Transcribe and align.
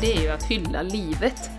det 0.00 0.12
är 0.12 0.20
ju 0.20 0.28
att 0.28 0.42
hylla 0.42 0.82
livet. 0.82 1.50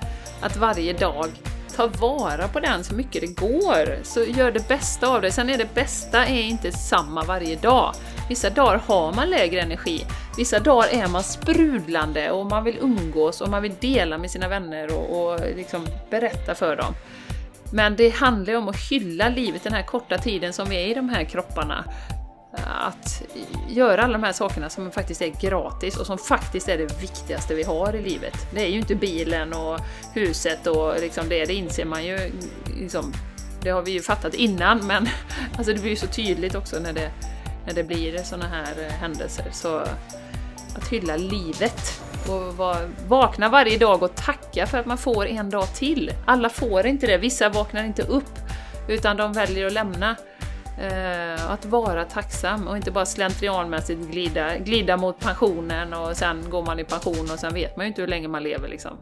Att 0.42 0.58
varje 0.58 0.94
dag 0.94 1.28
ta 1.76 1.88
vara 1.88 2.48
på 2.48 2.60
den 2.60 2.84
så 2.84 2.96
mycket 2.96 3.22
det 3.22 3.48
går. 3.48 4.04
Så 4.04 4.24
gör 4.24 4.52
det 4.52 4.68
bästa 4.68 5.08
av 5.08 5.22
det. 5.22 5.32
Sen 5.32 5.50
är 5.50 5.58
det 5.58 5.74
bästa 5.74 6.26
är 6.26 6.42
inte 6.42 6.72
samma 6.72 7.24
varje 7.24 7.56
dag. 7.56 7.94
Vissa 8.30 8.50
dagar 8.50 8.82
har 8.88 9.14
man 9.14 9.30
lägre 9.30 9.62
energi. 9.62 10.06
Vissa 10.38 10.60
dagar 10.60 10.88
är 10.92 11.08
man 11.08 11.24
sprudlande 11.24 12.32
och 12.32 12.46
man 12.46 12.64
vill 12.64 12.78
umgås 12.82 13.42
och 13.42 13.50
man 13.50 13.62
vill 13.62 13.74
dela 13.80 14.18
med 14.18 14.32
sina 14.32 14.48
vänner 14.48 14.96
och, 14.96 15.34
och 15.34 15.40
liksom 15.56 15.88
berätta 16.10 16.56
för 16.56 16.76
dem. 16.76 16.94
Men 17.72 17.96
det 17.96 18.10
handlar 18.10 18.54
ju 18.54 18.58
om 18.58 18.70
att 18.70 18.90
hylla 18.90 19.30
livet 19.30 19.64
den 19.64 19.74
här 19.74 19.84
korta 19.84 20.18
tiden 20.18 20.54
som 20.54 20.70
vi 20.70 20.76
är 20.76 20.88
i 20.88 20.94
de 20.94 21.10
här 21.10 21.24
kropparna. 21.24 21.84
Att 22.66 23.24
göra 23.68 24.04
alla 24.04 24.14
de 24.14 24.24
här 24.24 24.34
sakerna 24.34 24.70
som 24.70 24.92
faktiskt 24.92 25.22
är 25.22 25.42
gratis 25.42 25.98
och 25.98 26.06
som 26.06 26.18
faktiskt 26.18 26.70
är 26.70 26.78
det 26.78 27.02
viktigaste 27.02 27.56
vi 27.56 27.64
har 27.64 27.96
i 27.96 28.02
livet. 28.02 28.34
Det 28.54 28.62
är 28.62 28.68
ju 28.68 28.78
inte 28.78 28.96
bilen 28.96 29.54
och 29.54 29.80
huset 30.14 30.68
och 30.68 31.00
liksom 31.00 31.30
det, 31.30 31.46
det 31.46 31.54
inser 31.54 31.86
man 31.86 32.06
ju. 32.06 32.20
Liksom, 32.80 33.14
det 33.62 33.70
har 33.70 33.82
vi 33.82 33.92
ju 33.92 34.02
fattat 34.02 34.34
innan 34.34 34.88
men 34.88 35.08
alltså 35.58 35.74
det 35.74 35.80
blir 35.80 35.90
ju 35.90 35.96
så 35.96 36.08
tydligt 36.08 36.56
också 36.56 36.80
när 36.80 36.94
det, 36.94 37.12
när 37.66 37.74
det 37.74 37.84
blir 37.84 38.18
sådana 38.18 38.48
här 38.48 38.86
eh, 38.86 38.92
händelser. 38.92 39.46
Så 39.52 39.78
att 40.76 40.88
hylla 40.92 41.16
livet 41.16 42.02
och 42.28 42.54
vakna 43.08 43.50
varje 43.50 43.78
dag 43.78 44.04
och 44.04 44.16
tacka 44.16 44.68
för 44.68 44.78
att 44.78 44.86
man 44.86 44.98
får 44.98 45.26
en 45.26 45.50
dag 45.50 45.74
till. 45.74 46.12
Alla 46.26 46.50
får 46.50 46.86
inte 46.86 47.08
det, 47.08 47.18
vissa 47.18 47.50
vaknar 47.50 47.84
inte 47.84 48.04
upp 48.04 48.40
utan 48.88 49.18
de 49.18 49.34
väljer 49.34 49.68
att 49.68 49.74
lämna. 49.74 50.16
Eh, 50.80 51.52
att 51.52 51.66
vara 51.66 52.04
tacksam 52.04 52.68
och 52.68 52.78
inte 52.78 52.92
bara 52.92 53.06
slentrianmässigt 53.06 54.12
glida, 54.12 54.58
glida 54.58 54.98
mot 54.98 55.20
pensionen 55.20 55.94
och 55.94 56.18
sen 56.18 56.50
går 56.50 56.66
man 56.66 56.80
i 56.80 56.84
pension 56.84 57.32
och 57.34 57.40
sen 57.40 57.54
vet 57.54 57.78
man 57.78 57.86
ju 57.86 57.88
inte 57.88 58.02
hur 58.02 58.08
länge 58.08 58.28
man 58.28 58.44
lever 58.44 58.68
liksom. 58.68 58.98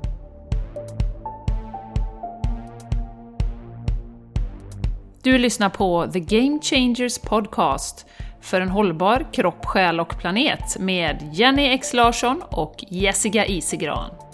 Du 5.23 5.37
lyssnar 5.37 5.69
på 5.69 6.07
The 6.13 6.19
Game 6.19 6.59
Changers 6.61 7.19
Podcast 7.19 8.05
för 8.41 8.61
en 8.61 8.69
hållbar 8.69 9.25
kropp, 9.33 9.65
själ 9.65 9.99
och 9.99 10.17
planet 10.17 10.79
med 10.79 11.29
Jenny 11.33 11.65
X 11.65 11.93
Larsson 11.93 12.41
och 12.49 12.75
Jessica 12.89 13.45
Isigran. 13.45 14.24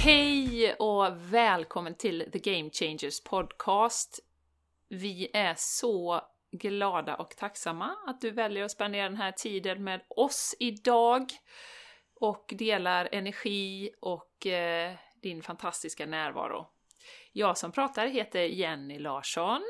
Hej 0.00 0.74
och 0.74 1.06
välkommen 1.32 1.94
till 1.94 2.30
The 2.32 2.38
Game 2.38 2.70
Changers 2.70 3.20
Podcast. 3.20 4.20
Vi 4.88 5.30
är 5.32 5.54
så 5.56 6.20
glada 6.52 7.16
och 7.16 7.36
tacksamma 7.36 7.96
att 8.06 8.20
du 8.20 8.30
väljer 8.30 8.64
att 8.64 8.70
spendera 8.70 9.08
den 9.08 9.16
här 9.16 9.32
tiden 9.32 9.84
med 9.84 10.00
oss 10.08 10.54
idag 10.58 11.32
och 12.20 12.54
delar 12.58 13.08
energi 13.12 13.90
och 14.00 14.46
eh, 14.46 14.94
din 15.22 15.42
fantastiska 15.42 16.06
närvaro. 16.06 16.66
Jag 17.32 17.58
som 17.58 17.72
pratar 17.72 18.06
heter 18.06 18.42
Jenny 18.42 18.98
Larsson 18.98 19.62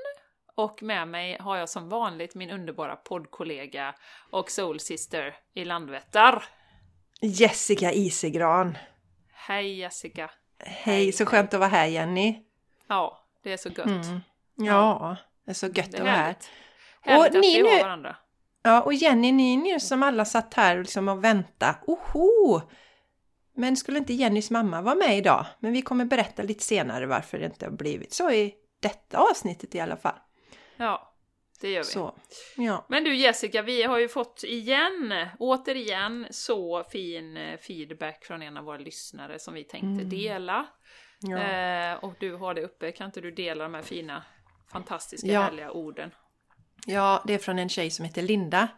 och 0.54 0.82
med 0.82 1.08
mig 1.08 1.36
har 1.40 1.56
jag 1.56 1.68
som 1.68 1.88
vanligt 1.88 2.34
min 2.34 2.50
underbara 2.50 2.96
poddkollega 2.96 3.94
och 4.30 4.50
soulsister 4.50 5.36
i 5.54 5.64
Landvetter. 5.64 6.44
Jessica 7.20 7.92
Isegran. 7.92 8.78
Hej 9.48 9.78
Jessica! 9.78 10.30
Hej, 10.58 11.12
så 11.12 11.26
skönt 11.26 11.54
att 11.54 11.60
vara 11.60 11.70
här 11.70 11.86
Jenny! 11.86 12.42
Ja, 12.88 13.26
det 13.42 13.52
är 13.52 13.56
så 13.56 13.68
gött. 13.68 13.86
Mm. 13.86 14.20
Ja, 14.54 15.16
det 15.44 15.50
är 15.50 15.54
så 15.54 15.66
gött 15.66 15.94
att 15.94 16.00
vara 16.00 16.10
här. 16.10 16.36
Härligt 17.00 17.20
och 17.20 17.36
att 17.36 17.42
ni 17.42 17.60
har 17.60 17.82
varandra. 17.82 18.16
Ja, 18.62 18.82
och 18.82 18.94
Jenny, 18.94 19.32
ni 19.32 19.56
nu 19.56 19.80
som 19.80 20.02
alla 20.02 20.24
satt 20.24 20.54
här 20.54 20.78
liksom 20.78 21.08
och 21.08 21.24
väntade. 21.24 21.74
Oho! 21.86 22.60
Men 23.54 23.76
skulle 23.76 23.98
inte 23.98 24.12
Jennys 24.12 24.50
mamma 24.50 24.82
vara 24.82 24.94
med 24.94 25.18
idag? 25.18 25.46
Men 25.58 25.72
vi 25.72 25.82
kommer 25.82 26.04
berätta 26.04 26.42
lite 26.42 26.64
senare 26.64 27.06
varför 27.06 27.38
det 27.38 27.44
inte 27.44 27.66
har 27.66 27.72
blivit 27.72 28.12
så 28.12 28.30
i 28.30 28.54
detta 28.80 29.18
avsnittet 29.18 29.74
i 29.74 29.80
alla 29.80 29.96
fall. 29.96 30.18
Ja, 30.76 31.07
det 31.60 31.70
gör 31.70 31.80
vi. 31.80 31.84
Så, 31.84 32.14
ja. 32.56 32.84
Men 32.88 33.04
du 33.04 33.16
Jessica, 33.16 33.62
vi 33.62 33.82
har 33.82 33.98
ju 33.98 34.08
fått 34.08 34.44
igen, 34.44 35.14
återigen, 35.38 36.26
så 36.30 36.84
fin 36.84 37.36
eh, 37.36 37.58
feedback 37.58 38.24
från 38.24 38.42
en 38.42 38.56
av 38.56 38.64
våra 38.64 38.78
lyssnare 38.78 39.38
som 39.38 39.54
vi 39.54 39.64
tänkte 39.64 39.86
mm. 39.86 40.08
dela. 40.08 40.66
Ja. 41.20 41.38
Eh, 41.38 42.04
och 42.04 42.14
du 42.20 42.34
har 42.34 42.54
det 42.54 42.62
uppe, 42.62 42.92
kan 42.92 43.06
inte 43.06 43.20
du 43.20 43.30
dela 43.30 43.64
de 43.64 43.74
här 43.74 43.82
fina, 43.82 44.24
fantastiska, 44.72 45.26
ja. 45.26 45.40
härliga 45.40 45.70
orden? 45.70 46.10
Ja, 46.86 47.22
det 47.26 47.34
är 47.34 47.38
från 47.38 47.58
en 47.58 47.68
tjej 47.68 47.90
som 47.90 48.04
heter 48.04 48.22
Linda. 48.22 48.68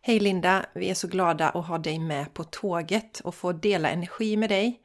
Hej 0.00 0.20
Linda, 0.20 0.66
vi 0.74 0.90
är 0.90 0.94
så 0.94 1.08
glada 1.08 1.48
att 1.48 1.66
ha 1.66 1.78
dig 1.78 1.98
med 1.98 2.34
på 2.34 2.44
tåget 2.44 3.20
och 3.20 3.34
få 3.34 3.52
dela 3.52 3.90
energi 3.90 4.36
med 4.36 4.50
dig. 4.50 4.80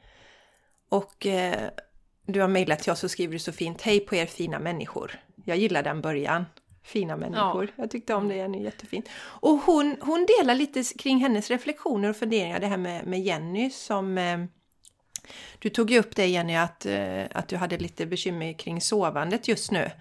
Och 0.90 1.26
eh, 1.26 1.70
du 2.26 2.42
har 2.42 2.48
mejlat 2.48 2.80
till 2.80 2.92
oss 2.92 3.04
och 3.04 3.12
skriver 3.12 3.38
så 3.38 3.52
fint 3.52 3.82
Hej 3.82 4.00
på 4.00 4.16
er 4.16 4.26
fina 4.26 4.60
människor. 4.60 5.20
Jag 5.46 5.58
gillar 5.58 5.84
den 5.84 6.02
början. 6.02 6.46
Fina 6.90 7.18
människor. 7.18 7.66
Ja. 7.66 7.74
Jag 7.76 7.92
tyckte 7.92 8.14
om 8.14 8.28
det, 8.28 8.36
Jenny, 8.36 8.64
jättefint. 8.64 9.10
Och 9.20 9.58
hon, 9.58 9.96
hon 10.02 10.26
delar 10.38 10.56
lite 10.56 10.84
kring 10.84 11.20
hennes 11.20 11.50
reflektioner 11.50 12.10
och 12.10 12.16
funderingar, 12.16 12.60
det 12.60 12.68
här 12.68 12.78
med, 12.78 13.08
med 13.08 13.22
Jenny 13.22 13.70
som 13.70 14.18
eh, 14.18 14.38
du 15.60 15.70
tog 15.70 15.92
ju 15.92 16.00
upp 16.00 16.16
det 16.16 16.28
Jenny, 16.28 16.56
att, 16.56 16.86
eh, 16.86 17.24
att 17.32 17.48
du 17.48 17.58
hade 17.58 17.78
lite 17.78 18.06
bekymmer 18.06 18.54
kring 18.54 18.82
sovandet 18.82 19.48
just 19.48 19.72
nu. 19.72 19.92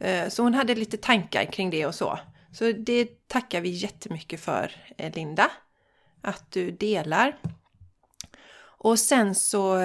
Eh, 0.00 0.28
så 0.28 0.42
hon 0.42 0.54
hade 0.54 0.74
lite 0.74 0.96
tankar 0.96 1.44
kring 1.44 1.70
det 1.70 1.86
och 1.86 1.94
så. 1.94 2.18
Så 2.52 2.72
det 2.72 3.28
tackar 3.28 3.60
vi 3.60 3.68
jättemycket 3.68 4.40
för 4.40 4.72
eh, 4.96 5.14
Linda. 5.14 5.50
Att 6.22 6.50
du 6.50 6.70
delar. 6.70 7.38
Och 8.60 8.98
sen 8.98 9.34
så... 9.34 9.78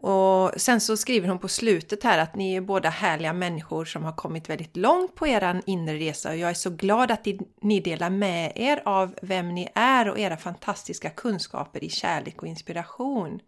Och 0.00 0.52
sen 0.56 0.80
så 0.80 0.96
skriver 0.96 1.28
hon 1.28 1.38
på 1.38 1.48
slutet 1.48 2.04
här 2.04 2.18
att 2.18 2.36
ni 2.36 2.54
är 2.54 2.60
båda 2.60 2.88
härliga 2.88 3.32
människor 3.32 3.84
som 3.84 4.04
har 4.04 4.12
kommit 4.12 4.50
väldigt 4.50 4.76
långt 4.76 5.14
på 5.14 5.26
er 5.26 5.62
inre 5.66 5.98
resa 5.98 6.30
och 6.30 6.36
jag 6.36 6.50
är 6.50 6.54
så 6.54 6.70
glad 6.70 7.10
att 7.10 7.26
ni 7.60 7.80
delar 7.80 8.10
med 8.10 8.52
er 8.54 8.82
av 8.84 9.14
vem 9.22 9.54
ni 9.54 9.68
är 9.74 10.08
och 10.08 10.18
era 10.18 10.36
fantastiska 10.36 11.10
kunskaper 11.10 11.84
i 11.84 11.88
kärlek 11.88 12.42
och 12.42 12.48
inspiration. 12.48 13.40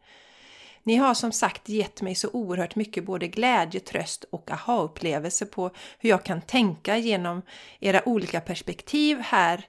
Ni 0.83 0.97
har 0.97 1.15
som 1.15 1.33
sagt 1.33 1.69
gett 1.69 2.03
mig 2.03 2.15
så 2.15 2.29
oerhört 2.33 2.77
mycket 2.77 3.05
både 3.05 3.29
glädje, 3.29 3.81
tröst 3.81 4.25
och 4.31 4.51
aha-upplevelse 4.51 5.47
på 5.47 5.71
hur 5.99 6.11
jag 6.11 6.25
kan 6.25 6.41
tänka 6.41 6.97
genom 6.97 7.43
era 7.81 8.09
olika 8.09 8.41
perspektiv 8.41 9.19
här 9.19 9.65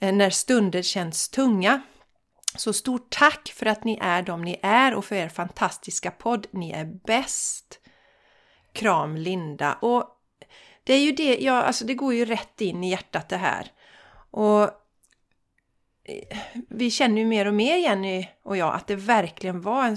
eh, 0.00 0.14
när 0.14 0.30
stunder 0.30 0.82
känns 0.82 1.28
tunga. 1.28 1.82
Så 2.56 2.72
stort 2.72 3.10
tack 3.10 3.48
för 3.48 3.66
att 3.66 3.84
ni 3.84 3.98
är 4.02 4.22
de 4.22 4.42
ni 4.42 4.60
är 4.62 4.94
och 4.94 5.04
för 5.04 5.16
er 5.16 5.28
fantastiska 5.28 6.10
podd. 6.10 6.46
Ni 6.50 6.70
är 6.70 6.84
bäst! 6.84 7.80
Kram 8.72 9.16
Linda! 9.16 9.74
Och 9.74 10.04
det 10.84 10.94
är 10.94 11.00
ju 11.00 11.12
det, 11.12 11.38
ja, 11.38 11.62
alltså 11.62 11.84
det 11.84 11.94
går 11.94 12.14
ju 12.14 12.24
rätt 12.24 12.60
in 12.60 12.84
i 12.84 12.90
hjärtat 12.90 13.28
det 13.28 13.36
här. 13.36 13.72
Och 14.30 14.62
eh, 16.04 16.38
vi 16.68 16.90
känner 16.90 17.20
ju 17.20 17.26
mer 17.26 17.46
och 17.46 17.54
mer, 17.54 17.76
Jenny 17.76 18.28
och 18.42 18.56
jag, 18.56 18.74
att 18.74 18.86
det 18.86 18.96
verkligen 18.96 19.60
var 19.60 19.84
en, 19.84 19.96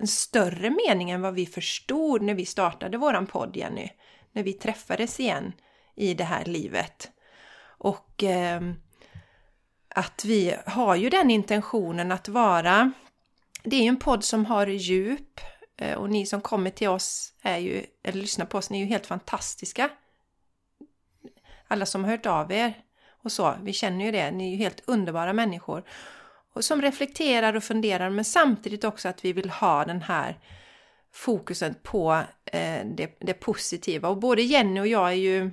en, 0.00 0.06
större 0.06 0.70
mening 0.70 1.10
än 1.10 1.22
vad 1.22 1.34
vi 1.34 1.46
förstod 1.46 2.22
när 2.22 2.34
vi 2.34 2.46
startade 2.46 2.98
våran 2.98 3.26
podd, 3.26 3.56
Jenny. 3.56 3.88
När 4.32 4.42
vi 4.42 4.52
träffades 4.52 5.20
igen 5.20 5.52
i 5.94 6.14
det 6.14 6.24
här 6.24 6.44
livet. 6.44 7.10
Och 7.78 8.24
eh, 8.24 8.60
att 9.96 10.24
vi 10.24 10.56
har 10.66 10.96
ju 10.96 11.08
den 11.10 11.30
intentionen 11.30 12.12
att 12.12 12.28
vara... 12.28 12.92
Det 13.62 13.76
är 13.76 13.82
ju 13.82 13.88
en 13.88 13.98
podd 13.98 14.24
som 14.24 14.46
har 14.46 14.66
djup 14.66 15.40
eh, 15.76 15.94
och 15.94 16.10
ni 16.10 16.26
som 16.26 16.40
kommer 16.40 16.70
till 16.70 16.88
oss 16.88 17.32
är 17.42 17.58
ju, 17.58 17.86
eller 18.02 18.20
lyssnar 18.20 18.46
på 18.46 18.58
oss, 18.58 18.70
ni 18.70 18.78
är 18.78 18.84
ju 18.84 18.88
helt 18.88 19.06
fantastiska. 19.06 19.90
Alla 21.68 21.86
som 21.86 22.04
har 22.04 22.10
hört 22.10 22.26
av 22.26 22.52
er 22.52 22.74
och 23.22 23.32
så. 23.32 23.54
Vi 23.62 23.72
känner 23.72 24.04
ju 24.04 24.12
det, 24.12 24.30
ni 24.30 24.46
är 24.46 24.50
ju 24.50 24.56
helt 24.56 24.82
underbara 24.84 25.32
människor. 25.32 25.84
Och 26.52 26.64
som 26.64 26.82
reflekterar 26.82 27.56
och 27.56 27.64
funderar 27.64 28.10
men 28.10 28.24
samtidigt 28.24 28.84
också 28.84 29.08
att 29.08 29.24
vi 29.24 29.32
vill 29.32 29.50
ha 29.50 29.84
den 29.84 30.02
här 30.02 30.40
fokusen 31.12 31.74
på 31.82 32.22
eh, 32.44 32.86
det, 32.96 33.16
det, 33.20 33.34
positiva. 33.34 34.08
Och 34.08 34.18
både 34.18 34.42
Jenny 34.42 34.80
och 34.80 34.86
jag 34.86 35.08
är 35.08 35.16
ju 35.16 35.50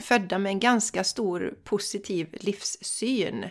födda 0.00 0.38
med 0.38 0.50
en 0.50 0.60
ganska 0.60 1.04
stor 1.04 1.54
positiv 1.64 2.36
livssyn. 2.40 3.44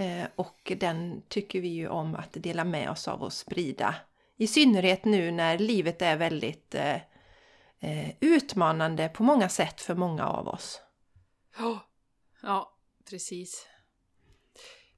Eh, 0.00 0.26
och 0.36 0.72
den 0.76 1.22
tycker 1.28 1.60
vi 1.60 1.68
ju 1.68 1.88
om 1.88 2.14
att 2.14 2.32
dela 2.32 2.64
med 2.64 2.90
oss 2.90 3.08
av 3.08 3.22
och 3.22 3.32
sprida. 3.32 3.94
I 4.36 4.46
synnerhet 4.46 5.04
nu 5.04 5.30
när 5.30 5.58
livet 5.58 6.02
är 6.02 6.16
väldigt 6.16 6.74
eh, 6.74 6.96
eh, 7.80 8.10
utmanande 8.20 9.08
på 9.08 9.22
många 9.22 9.48
sätt 9.48 9.80
för 9.80 9.94
många 9.94 10.26
av 10.26 10.48
oss. 10.48 10.82
Ja, 11.58 11.86
Ja, 12.42 12.76
precis. 13.10 13.68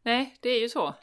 Nej, 0.03 0.37
det 0.41 0.49
är 0.49 0.61
ju 0.61 0.69
så. 0.69 0.95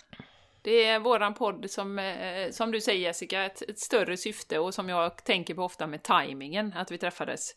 Det 0.62 0.86
är 0.86 1.00
våran 1.00 1.34
podd 1.34 1.72
som, 1.72 2.13
som 2.51 2.72
du 2.72 2.81
säger 2.81 3.00
Jessica, 3.00 3.44
ett, 3.44 3.62
ett, 3.62 3.80
större 3.80 4.18
syfte 4.18 4.60
och 4.60 4.74
som 4.74 4.90
jag 4.90 5.24
tänker 5.24 5.54
på 5.56 5.63
ofta 5.63 5.88
med 5.88 6.04
tajmingen, 6.04 6.74
att 6.74 6.92
vi 6.92 6.98
träffades 6.98 7.56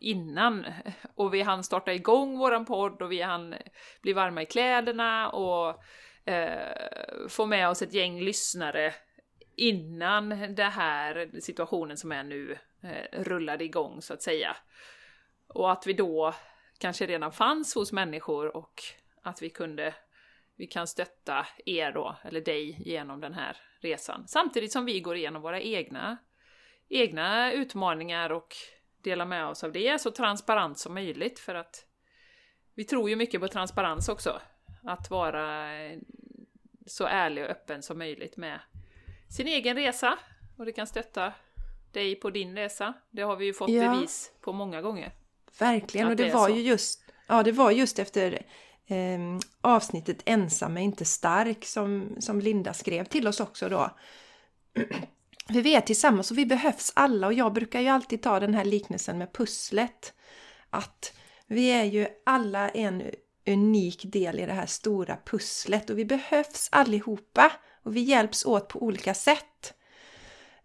innan. 0.00 0.66
Och 1.14 1.34
vi 1.34 1.42
hann 1.42 1.64
starta 1.64 1.92
igång 1.92 2.38
våran 2.38 2.64
podd 2.64 3.02
och 3.02 3.12
vi 3.12 3.22
hann 3.22 3.54
bli 4.02 4.12
varma 4.12 4.42
i 4.42 4.46
kläderna 4.46 5.30
och 5.30 5.82
eh, 6.24 7.28
få 7.28 7.46
med 7.46 7.68
oss 7.68 7.82
ett 7.82 7.94
gäng 7.94 8.20
lyssnare 8.20 8.94
innan 9.56 10.28
den 10.54 10.72
här 10.72 11.30
situationen 11.40 11.96
som 11.96 12.12
är 12.12 12.22
nu 12.22 12.58
eh, 12.82 13.22
rullade 13.22 13.64
igång 13.64 14.02
så 14.02 14.14
att 14.14 14.22
säga. 14.22 14.56
Och 15.48 15.72
att 15.72 15.86
vi 15.86 15.92
då 15.92 16.34
kanske 16.78 17.06
redan 17.06 17.32
fanns 17.32 17.74
hos 17.74 17.92
människor 17.92 18.56
och 18.56 18.82
att 19.22 19.42
vi 19.42 19.50
kunde 19.50 19.94
vi 20.58 20.66
kan 20.66 20.86
stötta 20.86 21.46
er 21.66 21.92
då, 21.92 22.16
eller 22.24 22.40
dig, 22.40 22.76
genom 22.84 23.20
den 23.20 23.34
här 23.34 23.56
resan. 23.80 24.28
Samtidigt 24.28 24.72
som 24.72 24.84
vi 24.84 25.00
går 25.00 25.16
igenom 25.16 25.42
våra 25.42 25.60
egna, 25.60 26.16
egna 26.88 27.52
utmaningar 27.52 28.30
och 28.32 28.56
delar 29.02 29.26
med 29.26 29.46
oss 29.46 29.64
av 29.64 29.72
det 29.72 30.00
så 30.00 30.10
transparent 30.10 30.78
som 30.78 30.94
möjligt 30.94 31.38
för 31.38 31.54
att 31.54 31.84
vi 32.74 32.84
tror 32.84 33.10
ju 33.10 33.16
mycket 33.16 33.40
på 33.40 33.48
transparens 33.48 34.08
också. 34.08 34.40
Att 34.84 35.10
vara 35.10 35.68
så 36.86 37.06
ärlig 37.06 37.44
och 37.44 37.50
öppen 37.50 37.82
som 37.82 37.98
möjligt 37.98 38.36
med 38.36 38.60
sin 39.30 39.46
egen 39.46 39.76
resa 39.76 40.18
och 40.58 40.64
det 40.64 40.72
kan 40.72 40.86
stötta 40.86 41.32
dig 41.92 42.14
på 42.14 42.30
din 42.30 42.56
resa. 42.56 42.94
Det 43.10 43.22
har 43.22 43.36
vi 43.36 43.44
ju 43.44 43.54
fått 43.54 43.70
ja. 43.70 43.92
bevis 43.92 44.32
på 44.40 44.52
många 44.52 44.82
gånger. 44.82 45.12
Verkligen, 45.58 46.08
och 46.08 46.16
det, 46.16 46.24
det 46.24 46.34
var 46.34 46.48
så. 46.48 46.54
ju 46.54 46.62
just, 46.62 47.00
ja, 47.26 47.42
det 47.42 47.52
var 47.52 47.70
just 47.70 47.98
efter 47.98 48.32
eh, 48.86 49.18
avsnittet 49.60 50.22
Ensam 50.24 50.76
är 50.76 50.80
inte 50.80 51.04
stark 51.04 51.64
som, 51.64 52.16
som 52.20 52.40
Linda 52.40 52.72
skrev 52.74 53.04
till 53.04 53.28
oss 53.28 53.40
också 53.40 53.68
då. 53.68 53.90
Vi 55.48 55.74
är 55.74 55.80
tillsammans 55.80 56.30
och 56.30 56.38
vi 56.38 56.46
behövs 56.46 56.92
alla 56.94 57.26
och 57.26 57.32
jag 57.32 57.52
brukar 57.52 57.80
ju 57.80 57.88
alltid 57.88 58.22
ta 58.22 58.40
den 58.40 58.54
här 58.54 58.64
liknelsen 58.64 59.18
med 59.18 59.32
pusslet. 59.32 60.12
Att 60.70 61.12
vi 61.46 61.68
är 61.68 61.84
ju 61.84 62.08
alla 62.26 62.68
en 62.68 63.02
unik 63.46 64.02
del 64.04 64.40
i 64.40 64.46
det 64.46 64.52
här 64.52 64.66
stora 64.66 65.16
pusslet 65.24 65.90
och 65.90 65.98
vi 65.98 66.04
behövs 66.04 66.68
allihopa 66.72 67.52
och 67.82 67.96
vi 67.96 68.00
hjälps 68.00 68.44
åt 68.44 68.68
på 68.68 68.82
olika 68.82 69.14
sätt. 69.14 69.74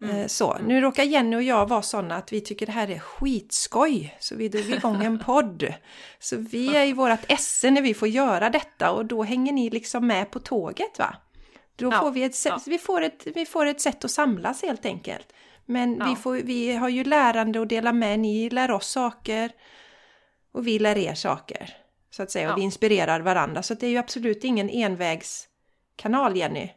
Mm. 0.02 0.16
Eh, 0.16 0.28
så, 0.28 0.58
nu 0.58 0.82
råkar 0.82 1.04
Jenny 1.04 1.36
och 1.36 1.44
jag 1.44 1.70
vara 1.70 1.82
sådana 1.82 2.16
att 2.16 2.34
vi 2.34 2.42
tycker 2.42 2.66
det 2.66 2.72
här 2.72 2.90
är 2.90 3.00
skitskoj, 3.00 4.18
så 4.20 4.36
vi 4.36 4.50
drog 4.50 4.70
igång 4.70 5.04
en 5.04 5.20
podd. 5.26 5.74
Så 6.20 6.38
vi 6.38 6.76
är 6.76 6.86
i 6.86 6.94
vårat 6.94 7.26
esse 7.28 7.72
när 7.72 7.82
vi 7.82 7.94
får 7.94 8.08
göra 8.08 8.50
detta 8.50 8.92
och 8.92 9.06
då 9.06 9.24
hänger 9.24 9.54
ni 9.54 9.70
liksom 9.70 10.08
med 10.08 10.32
på 10.32 10.40
tåget 10.40 11.00
va? 11.00 11.16
Då 11.76 11.92
ja, 11.92 12.02
får 12.02 12.12
vi 12.12 12.24
ett, 12.24 12.46
ja. 12.46 12.60
vi, 12.66 12.78
får 12.78 13.02
ett, 13.02 13.28
vi 13.36 13.46
får 13.46 13.66
ett 13.66 13.82
sätt 13.82 14.06
att 14.06 14.12
samlas 14.12 14.62
helt 14.62 14.86
enkelt. 14.86 15.34
Men 15.66 15.98
ja. 15.98 16.06
vi, 16.06 16.16
får, 16.16 16.36
vi 16.36 16.74
har 16.76 16.90
ju 16.90 17.04
lärande 17.04 17.62
att 17.62 17.70
dela 17.70 17.94
med, 17.94 18.20
ni 18.20 18.50
lär 18.50 18.72
oss 18.72 18.88
saker 18.88 19.52
och 20.52 20.68
vi 20.68 20.80
lär 20.80 20.98
er 20.98 21.14
saker. 21.14 21.78
Så 22.10 22.24
att 22.24 22.32
säga, 22.32 22.52
och 22.52 22.58
vi 22.58 22.62
inspirerar 22.62 23.20
varandra. 23.20 23.64
Så 23.64 23.74
det 23.74 23.86
är 23.86 23.90
ju 23.90 23.98
absolut 23.98 24.44
ingen 24.44 24.70
envägskanal 24.70 26.38
Jenny. 26.38 26.70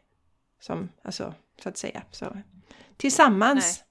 Som, 0.59 0.91
alltså, 1.03 1.33
så 1.63 1.69
att 1.69 1.77
säga. 1.77 2.01
Så, 2.11 2.37
tillsammans 2.97 3.83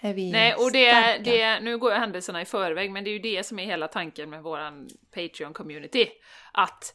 Nej. 0.00 0.10
är 0.10 0.14
vi 0.14 0.32
Nej, 0.32 0.54
och 0.54 0.72
det, 0.72 1.18
det, 1.18 1.60
nu 1.60 1.78
går 1.78 1.92
jag 1.92 2.00
händelserna 2.00 2.42
i 2.42 2.44
förväg, 2.44 2.90
men 2.90 3.04
det 3.04 3.10
är 3.10 3.12
ju 3.12 3.18
det 3.18 3.46
som 3.46 3.58
är 3.58 3.64
hela 3.64 3.88
tanken 3.88 4.30
med 4.30 4.42
våran 4.42 4.88
Patreon-community. 5.14 6.08
Att 6.52 6.94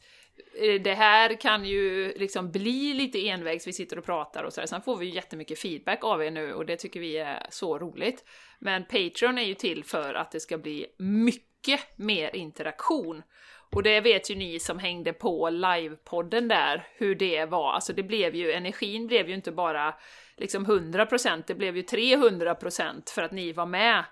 Eh, 0.62 0.82
det 0.82 0.94
här 0.94 1.42
kan 1.42 1.66
ju 1.66 2.14
liksom 2.16 2.52
bli 2.52 2.94
lite 2.94 3.28
envägs, 3.28 3.68
vi 3.68 3.74
sitter 3.74 3.98
och 3.98 4.06
pratar 4.06 4.44
och 4.44 4.54
sådär. 4.54 4.68
Sen 4.68 4.82
får 4.82 4.98
vi 4.98 5.06
ju 5.06 5.16
jättemycket 5.16 5.60
feedback 5.60 6.04
av 6.04 6.24
er 6.24 6.32
nu 6.32 6.54
och 6.54 6.66
det 6.66 6.76
tycker 6.76 7.00
vi 7.00 7.18
är 7.18 7.48
så 7.50 7.80
roligt. 7.80 8.26
Men 8.60 8.86
Patreon 8.86 9.38
är 9.38 9.44
ju 9.44 9.54
till 9.54 9.84
för 9.84 10.14
att 10.14 10.32
det 10.32 10.40
ska 10.40 10.58
bli 10.58 10.86
mycket 10.98 11.80
mer 11.96 12.36
interaktion. 12.36 13.24
Och 13.72 13.84
det 13.84 14.02
vet 14.02 14.32
ju 14.32 14.36
ni 14.36 14.60
som 14.60 14.80
hängde 14.80 15.14
på 15.14 15.50
livepodden 15.50 16.48
där, 16.48 16.88
hur 16.96 17.16
det 17.16 17.46
var. 17.46 17.72
Alltså 17.74 17.94
det 17.94 18.04
blev 18.04 18.36
ju, 18.36 18.52
energin 18.52 19.08
blev 19.08 19.30
ju 19.30 19.36
inte 19.36 19.52
bara 19.52 19.96
liksom 20.38 20.66
100%, 20.66 21.44
det 21.48 21.56
blev 21.56 21.78
ju 21.78 21.82
300% 21.82 23.10
för 23.16 23.22
att 23.22 23.32
ni 23.32 23.54
var 23.54 23.66
med 23.66 24.04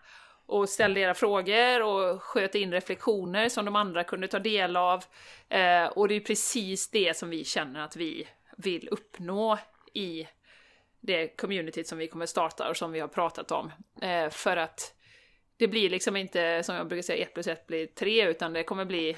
och 0.48 0.70
ställde 0.70 1.00
era 1.00 1.14
frågor 1.14 1.84
och 1.84 2.24
sköt 2.24 2.56
in 2.56 2.72
reflektioner 2.72 3.50
som 3.50 3.66
de 3.66 3.76
andra 3.76 4.04
kunde 4.04 4.28
ta 4.28 4.40
del 4.40 4.78
av. 4.78 5.04
Eh, 5.50 5.86
och 5.86 6.08
det 6.08 6.16
är 6.16 6.20
precis 6.20 6.90
det 6.90 7.18
som 7.18 7.30
vi 7.30 7.44
känner 7.44 7.80
att 7.80 7.96
vi 7.96 8.28
vill 8.58 8.88
uppnå 8.92 9.60
i 9.94 10.28
det 11.00 11.28
communityt 11.28 11.88
som 11.88 11.98
vi 11.98 12.08
kommer 12.08 12.26
starta 12.26 12.70
och 12.70 12.78
som 12.78 12.92
vi 12.92 13.00
har 13.00 13.08
pratat 13.08 13.52
om. 13.52 13.72
Eh, 14.02 14.30
för 14.30 14.58
att 14.58 14.94
det 15.58 15.68
blir 15.68 15.90
liksom 15.90 16.16
inte, 16.16 16.64
som 16.64 16.76
jag 16.76 16.88
brukar 16.88 17.04
säga, 17.04 17.24
1 17.24 17.34
plus 17.34 17.48
1 17.48 17.68
blir 17.68 17.88
3, 17.88 18.30
utan 18.30 18.54
det 18.54 18.64
kommer 18.64 18.86
bli 18.86 19.18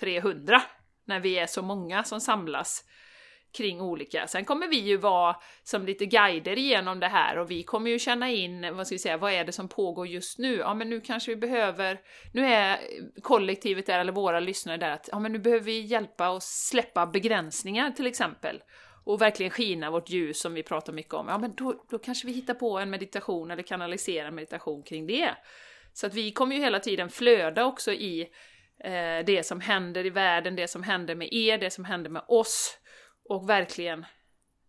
300 0.00 0.62
när 1.04 1.20
vi 1.20 1.38
är 1.38 1.46
så 1.46 1.62
många 1.62 2.04
som 2.04 2.20
samlas 2.20 2.84
kring 3.52 3.80
olika. 3.80 4.26
Sen 4.26 4.44
kommer 4.44 4.68
vi 4.68 4.76
ju 4.76 4.96
vara 4.96 5.36
som 5.62 5.86
lite 5.86 6.06
guider 6.06 6.58
igenom 6.58 7.00
det 7.00 7.08
här 7.08 7.38
och 7.38 7.50
vi 7.50 7.62
kommer 7.62 7.90
ju 7.90 7.98
känna 7.98 8.30
in, 8.30 8.76
vad 8.76 8.86
ska 8.86 8.94
vi 8.94 8.98
säga, 8.98 9.16
vad 9.16 9.32
är 9.32 9.44
det 9.44 9.52
som 9.52 9.68
pågår 9.68 10.06
just 10.06 10.38
nu? 10.38 10.56
Ja, 10.56 10.74
men 10.74 10.90
nu 10.90 11.00
kanske 11.00 11.30
vi 11.30 11.36
behöver, 11.36 12.00
nu 12.32 12.46
är 12.46 12.78
kollektivet 13.22 13.86
där, 13.86 13.98
eller 13.98 14.12
våra 14.12 14.40
lyssnare 14.40 14.76
där, 14.76 14.90
att 14.90 15.08
ja, 15.12 15.18
men 15.18 15.32
nu 15.32 15.38
behöver 15.38 15.64
vi 15.64 15.80
hjälpa 15.80 16.28
och 16.28 16.42
släppa 16.42 17.06
begränsningar 17.06 17.90
till 17.90 18.06
exempel. 18.06 18.62
Och 19.04 19.20
verkligen 19.20 19.50
skina 19.50 19.90
vårt 19.90 20.10
ljus 20.10 20.40
som 20.40 20.54
vi 20.54 20.62
pratar 20.62 20.92
mycket 20.92 21.14
om. 21.14 21.28
Ja, 21.28 21.38
men 21.38 21.54
då, 21.54 21.84
då 21.90 21.98
kanske 21.98 22.26
vi 22.26 22.32
hittar 22.32 22.54
på 22.54 22.78
en 22.78 22.90
meditation 22.90 23.50
eller 23.50 23.62
kanaliserar 23.62 24.30
meditation 24.30 24.82
kring 24.82 25.06
det. 25.06 25.30
Så 25.92 26.06
att 26.06 26.14
vi 26.14 26.32
kommer 26.32 26.56
ju 26.56 26.62
hela 26.62 26.80
tiden 26.80 27.10
flöda 27.10 27.64
också 27.64 27.92
i 27.92 28.20
eh, 28.84 29.24
det 29.26 29.46
som 29.46 29.60
händer 29.60 30.06
i 30.06 30.10
världen, 30.10 30.56
det 30.56 30.68
som 30.68 30.82
händer 30.82 31.14
med 31.14 31.32
er, 31.32 31.58
det 31.58 31.70
som 31.70 31.84
händer 31.84 32.10
med 32.10 32.22
oss 32.28 32.78
och 33.28 33.48
verkligen 33.48 34.06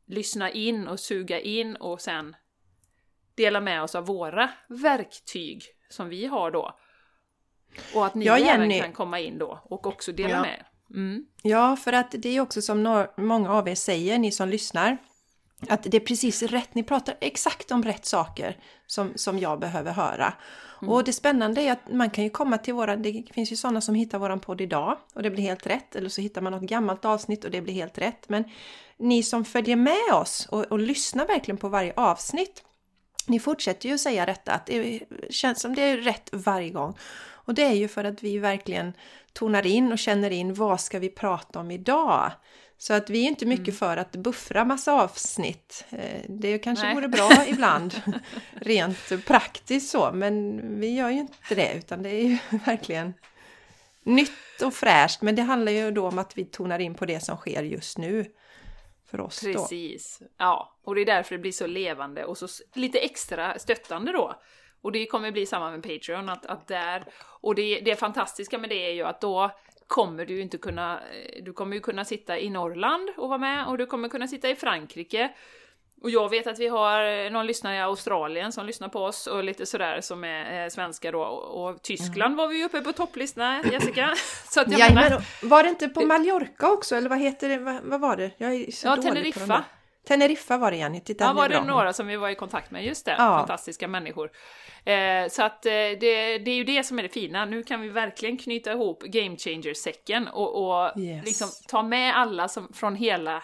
lyssna 0.06 0.52
in 0.52 0.88
och 0.88 1.00
suga 1.00 1.40
in 1.40 1.76
och 1.76 2.02
sen 2.02 2.36
dela 3.36 3.62
med 3.62 3.84
oss 3.84 3.96
av 3.96 4.06
våra 4.06 4.50
verktyg 4.68 5.64
som 5.90 6.10
vi 6.10 6.26
har 6.26 6.52
då. 6.52 6.80
Och 7.96 8.06
att 8.06 8.16
ni 8.16 8.26
ja, 8.26 8.38
även 8.38 8.80
kan 8.82 8.94
komma 8.94 9.20
in 9.20 9.38
då 9.38 9.60
och 9.64 9.88
också 9.88 10.12
dela 10.12 10.30
ja. 10.30 10.42
med 10.42 10.66
mm. 10.90 11.26
Ja, 11.42 11.76
för 11.76 11.94
att 11.94 12.12
det 12.12 12.30
är 12.30 12.42
också 12.42 12.62
som 12.62 13.08
många 13.18 13.54
av 13.54 13.68
er 13.68 13.76
säger, 13.76 14.18
ni 14.18 14.32
som 14.32 14.50
lyssnar, 14.50 14.98
att 15.70 15.84
det 15.84 15.98
är 15.98 16.02
precis 16.02 16.44
rätt, 16.44 16.76
ni 16.76 16.84
pratar 16.84 17.18
exakt 17.22 17.72
om 17.72 17.84
rätt 17.84 18.06
saker 18.06 18.58
som, 18.88 19.12
som 19.16 19.40
jag 19.40 19.60
behöver 19.60 19.92
höra. 19.92 20.34
Mm. 20.82 20.94
Och 20.94 21.04
det 21.04 21.14
spännande 21.14 21.62
är 21.62 21.72
att 21.72 21.92
man 21.92 22.10
kan 22.10 22.24
ju 22.24 22.30
komma 22.30 22.58
till 22.58 22.74
våra, 22.74 22.96
det 22.96 23.24
finns 23.34 23.52
ju 23.52 23.56
sådana 23.56 23.82
som 23.82 23.96
hittar 23.96 24.20
våran 24.20 24.40
podd 24.40 24.62
idag 24.62 24.98
och 25.14 25.24
det 25.24 25.30
blir 25.30 25.44
helt 25.44 25.68
rätt. 25.68 25.96
Eller 25.96 26.10
så 26.10 26.22
hittar 26.22 26.42
man 26.42 26.52
något 26.54 26.70
gammalt 26.70 27.06
avsnitt 27.06 27.46
och 27.46 27.52
det 27.52 27.62
blir 27.62 27.74
helt 27.74 27.98
rätt. 27.98 28.30
Men 28.30 28.44
ni 28.98 29.24
som 29.24 29.46
följer 29.46 29.76
med 29.76 30.14
oss 30.14 30.48
och, 30.52 30.64
och 30.64 30.80
lyssnar 30.80 31.28
verkligen 31.28 31.58
på 31.58 31.70
varje 31.70 31.94
avsnitt, 31.96 32.64
ni 33.28 33.40
fortsätter 33.40 33.90
ju 33.90 33.98
säga 33.98 34.26
detta, 34.26 34.52
att 34.52 34.66
det 34.66 35.00
känns 35.30 35.62
som 35.62 35.76
det 35.76 35.82
är 35.82 35.98
rätt 35.98 36.30
varje 36.32 36.70
gång. 36.70 36.98
Och 37.48 37.54
det 37.54 37.64
är 37.64 37.74
ju 37.74 37.88
för 37.88 38.04
att 38.04 38.24
vi 38.24 38.38
verkligen 38.38 38.94
tonar 39.34 39.66
in 39.66 39.92
och 39.92 40.00
känner 40.00 40.32
in 40.32 40.54
vad 40.54 40.82
ska 40.82 41.00
vi 41.00 41.10
prata 41.10 41.60
om 41.60 41.72
idag? 41.72 42.32
Så 42.78 42.94
att 42.94 43.10
vi 43.10 43.24
är 43.24 43.28
inte 43.28 43.46
mycket 43.46 43.68
mm. 43.68 43.76
för 43.76 43.98
att 43.98 44.12
buffra 44.12 44.66
massa 44.66 44.94
avsnitt. 44.94 45.86
Eh, 45.90 46.22
det 46.30 46.60
kanske 46.60 46.86
Nej. 46.86 46.96
vore 46.96 47.08
bra 47.08 47.30
ibland, 47.48 48.02
rent 48.54 49.26
praktiskt 49.26 49.90
så, 49.90 50.12
men 50.14 50.62
vi 50.80 50.96
gör 50.96 51.10
ju 51.10 51.20
inte 51.20 51.56
det 51.56 51.74
utan 51.74 52.04
det 52.04 52.10
är 52.10 52.24
ju 52.24 52.38
verkligen 52.66 53.14
nytt 54.04 54.62
och 54.64 54.74
fräscht. 54.74 55.22
Men 55.22 55.36
det 55.36 55.42
handlar 55.42 55.72
ju 55.72 55.92
då 55.92 56.08
om 56.08 56.20
att 56.20 56.38
vi 56.38 56.46
tonar 56.46 56.80
in 56.80 56.96
på 56.96 57.06
det 57.06 57.20
som 57.20 57.38
sker 57.38 57.64
just 57.64 57.98
nu 57.98 58.26
för 59.06 59.22
oss 59.22 59.42
Precis, 59.42 60.18
då. 60.20 60.28
ja, 60.38 60.78
och 60.84 60.96
det 60.96 61.02
är 61.02 61.06
därför 61.06 61.36
det 61.36 61.42
blir 61.42 61.52
så 61.52 61.68
levande 61.68 62.26
och 62.26 62.38
så 62.38 62.48
lite 62.74 63.00
extra 63.00 63.60
stöttande 63.60 64.12
då. 64.12 64.36
Och 64.82 64.92
det 64.92 65.06
kommer 65.06 65.32
bli 65.32 65.46
samma 65.46 65.72
med 65.72 65.84
Patreon, 65.84 66.30
att, 66.30 66.46
att 66.46 66.68
där, 66.68 67.04
och 67.20 67.56
det, 67.56 67.80
det 67.80 67.96
fantastiska 67.96 68.58
med 68.58 68.70
det 68.70 68.90
är 68.90 68.94
ju 68.94 69.04
att 69.04 69.22
då 69.22 69.52
kommer 69.88 70.26
du 70.26 70.42
inte 70.42 70.58
kunna, 70.58 71.00
eh, 71.00 71.44
du 71.44 71.54
kommer 71.54 71.76
ju 71.76 71.82
kunna 71.82 72.06
sitta 72.06 72.40
i 72.40 72.50
Norrland 72.50 73.10
och 73.18 73.30
vara 73.30 73.38
med 73.38 73.68
och 73.68 73.78
du 73.78 73.86
kommer 73.86 74.10
kunna 74.10 74.28
sitta 74.28 74.50
i 74.50 74.56
Frankrike. 74.56 75.30
Och 76.02 76.10
jag 76.10 76.30
vet 76.30 76.48
att 76.48 76.60
vi 76.60 76.68
har 76.68 77.26
eh, 77.26 77.32
någon 77.32 77.48
lyssnare 77.48 77.76
i 77.76 77.80
Australien 77.80 78.52
som 78.52 78.66
lyssnar 78.66 78.90
på 78.90 79.04
oss 79.04 79.28
och 79.28 79.44
lite 79.44 79.66
sådär 79.66 80.02
som 80.02 80.24
är 80.24 80.64
eh, 80.64 80.70
svenska 80.70 81.12
då. 81.12 81.22
Och 81.22 81.82
Tyskland 81.82 82.34
mm. 82.34 82.38
var 82.38 82.48
vi 82.48 82.58
ju 82.58 82.66
uppe 82.66 82.82
på 82.82 82.94
topplistorna, 82.94 83.64
Jessica. 83.72 84.14
Så 84.50 84.62
att 84.62 84.72
jag 84.72 84.80
ja, 84.80 84.94
menar, 84.94 85.22
var 85.44 85.64
det 85.64 85.70
inte 85.70 85.90
på 85.90 86.02
Mallorca 86.02 86.72
också, 86.72 86.96
eller 86.96 87.10
vad 87.10 87.20
heter 87.20 87.50
det, 87.50 87.58
vad, 87.58 87.84
vad 87.84 88.02
var 88.02 88.16
det? 88.18 88.32
Jag 88.38 88.54
är 88.54 88.72
så 88.72 88.88
ja, 88.88 88.96
Teneriffa. 88.96 89.64
Teneriffa 90.08 90.58
var 90.58 90.72
det 90.72 90.78
Jenny, 90.78 91.00
titta 91.00 91.24
Ja, 91.24 91.34
var 91.34 91.50
det 91.50 91.62
några 91.62 91.94
som 91.94 92.08
vi 92.08 92.16
var 92.16 92.30
i 92.30 92.36
kontakt 92.36 92.72
med, 92.72 92.86
just 92.86 93.06
det, 93.06 93.16
ja. 93.18 93.38
fantastiska 93.38 93.88
människor. 93.88 94.30
Eh, 94.86 95.30
så 95.30 95.44
att 95.44 95.66
eh, 95.66 95.72
det, 95.72 96.38
det 96.38 96.52
är 96.52 96.56
ju 96.56 96.64
det 96.64 96.84
som 96.84 97.00
är 97.00 97.04
det 97.04 97.10
fina, 97.10 97.46
nu 97.46 97.64
kan 97.64 97.82
vi 97.82 97.90
verkligen 97.90 98.38
knyta 98.38 98.72
ihop 98.72 99.04
Game 99.04 99.38
Changer-säcken 99.38 100.28
och, 100.28 100.68
och 100.68 101.00
yes. 101.00 101.26
liksom 101.26 101.50
ta 101.68 101.84
med 101.84 102.18
alla 102.18 102.48
som, 102.48 102.74
från 102.74 102.96
hela 102.96 103.44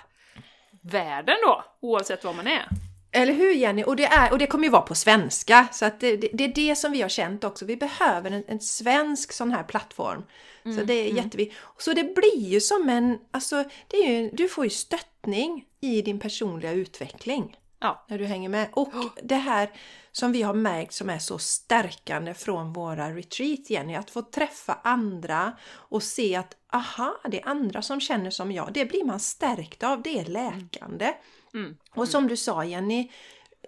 världen 0.82 1.36
då, 1.46 1.64
oavsett 1.80 2.24
var 2.24 2.34
man 2.34 2.48
är. 2.48 2.68
Eller 3.12 3.34
hur 3.34 3.54
Jenny? 3.54 3.84
Och 3.84 3.96
det, 3.96 4.06
är, 4.06 4.32
och 4.32 4.38
det 4.38 4.48
kommer 4.48 4.64
ju 4.64 4.70
vara 4.70 4.82
på 4.82 4.96
svenska. 4.96 5.68
Så 5.72 5.86
att 5.86 6.00
det, 6.00 6.18
det, 6.18 6.30
det 6.34 6.44
är 6.44 6.54
det 6.56 6.76
som 6.76 6.92
vi 6.92 7.02
har 7.02 7.10
känt 7.10 7.44
också. 7.44 7.66
Vi 7.66 7.78
behöver 7.78 8.32
en, 8.32 8.44
en 8.48 8.60
svensk 8.60 9.32
sån 9.32 9.52
här 9.52 9.64
plattform. 9.64 10.24
Mm, 10.66 10.78
så 10.78 10.84
det 10.84 10.94
är 10.94 11.06
mm. 11.06 11.24
jätteviktigt. 11.24 11.60
Så 11.78 11.94
det 11.94 12.16
blir 12.16 12.46
ju 12.46 12.62
som 12.62 12.90
en, 12.90 13.20
alltså, 13.32 13.64
det 13.88 13.98
är 13.98 14.12
ju, 14.12 14.30
du 14.34 14.50
får 14.50 14.64
ju 14.64 14.70
stöttning 14.70 15.66
i 15.84 16.02
din 16.02 16.20
personliga 16.20 16.72
utveckling. 16.72 17.58
Ja. 17.80 18.06
När 18.10 18.18
du 18.18 18.26
hänger 18.26 18.50
med. 18.50 18.70
Och 18.74 18.94
det 19.24 19.36
här 19.36 19.72
som 20.12 20.32
vi 20.32 20.42
har 20.42 20.54
märkt 20.54 20.94
som 20.94 21.10
är 21.10 21.20
så 21.20 21.38
stärkande 21.38 22.34
från 22.34 22.74
våra 22.74 23.16
retreat 23.16 23.70
Jenny, 23.70 23.96
att 23.96 24.10
få 24.10 24.22
träffa 24.22 24.80
andra 24.84 25.58
och 25.72 26.04
se 26.04 26.36
att 26.36 26.58
aha, 26.74 27.22
det 27.26 27.42
är 27.42 27.48
andra 27.48 27.82
som 27.82 28.00
känner 28.00 28.30
som 28.30 28.52
jag. 28.52 28.74
Det 28.74 28.86
blir 28.86 29.04
man 29.04 29.20
stärkt 29.20 29.84
av, 29.84 30.02
det 30.02 30.20
är 30.20 30.26
läkande. 30.26 31.06
Mm. 31.54 31.66
Mm. 31.66 31.78
Och 31.96 32.08
som 32.08 32.28
du 32.28 32.38
sa 32.38 32.66
Jenny, 32.66 33.12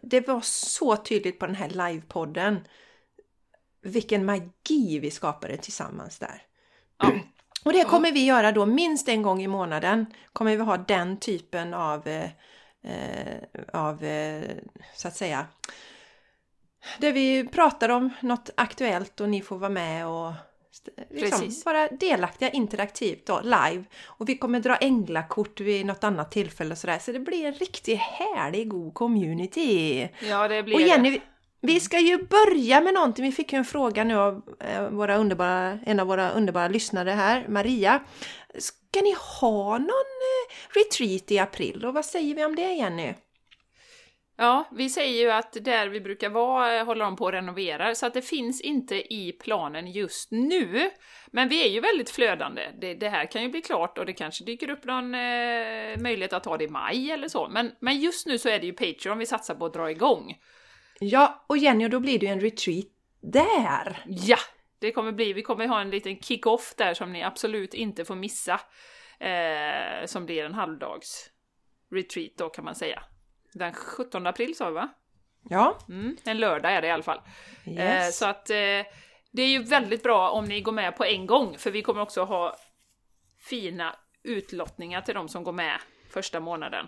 det 0.01 0.27
var 0.27 0.41
så 0.41 0.97
tydligt 0.97 1.39
på 1.39 1.45
den 1.45 1.55
här 1.55 1.69
livepodden 1.69 2.67
vilken 3.81 4.25
magi 4.25 4.99
vi 4.99 5.11
skapade 5.11 5.57
tillsammans 5.57 6.19
där. 6.19 6.41
Ja. 6.97 7.11
Och 7.65 7.73
det 7.73 7.83
kommer 7.83 8.11
vi 8.11 8.25
göra 8.25 8.51
då 8.51 8.65
minst 8.65 9.09
en 9.09 9.21
gång 9.21 9.43
i 9.43 9.47
månaden. 9.47 10.05
Kommer 10.33 10.57
vi 10.57 10.63
ha 10.63 10.77
den 10.77 11.19
typen 11.19 11.73
av, 11.73 12.07
eh, 12.07 12.29
eh 12.83 13.37
av 13.73 14.03
eh, 14.03 14.43
så 14.95 15.07
att 15.07 15.15
säga, 15.15 15.45
där 16.99 17.11
vi 17.11 17.47
pratar 17.47 17.89
om 17.89 18.09
något 18.19 18.49
aktuellt 18.57 19.21
och 19.21 19.29
ni 19.29 19.41
får 19.41 19.57
vara 19.57 19.69
med 19.69 20.07
och 20.07 20.31
liksom, 21.09 21.51
vara 21.65 21.87
delaktiga 21.87 22.49
interaktivt 22.49 23.25
då, 23.25 23.41
live. 23.43 23.83
Och 24.05 24.29
vi 24.29 24.37
kommer 24.37 24.59
dra 24.59 24.75
änglakort 24.75 25.59
vid 25.59 25.85
något 25.85 26.03
annat 26.03 26.31
tillfälle 26.31 26.71
och 26.71 26.77
sådär. 26.77 26.99
Så 26.99 27.11
det 27.11 27.19
blir 27.19 27.45
en 27.45 27.53
riktigt 27.53 27.99
härlig, 27.99 28.69
god 28.69 28.93
community. 28.93 30.07
Ja, 30.19 30.47
det 30.47 30.63
blir 30.63 30.75
och 30.75 30.81
Jenny, 30.81 31.11
det. 31.11 31.21
Vi 31.61 31.79
ska 31.79 31.99
ju 31.99 32.17
börja 32.17 32.81
med 32.81 32.93
någonting. 32.93 33.25
Vi 33.25 33.31
fick 33.31 33.53
ju 33.53 33.57
en 33.57 33.65
fråga 33.65 34.03
nu 34.03 34.15
av 34.15 34.41
eh, 34.59 34.89
våra 34.89 35.17
underbara, 35.17 35.79
en 35.85 35.99
av 35.99 36.07
våra 36.07 36.31
underbara 36.31 36.67
lyssnare 36.67 37.09
här, 37.09 37.45
Maria. 37.47 38.03
Ska 38.57 39.01
ni 39.01 39.15
ha 39.41 39.77
någon 39.77 39.89
eh, 39.89 40.75
retreat 40.75 41.31
i 41.31 41.39
april? 41.39 41.85
Och 41.85 41.93
vad 41.93 42.05
säger 42.05 42.35
vi 42.35 42.45
om 42.45 42.55
det 42.55 42.73
Jenny? 42.73 43.13
Ja, 44.37 44.69
vi 44.71 44.89
säger 44.89 45.23
ju 45.23 45.31
att 45.31 45.57
där 45.61 45.87
vi 45.87 46.01
brukar 46.01 46.29
vara 46.29 46.75
eh, 46.75 46.85
håller 46.85 47.05
de 47.05 47.15
på 47.15 47.27
att 47.27 47.33
renovera, 47.33 47.95
så 47.95 48.05
att 48.05 48.13
det 48.13 48.21
finns 48.21 48.61
inte 48.61 49.13
i 49.13 49.31
planen 49.31 49.91
just 49.91 50.31
nu. 50.31 50.91
Men 51.31 51.49
vi 51.49 51.65
är 51.65 51.69
ju 51.69 51.79
väldigt 51.79 52.09
flödande. 52.09 52.61
Det, 52.81 52.93
det 52.93 53.09
här 53.09 53.31
kan 53.31 53.43
ju 53.43 53.49
bli 53.49 53.61
klart 53.61 53.97
och 53.97 54.05
det 54.05 54.13
kanske 54.13 54.43
dyker 54.43 54.69
upp 54.69 54.85
någon 54.85 55.15
eh, 55.15 55.97
möjlighet 55.97 56.33
att 56.33 56.45
ha 56.45 56.57
det 56.57 56.63
i 56.63 56.69
maj 56.69 57.11
eller 57.11 57.27
så. 57.27 57.47
Men, 57.49 57.71
men 57.79 57.99
just 57.99 58.27
nu 58.27 58.37
så 58.37 58.49
är 58.49 58.59
det 58.59 58.65
ju 58.65 58.73
Patreon 58.73 59.17
vi 59.17 59.25
satsar 59.25 59.55
på 59.55 59.65
att 59.65 59.73
dra 59.73 59.91
igång. 59.91 60.35
Ja, 60.99 61.45
och 61.47 61.57
Jenny, 61.57 61.85
och 61.85 61.89
då 61.89 61.99
blir 61.99 62.19
det 62.19 62.25
ju 62.25 62.31
en 62.31 62.41
retreat 62.41 62.85
där! 63.21 64.03
Ja! 64.05 64.37
Det 64.79 64.91
kommer 64.91 65.11
bli, 65.11 65.33
vi 65.33 65.41
kommer 65.41 65.67
ha 65.67 65.81
en 65.81 65.89
liten 65.89 66.19
kick-off 66.19 66.73
där 66.77 66.93
som 66.93 67.13
ni 67.13 67.23
absolut 67.23 67.73
inte 67.73 68.05
får 68.05 68.15
missa. 68.15 68.61
Eh, 69.19 70.05
som 70.05 70.25
blir 70.25 70.45
en 70.45 70.53
halvdags 70.53 71.29
retreat 71.91 72.31
då 72.37 72.49
kan 72.49 72.65
man 72.65 72.75
säga. 72.75 73.03
Den 73.53 73.73
17 73.73 74.27
april 74.27 74.55
sa 74.55 74.67
vi 74.67 74.73
va? 74.73 74.89
Ja. 75.49 75.77
Mm, 75.89 76.17
en 76.25 76.37
lördag 76.37 76.71
är 76.71 76.81
det 76.81 76.87
i 76.87 76.91
alla 76.91 77.03
fall. 77.03 77.21
Yes. 77.65 77.79
Eh, 77.79 78.11
så 78.11 78.25
att 78.25 78.49
eh, 78.49 78.55
det 79.31 79.41
är 79.41 79.47
ju 79.47 79.63
väldigt 79.63 80.03
bra 80.03 80.29
om 80.29 80.45
ni 80.45 80.61
går 80.61 80.71
med 80.71 80.97
på 80.97 81.05
en 81.05 81.25
gång, 81.25 81.57
för 81.57 81.71
vi 81.71 81.81
kommer 81.81 82.01
också 82.01 82.23
ha 82.23 82.55
fina 83.49 83.95
utlottningar 84.23 85.01
till 85.01 85.15
de 85.15 85.29
som 85.29 85.43
går 85.43 85.51
med 85.51 85.79
första 86.09 86.39
månaden. 86.39 86.87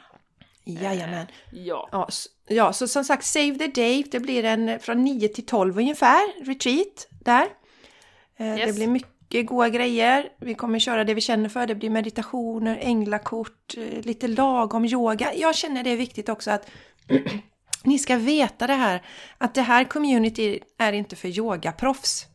Jajamän. 0.67 1.21
Eh, 1.21 1.27
ja. 1.51 1.89
ja. 1.91 2.07
Ja, 2.49 2.73
så 2.73 2.87
som 2.87 3.03
sagt 3.03 3.25
Save 3.25 3.55
the 3.57 3.67
Day, 3.67 4.03
det 4.11 4.19
blir 4.19 4.43
en 4.43 4.79
från 4.79 5.03
9 5.03 5.27
till 5.27 5.45
12 5.45 5.77
ungefär, 5.77 6.45
retreat 6.45 7.07
där. 7.09 7.47
Eh, 8.37 8.57
yes. 8.57 8.65
Det 8.65 8.73
blir 8.73 8.87
mycket 8.87 9.47
goda 9.47 9.69
grejer. 9.69 10.29
Vi 10.39 10.53
kommer 10.53 10.79
köra 10.79 11.03
det 11.03 11.13
vi 11.13 11.21
känner 11.21 11.49
för. 11.49 11.67
Det 11.67 11.75
blir 11.75 11.89
meditationer, 11.89 12.77
änglakort, 12.81 13.77
eh, 13.77 14.01
lite 14.01 14.27
lagom 14.27 14.85
yoga. 14.85 15.33
Jag 15.35 15.55
känner 15.55 15.83
det 15.83 15.89
är 15.89 15.97
viktigt 15.97 16.29
också 16.29 16.51
att 16.51 16.69
ni 17.83 17.99
ska 17.99 18.17
veta 18.17 18.67
det 18.67 18.73
här 18.73 19.01
att 19.37 19.53
det 19.53 19.61
här 19.61 19.83
community 19.83 20.59
är 20.77 20.93
inte 20.93 21.15
för 21.15 21.27
yogaproffs. 21.27 22.25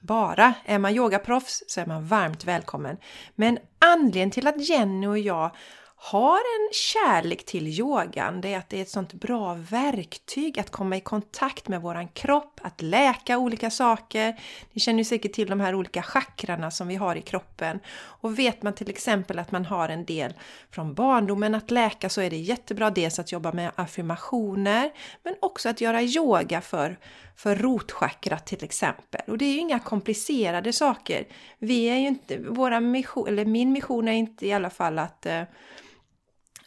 Bara. 0.00 0.54
Är 0.64 0.78
man 0.78 0.94
yogaproffs 0.94 1.64
så 1.66 1.80
är 1.80 1.86
man 1.86 2.06
varmt 2.06 2.44
välkommen. 2.44 2.96
Men 3.34 3.58
anledningen 3.78 4.30
till 4.30 4.46
att 4.46 4.68
Jenny 4.68 5.06
och 5.06 5.18
jag 5.18 5.50
har 6.00 6.38
en 6.38 6.72
kärlek 6.72 7.46
till 7.46 7.66
yogan, 7.66 8.40
det 8.40 8.54
är 8.54 8.58
att 8.58 8.68
det 8.68 8.78
är 8.78 8.82
ett 8.82 8.90
sånt 8.90 9.12
bra 9.12 9.54
verktyg 9.54 10.58
att 10.58 10.70
komma 10.70 10.96
i 10.96 11.00
kontakt 11.00 11.68
med 11.68 11.82
våran 11.82 12.08
kropp, 12.08 12.60
att 12.62 12.82
läka 12.82 13.38
olika 13.38 13.70
saker. 13.70 14.40
Ni 14.72 14.80
känner 14.80 14.98
ju 14.98 15.04
säkert 15.04 15.32
till 15.32 15.48
de 15.48 15.60
här 15.60 15.74
olika 15.74 16.02
chakrarna 16.02 16.70
som 16.70 16.88
vi 16.88 16.96
har 16.96 17.16
i 17.16 17.22
kroppen. 17.22 17.80
Och 18.20 18.38
vet 18.38 18.62
man 18.62 18.72
till 18.72 18.90
exempel 18.90 19.38
att 19.38 19.52
man 19.52 19.64
har 19.64 19.88
en 19.88 20.04
del 20.04 20.34
från 20.70 20.94
barndomen 20.94 21.54
att 21.54 21.70
läka 21.70 22.08
så 22.08 22.20
är 22.20 22.30
det 22.30 22.36
jättebra 22.36 22.90
dels 22.90 23.18
att 23.18 23.32
jobba 23.32 23.52
med 23.52 23.70
affirmationer 23.74 24.90
men 25.22 25.34
också 25.40 25.68
att 25.68 25.80
göra 25.80 26.02
yoga 26.02 26.60
för, 26.60 26.98
för 27.36 27.56
rotchakrat 27.56 28.46
till 28.46 28.64
exempel. 28.64 29.20
Och 29.26 29.38
det 29.38 29.44
är 29.44 29.52
ju 29.52 29.58
inga 29.58 29.78
komplicerade 29.78 30.72
saker. 30.72 31.24
Vi 31.58 31.84
är 31.84 31.96
ju 31.96 32.08
inte, 32.08 32.38
våra 32.38 32.80
mission, 32.80 33.28
eller 33.28 33.44
min 33.44 33.72
mission 33.72 34.08
är 34.08 34.12
inte 34.12 34.46
i 34.46 34.52
alla 34.52 34.70
fall 34.70 34.98
att 34.98 35.26
eh, 35.26 35.42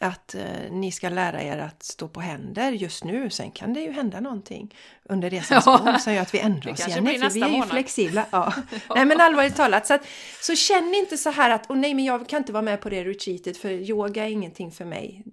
att 0.01 0.35
eh, 0.35 0.71
ni 0.71 0.91
ska 0.91 1.09
lära 1.09 1.41
er 1.41 1.57
att 1.57 1.83
stå 1.83 2.07
på 2.07 2.21
händer 2.21 2.71
just 2.71 3.03
nu. 3.03 3.29
Sen 3.29 3.51
kan 3.51 3.73
det 3.73 3.79
ju 3.79 3.91
hända 3.91 4.19
någonting 4.19 4.75
under 5.03 5.29
resans 5.29 5.65
ja. 5.65 5.77
gång 5.77 5.99
som 5.99 6.13
gör 6.13 6.21
att 6.21 6.33
vi 6.33 6.39
ändrar 6.39 6.71
oss 6.71 6.87
igen. 6.87 7.05
För 7.05 7.29
vi 7.29 7.41
är 7.41 7.49
ju 7.49 7.63
flexibla. 7.63 8.25
Ja. 8.31 8.53
nej 8.95 9.05
men 9.05 9.21
allvarligt 9.21 9.55
talat. 9.55 9.87
Så, 9.87 9.93
att, 9.93 10.07
så 10.41 10.55
känn 10.55 10.95
inte 10.95 11.17
så 11.17 11.29
här 11.29 11.49
att, 11.49 11.69
oh, 11.69 11.77
nej 11.77 11.93
men 11.93 12.05
jag 12.05 12.29
kan 12.29 12.37
inte 12.37 12.53
vara 12.53 12.61
med 12.61 12.81
på 12.81 12.89
det 12.89 13.03
retreatet 13.03 13.57
för 13.57 13.69
yoga 13.69 14.25
är 14.25 14.29
ingenting 14.29 14.71
för 14.71 14.85
mig. 14.85 15.23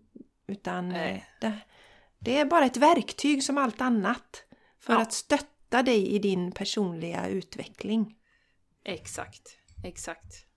Utan 0.49 0.93
eh, 0.93 1.19
det, 1.41 1.53
det, 2.19 2.39
är 2.39 2.45
bara 2.45 2.65
ett 2.65 2.77
verktyg 2.77 3.43
som 3.43 3.59
allt 3.59 3.81
annat. 3.81 4.45
För 4.81 4.93
ja. 4.93 5.01
att 5.01 5.13
stötta 5.13 5.83
dig 5.83 6.09
i 6.09 6.19
din 6.19 6.53
personliga 6.53 7.29
utveckling. 7.29 8.15
Exakt, 8.85 9.59
exakt. 9.85 10.49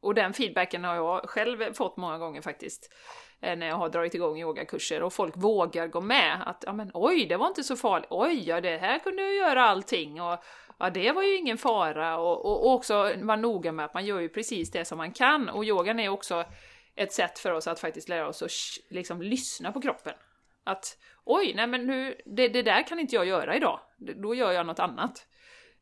Och 0.00 0.14
den 0.14 0.32
feedbacken 0.32 0.84
har 0.84 0.94
jag 0.94 1.30
själv 1.30 1.74
fått 1.74 1.96
många 1.96 2.18
gånger 2.18 2.42
faktiskt. 2.42 2.90
Eh, 3.40 3.56
när 3.56 3.66
jag 3.66 3.76
har 3.76 3.88
dragit 3.88 4.14
igång 4.14 4.38
yogakurser 4.38 5.02
och 5.02 5.12
folk 5.12 5.36
vågar 5.36 5.86
gå 5.86 6.00
med. 6.00 6.42
Att 6.46 6.64
ja 6.66 6.72
men 6.72 6.90
oj, 6.94 7.26
det 7.26 7.36
var 7.36 7.46
inte 7.46 7.64
så 7.64 7.76
farligt. 7.76 8.08
Oj, 8.10 8.48
ja 8.48 8.60
det 8.60 8.78
här 8.78 8.98
kunde 8.98 9.22
jag 9.22 9.34
göra 9.34 9.64
allting. 9.64 10.22
Och 10.22 10.44
ja, 10.78 10.90
det 10.90 11.12
var 11.12 11.22
ju 11.22 11.36
ingen 11.36 11.58
fara. 11.58 12.18
Och, 12.18 12.46
och, 12.46 12.66
och 12.66 12.74
också 12.74 13.12
vara 13.16 13.36
noga 13.36 13.72
med 13.72 13.84
att 13.84 13.94
man 13.94 14.06
gör 14.06 14.20
ju 14.20 14.28
precis 14.28 14.70
det 14.70 14.84
som 14.84 14.98
man 14.98 15.12
kan. 15.12 15.48
Och 15.48 15.64
yogan 15.64 16.00
är 16.00 16.08
också 16.08 16.44
ett 16.94 17.12
sätt 17.12 17.38
för 17.38 17.52
oss 17.52 17.66
att 17.66 17.80
faktiskt 17.80 18.08
lära 18.08 18.28
oss 18.28 18.42
att 18.42 18.50
liksom 18.90 19.22
lyssna 19.22 19.72
på 19.72 19.80
kroppen. 19.80 20.14
Att 20.64 20.98
oj, 21.24 21.52
nej 21.56 21.66
men 21.66 21.86
nu, 21.86 22.20
det, 22.24 22.48
det 22.48 22.62
där 22.62 22.86
kan 22.86 22.98
inte 22.98 23.14
jag 23.14 23.26
göra 23.26 23.56
idag. 23.56 23.80
Då 23.96 24.34
gör 24.34 24.52
jag 24.52 24.66
något 24.66 24.78
annat. 24.78 25.26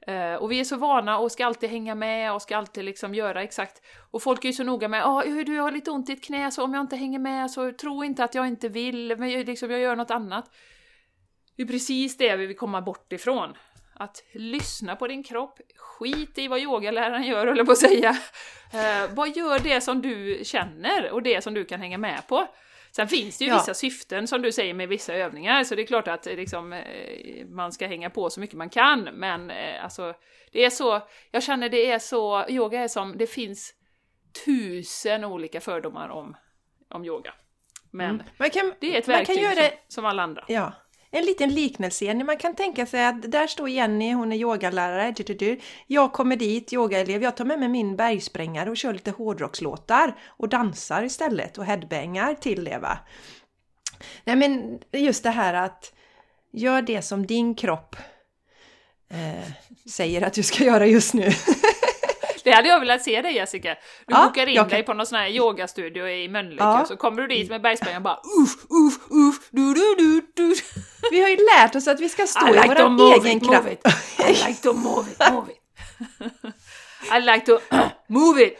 Eh, 0.06 0.34
och 0.34 0.52
vi 0.52 0.60
är 0.60 0.64
så 0.64 0.76
vana 0.76 1.18
och 1.18 1.32
ska 1.32 1.46
alltid 1.46 1.70
hänga 1.70 1.94
med 1.94 2.32
och 2.32 2.42
ska 2.42 2.56
alltid 2.56 2.84
liksom 2.84 3.14
göra 3.14 3.42
exakt. 3.42 3.82
Och 4.10 4.22
folk 4.22 4.44
är 4.44 4.48
ju 4.48 4.52
så 4.52 4.64
noga 4.64 4.88
med 4.88 5.06
ah, 5.06 5.22
du 5.22 5.58
har 5.58 5.70
lite 5.70 5.90
ont 5.90 6.10
i 6.10 6.12
ett 6.12 6.24
knä 6.24 6.50
så 6.50 6.64
om 6.64 6.74
jag 6.74 6.80
inte 6.80 6.96
hänger 6.96 7.18
med 7.18 7.50
så 7.50 7.72
tro 7.72 8.04
inte 8.04 8.24
att 8.24 8.34
jag 8.34 8.46
inte 8.46 8.68
vill, 8.68 9.16
men 9.18 9.30
jag, 9.30 9.46
liksom, 9.46 9.70
jag 9.70 9.80
gör 9.80 9.96
något 9.96 10.10
annat. 10.10 10.50
Det 11.56 11.62
är 11.62 11.66
precis 11.66 12.16
det 12.16 12.36
vi 12.36 12.46
vill 12.46 12.56
komma 12.56 12.80
bort 12.80 13.12
ifrån. 13.12 13.54
Att 13.96 14.22
lyssna 14.32 14.96
på 14.96 15.06
din 15.06 15.22
kropp, 15.22 15.60
skit 15.76 16.38
i 16.38 16.48
vad 16.48 16.60
yogaläraren 16.60 17.22
gör 17.22 17.46
höll 17.46 17.56
jag 17.56 17.66
på 17.66 17.72
att 17.72 17.78
säga. 17.78 18.16
Eh, 18.72 19.14
bara 19.14 19.26
gör 19.26 19.58
det 19.58 19.80
som 19.80 20.02
du 20.02 20.40
känner 20.44 21.10
och 21.12 21.22
det 21.22 21.44
som 21.44 21.54
du 21.54 21.64
kan 21.64 21.80
hänga 21.80 21.98
med 21.98 22.22
på. 22.28 22.46
Sen 22.96 23.08
finns 23.08 23.38
det 23.38 23.44
ju 23.44 23.50
ja. 23.50 23.56
vissa 23.56 23.74
syften 23.74 24.28
som 24.28 24.42
du 24.42 24.52
säger 24.52 24.74
med 24.74 24.88
vissa 24.88 25.14
övningar, 25.14 25.64
så 25.64 25.74
det 25.74 25.82
är 25.82 25.86
klart 25.86 26.08
att 26.08 26.26
liksom, 26.26 26.72
eh, 26.72 27.46
man 27.46 27.72
ska 27.72 27.86
hänga 27.86 28.10
på 28.10 28.30
så 28.30 28.40
mycket 28.40 28.56
man 28.56 28.70
kan, 28.70 29.00
men 29.02 29.50
eh, 29.50 29.84
alltså 29.84 30.14
det 30.52 30.64
är 30.64 30.70
så, 30.70 31.00
jag 31.30 31.42
känner 31.42 31.68
det 31.68 31.90
är 31.90 31.98
så, 31.98 32.44
yoga 32.48 32.80
är 32.80 32.88
som, 32.88 33.18
det 33.18 33.26
finns 33.26 33.74
tusen 34.44 35.24
olika 35.24 35.60
fördomar 35.60 36.08
om, 36.08 36.36
om 36.90 37.04
yoga. 37.04 37.34
Men 37.90 38.22
mm. 38.38 38.50
kan, 38.50 38.72
det 38.80 38.94
är 38.94 38.98
ett 38.98 39.08
verktyg 39.08 39.44
som, 39.44 39.54
det, 39.54 39.72
som 39.88 40.04
alla 40.04 40.22
andra. 40.22 40.44
Ja 40.48 40.72
en 41.14 41.24
liten 41.24 41.54
liknelse. 41.54 42.14
Man 42.14 42.36
kan 42.36 42.54
tänka 42.54 42.86
sig 42.86 43.06
att 43.06 43.32
där 43.32 43.46
står 43.46 43.68
Jenny, 43.68 44.12
hon 44.12 44.32
är 44.32 44.36
yogalärare. 44.36 45.14
Jag 45.86 46.12
kommer 46.12 46.36
dit, 46.36 46.72
yogaelev, 46.72 47.22
jag 47.22 47.36
tar 47.36 47.44
med 47.44 47.58
mig 47.58 47.68
min 47.68 47.96
bergsprängare 47.96 48.70
och 48.70 48.76
kör 48.76 48.92
lite 48.92 49.10
hårdrockslåtar 49.10 50.14
och 50.26 50.48
dansar 50.48 51.02
istället 51.02 51.58
och 51.58 51.64
headbangar 51.64 52.34
till 52.34 52.64
det 52.64 52.78
va. 52.78 52.98
Nej 54.24 54.36
men 54.36 54.78
just 54.92 55.22
det 55.22 55.30
här 55.30 55.54
att 55.54 55.92
gör 56.52 56.82
det 56.82 57.02
som 57.02 57.26
din 57.26 57.54
kropp 57.54 57.96
eh, 59.10 59.50
säger 59.90 60.22
att 60.22 60.32
du 60.32 60.42
ska 60.42 60.64
göra 60.64 60.86
just 60.86 61.14
nu. 61.14 61.30
Det 62.44 62.50
hade 62.52 62.68
jag 62.68 62.80
velat 62.80 63.02
se 63.02 63.22
dig 63.22 63.34
Jessica. 63.34 63.74
Du 64.06 64.14
Ja, 64.14 64.24
bokar 64.26 64.46
in 64.46 64.54
dig 64.68 64.70
kan- 64.70 64.84
på 64.84 64.94
någon 64.94 65.06
sån 65.06 65.18
här 65.18 65.28
yogastudio 65.28 66.08
i 66.08 66.28
Mölnlycke 66.28 66.64
Ja. 66.64 66.80
och 66.80 66.86
så 66.88 66.96
kommer 66.96 67.22
du 67.22 67.28
dit 67.28 67.50
med 67.50 67.62
bergsprängaren 67.62 67.96
och 67.96 68.02
bara 68.02 68.16
uff, 68.42 68.54
uff, 68.70 68.98
uff, 69.10 69.48
du, 69.50 69.74
du, 69.74 69.94
du, 69.98 70.26
du. 70.34 70.54
Vi 71.10 71.20
har 71.22 71.28
ju 71.28 71.36
lärt 71.56 71.74
oss 71.74 71.88
att 71.88 72.00
vi 72.00 72.08
ska 72.08 72.26
stå 72.26 72.46
I 72.48 72.50
i 72.50 72.54
like 72.54 72.74
to 72.74 72.82
vår 72.82 72.88
move 72.88 73.14
egen 73.14 73.36
it, 73.36 73.42
move 73.42 73.76
kraft. 73.76 73.98
it. 74.20 74.28
I 74.28 74.46
like 74.48 74.62
to 74.62 74.72
move 74.72 75.10
it, 75.10 75.32
move 75.32 75.52
it. 75.52 75.58
I 77.16 77.20
like 77.20 77.46
to 77.46 77.58
move 78.08 78.42
it. 78.42 78.58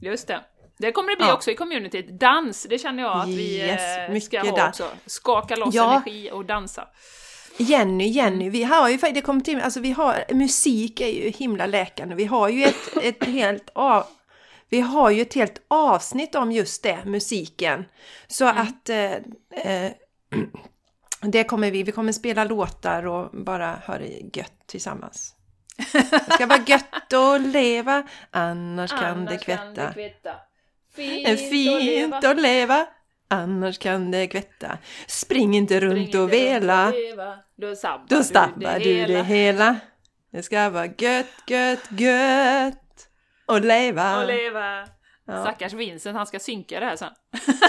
Just 0.00 0.26
det. 0.28 0.40
Det 0.78 0.92
kommer 0.92 1.10
det 1.10 1.16
bli 1.16 1.26
Ja. 1.26 1.34
också 1.34 1.50
i 1.50 1.54
communityt. 1.54 2.20
Dans, 2.20 2.62
det 2.70 2.78
känner 2.78 3.02
jag 3.02 3.16
att 3.20 3.28
vi 3.28 3.56
Yes, 3.58 3.80
eh, 4.10 4.20
ska 4.20 4.40
ha 4.40 4.56
dans. 4.56 4.80
också. 4.80 4.96
Skaka 5.06 5.56
loss 5.56 5.74
Ja. 5.74 5.90
energi 5.92 6.30
och 6.32 6.44
dansa. 6.44 6.88
Jenny, 7.58 8.08
Jenny, 8.08 8.50
vi 8.50 8.62
har 8.62 8.88
ju 8.88 8.98
det 8.98 9.20
kommer 9.20 9.40
till, 9.40 9.60
alltså 9.60 9.80
vi 9.80 9.90
har, 9.90 10.34
musik 10.34 11.00
är 11.00 11.08
ju 11.08 11.30
himla 11.30 11.66
läkande. 11.66 12.14
Vi 12.14 12.24
har 12.24 12.48
ju 12.48 12.64
ett, 12.64 12.96
ett 13.02 13.24
helt 13.24 13.70
av, 13.72 14.06
vi 14.68 14.80
har 14.80 15.10
ju 15.10 15.22
ett 15.22 15.34
helt 15.34 15.62
avsnitt 15.68 16.34
om 16.34 16.52
just 16.52 16.82
det, 16.82 16.98
musiken. 17.04 17.84
Så 18.26 18.44
att 18.44 18.88
eh, 18.88 19.12
eh, 19.50 19.92
det 21.20 21.44
kommer 21.44 21.70
vi, 21.70 21.82
vi 21.82 21.92
kommer 21.92 22.12
spela 22.12 22.44
låtar 22.44 23.06
och 23.06 23.30
bara 23.32 23.82
ha 23.86 23.98
det 23.98 24.38
gött 24.38 24.66
tillsammans. 24.66 25.34
Det 25.92 26.32
ska 26.32 26.46
vara 26.46 26.64
gött 26.66 27.12
att 27.12 27.40
leva, 27.46 28.02
annars 28.30 28.90
kan 28.90 29.24
det 29.24 29.38
kvätta. 29.38 29.92
Fint, 30.94 31.28
Är 31.28 31.36
fint 31.36 32.24
att 32.24 32.40
leva, 32.40 32.86
annars 33.28 33.78
kan 33.78 34.10
det 34.10 34.26
kvätta. 34.26 34.78
Spring 35.06 35.56
inte 35.56 35.80
runt 35.80 36.14
och 36.14 36.32
vela. 36.32 36.92
Då 37.56 37.76
sabbar, 37.76 38.06
Då 38.08 38.22
stabbar 38.22 38.78
du 38.78 38.84
det 38.84 39.06
hela. 39.06 39.22
hela. 39.22 39.76
Det 40.32 40.42
ska 40.42 40.70
vara 40.70 40.86
gött, 40.86 41.26
gött, 41.46 41.88
gött 41.90 43.08
och 43.46 43.60
leva. 43.60 44.20
Och 44.20 44.26
leva. 44.26 44.88
Ja. 45.26 45.42
Stackars 45.42 45.72
Vincent, 45.72 46.16
han 46.16 46.26
ska 46.26 46.38
synka 46.38 46.80
det 46.80 46.86
här 46.86 46.96
sen. 46.96 47.12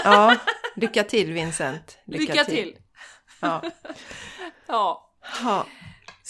Ja, 0.04 0.36
lycka 0.76 1.04
till 1.04 1.32
Vincent. 1.32 1.98
Lycka, 2.06 2.44
till! 2.44 2.76
Ja. 3.40 3.62
Ja. 4.66 5.12
Ja. 5.42 5.66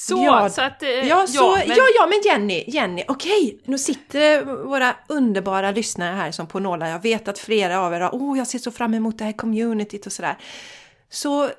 Så, 0.08 0.24
Ja, 0.24 0.48
så 0.50 0.62
att... 0.62 0.82
eh, 0.82 0.88
Ja, 0.88 1.26
så, 1.26 1.56
ja, 1.58 1.64
men- 1.66 1.76
ja, 1.76 2.06
men 2.06 2.20
Jenny, 2.24 2.64
Jenny, 2.66 3.04
okej, 3.08 3.60
nu 3.64 3.78
sitter 3.78 4.44
våra 4.44 4.96
underbara 5.08 5.70
lyssnare 5.70 6.14
här 6.16 6.30
som 6.30 6.46
på 6.46 6.60
nålar. 6.60 6.86
Jag 6.88 7.02
vet 7.02 7.28
att 7.28 7.38
flera 7.38 7.80
av 7.80 7.94
er 7.94 8.00
har, 8.00 8.14
åh, 8.14 8.38
jag 8.38 8.46
ser 8.46 8.58
så 8.58 8.70
fram 8.70 8.94
emot 8.94 9.18
det 9.18 9.24
här 9.24 9.32
communityt 9.32 10.06
och 10.06 10.12
sådär. 10.12 10.36
Så 11.08 11.50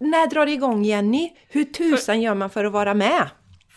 när 0.00 0.26
drar 0.26 0.46
det 0.46 0.52
igång 0.52 0.84
Jenny? 0.84 1.30
Hur 1.48 1.64
tusan 1.64 2.20
gör 2.22 2.34
man 2.34 2.50
för 2.50 2.64
att 2.64 2.72
vara 2.72 2.94
med? 2.94 3.30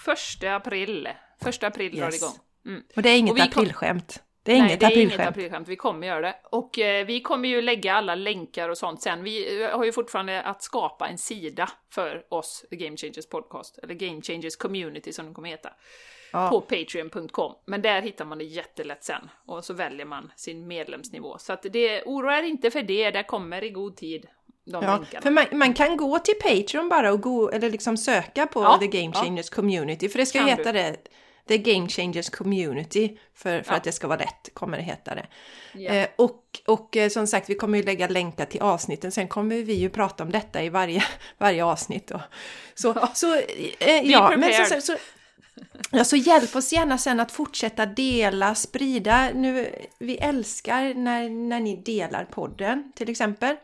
Första 0.05 0.55
april. 0.55 1.07
Första 1.43 1.67
april 1.67 1.91
drar 1.97 2.05
det 2.07 2.13
Yes. 2.13 2.21
igång. 2.21 2.35
Mm. 2.65 2.81
Och 2.95 3.01
det 3.01 3.09
är 3.09 3.17
inget 3.17 3.35
vi 3.35 3.39
kom- 3.39 3.47
aprilskämt. 3.61 4.19
Det 4.43 4.51
är 4.51 4.57
Nej, 4.57 4.67
inget 4.67 4.79
det 4.79 4.85
är 4.85 4.89
inget 4.89 5.05
aprilskämt. 5.13 5.29
aprilskämt. 5.29 5.67
Vi 5.67 5.75
kommer 5.75 6.07
göra 6.07 6.21
det. 6.21 6.35
Och 6.49 6.79
eh, 6.79 7.05
vi 7.05 7.21
kommer 7.21 7.49
ju 7.49 7.61
lägga 7.61 7.93
alla 7.93 8.15
länkar 8.15 8.69
och 8.69 8.77
sånt 8.77 9.01
sen. 9.01 9.23
Vi 9.23 9.63
eh, 9.63 9.77
har 9.77 9.85
ju 9.85 9.91
fortfarande 9.91 10.41
att 10.41 10.63
skapa 10.63 11.07
en 11.07 11.17
sida 11.17 11.69
för 11.93 12.23
oss, 12.29 12.65
The 12.69 12.75
Game 12.75 12.97
Changers 12.97 13.25
Podcast, 13.29 13.77
eller 13.83 13.93
Game 13.93 14.21
Changers 14.21 14.55
Community 14.55 15.13
som 15.13 15.25
den 15.25 15.33
kommer 15.33 15.49
heta, 15.49 15.69
Ja. 16.33 16.49
på 16.49 16.61
patreon.com. 16.61 17.53
Men 17.65 17.81
där 17.81 18.01
hittar 18.01 18.25
man 18.25 18.37
det 18.37 18.43
jättelätt 18.43 19.03
sen, 19.03 19.29
och 19.45 19.65
så 19.65 19.73
väljer 19.73 20.05
man 20.05 20.31
sin 20.35 20.67
medlemsnivå. 20.67 21.37
Så 21.37 21.53
att 21.53 21.63
det, 21.73 22.03
oroa 22.03 22.37
er 22.39 22.43
inte 22.43 22.71
för 22.71 22.81
det, 22.81 23.11
det 23.11 23.23
kommer 23.23 23.63
i 23.63 23.69
god 23.69 23.95
tid, 23.97 24.25
de 24.65 24.83
Ja, 24.83 24.97
länkarna. 24.97 25.21
för 25.21 25.31
man, 25.31 25.45
man 25.51 25.73
kan 25.73 25.97
gå 25.97 26.19
till 26.19 26.35
Patreon 26.43 26.89
bara 26.89 27.13
och 27.13 27.21
gå, 27.21 27.49
eller 27.51 27.69
liksom 27.69 27.97
söka 27.97 28.47
på 28.47 28.61
Ja, 28.63 28.77
The 28.77 28.87
Game 28.87 29.11
ja. 29.15 29.23
Changers 29.23 29.49
Community, 29.49 30.09
för 30.09 30.17
det 30.19 30.25
ska 30.25 30.39
Kan 30.39 30.47
heta 30.49 30.63
du. 30.71 30.79
det. 30.79 30.95
The 31.47 31.57
Game 31.57 31.87
Changers 31.87 32.29
Community, 32.29 33.17
för, 33.35 33.61
för 33.61 33.73
Ja. 33.73 33.77
att 33.77 33.83
det 33.83 33.91
ska 33.91 34.07
vara 34.07 34.19
rätt 34.19 34.49
kommer 34.53 34.77
det 34.77 34.83
heta 34.83 35.15
det. 35.15 35.27
Ja. 35.73 35.91
Eh, 35.91 36.07
och, 36.15 36.43
och 36.67 36.97
eh, 36.97 37.09
som 37.09 37.27
sagt, 37.27 37.49
vi 37.49 37.55
kommer 37.55 37.77
ju 37.77 37.83
lägga 37.83 38.07
länkar 38.07 38.45
till 38.45 38.61
avsnitten, 38.61 39.11
sen 39.11 39.27
kommer 39.27 39.55
vi 39.55 39.73
ju 39.73 39.89
prata 39.89 40.23
om 40.23 40.31
detta 40.31 40.63
i 40.63 40.69
varje, 40.69 41.03
varje 41.37 41.65
avsnitt. 41.65 42.07
Då. 42.07 42.21
Så, 42.75 43.07
så, 43.13 43.35
eh, 43.79 44.01
ja, 44.03 44.33
men 44.37 44.53
så, 44.53 44.59
prepared. 44.61 44.83
så, 44.83 44.95
ja, 45.91 46.03
så 46.03 46.15
hjälp 46.15 46.55
oss 46.55 46.73
gärna 46.73 46.97
sen 46.97 47.19
att 47.19 47.31
fortsätta 47.31 47.85
dela, 47.85 48.55
sprida. 48.55 49.29
Nu, 49.35 49.75
vi 49.99 50.17
älskar 50.17 50.93
när, 50.93 51.29
när 51.29 51.59
ni 51.59 51.75
delar 51.75 52.25
podden 52.25 52.91
till 52.95 53.09
exempel. 53.09 53.55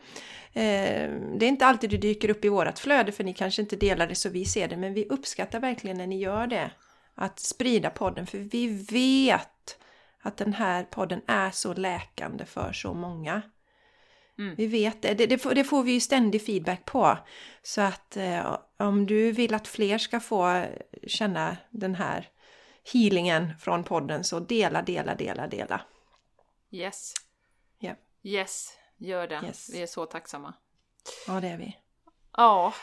Eh, 0.52 1.10
det 1.38 1.44
är 1.44 1.48
inte 1.48 1.66
alltid 1.66 1.90
det 1.90 1.96
dyker 1.96 2.30
upp 2.30 2.44
i 2.44 2.48
vårat 2.48 2.78
flöde 2.78 3.12
för 3.12 3.24
ni 3.24 3.34
kanske 3.34 3.62
inte 3.62 3.76
delar 3.76 4.06
det 4.06 4.14
så 4.14 4.28
vi 4.28 4.44
ser 4.44 4.68
det, 4.68 4.76
men 4.76 4.94
vi 4.94 5.04
uppskattar 5.08 5.60
verkligen 5.60 5.96
när 5.98 6.06
ni 6.06 6.18
gör 6.18 6.46
det. 6.46 6.70
Att 7.20 7.38
sprida 7.40 7.90
podden, 7.90 8.26
för 8.26 8.38
vi 8.38 8.68
vet 8.90 9.78
att 10.20 10.36
den 10.36 10.52
här 10.52 10.84
podden 10.84 11.22
är 11.26 11.50
så 11.50 11.74
läkande 11.74 12.44
för 12.44 12.72
så 12.72 12.94
många. 12.94 13.42
Mm. 14.38 14.54
Vi 14.54 14.66
vet 14.66 15.02
det. 15.02 15.14
Det, 15.14 15.26
det, 15.26 15.38
får, 15.38 15.54
det 15.54 15.64
får 15.64 15.82
vi 15.82 15.92
ju 15.92 16.00
ständig 16.00 16.46
feedback 16.46 16.84
på. 16.84 17.18
Så 17.62 17.80
att 17.80 18.16
eh, 18.16 18.58
om 18.76 19.06
du 19.06 19.32
vill 19.32 19.54
att 19.54 19.68
fler 19.68 19.98
ska 19.98 20.20
få 20.20 20.64
känna 21.06 21.56
den 21.70 21.94
här 21.94 22.28
healingen 22.92 23.58
från 23.58 23.84
podden 23.84 24.24
så 24.24 24.40
dela, 24.40 24.82
dela, 24.82 25.14
dela, 25.14 25.46
dela. 25.46 25.80
Yes. 26.70 27.14
Ja. 27.78 27.94
Yes, 28.22 28.72
gör 28.96 29.28
det. 29.28 29.40
Yes. 29.44 29.70
Vi 29.72 29.82
är 29.82 29.86
så 29.86 30.06
tacksamma. 30.06 30.54
Ja, 31.26 31.40
det 31.40 31.48
är 31.48 31.56
vi. 31.56 31.76
Ja. 32.36 32.74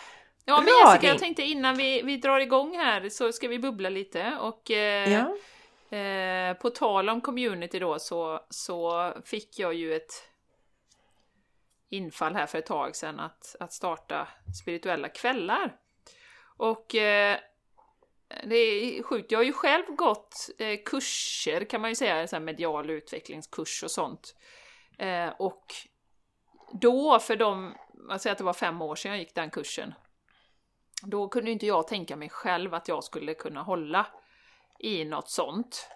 Ja 0.46 0.62
men 0.62 0.68
Jessica, 0.68 1.08
jag 1.08 1.14
Ring. 1.14 1.20
tänkte 1.20 1.44
innan 1.44 1.76
vi, 1.76 2.02
vi 2.02 2.18
drar 2.18 2.40
igång 2.40 2.78
här 2.78 3.10
så 3.10 3.32
ska 3.32 3.48
vi 3.48 3.60
bubbla 3.60 3.90
lite 3.90 4.38
och 4.42 4.72
eh, 4.72 5.14
Ja, 5.14 5.98
eh, 5.98 6.54
på 6.54 6.70
tal 6.70 7.10
om 7.10 7.22
community 7.22 7.80
då 7.80 8.00
så, 8.00 8.46
så 8.50 9.12
fick 9.26 9.60
jag 9.60 9.74
ju 9.74 9.96
ett 9.96 10.12
infall 11.90 12.36
här 12.36 12.46
för 12.46 12.58
ett 12.58 12.66
tag 12.66 12.96
sedan 12.96 13.20
att, 13.20 13.56
att 13.60 13.74
starta 13.74 14.28
spirituella 14.62 15.10
kvällar. 15.10 15.76
Och 16.58 16.96
eh, 16.96 17.38
det 18.44 18.56
är 18.56 19.04
sjukt, 19.04 19.32
jag 19.32 19.40
har 19.40 19.44
ju 19.44 19.54
själv 19.54 19.86
gått 19.96 20.50
eh, 20.58 20.80
kurser 20.86 21.66
kan 21.66 21.82
man 21.82 21.92
ju 21.92 21.96
säga, 21.96 22.28
så 22.28 22.40
medial 22.40 22.90
utvecklingskurs 22.90 23.84
och 23.84 23.92
sånt. 23.92 24.36
Eh, 24.98 25.28
och 25.28 25.74
då, 26.72 27.20
för 27.20 27.36
de, 27.36 27.76
jag 28.10 28.22
säger 28.22 28.32
att 28.32 28.38
det 28.38 28.44
var 28.44 28.54
fem 28.54 28.82
år 28.82 28.96
sedan 28.96 29.12
jag 29.12 29.20
gick 29.20 29.36
den 29.36 29.50
kursen, 29.50 29.94
då 31.04 31.28
kunde 31.28 31.52
inte 31.52 31.66
jag 31.66 31.88
tänka 31.88 32.16
mig 32.16 32.30
själv 32.30 32.74
att 32.74 32.88
jag 32.88 33.04
skulle 33.04 33.34
kunna 33.34 33.62
hålla 33.62 34.08
i 34.80 35.06
något 35.06 35.30
sånt. 35.30 35.90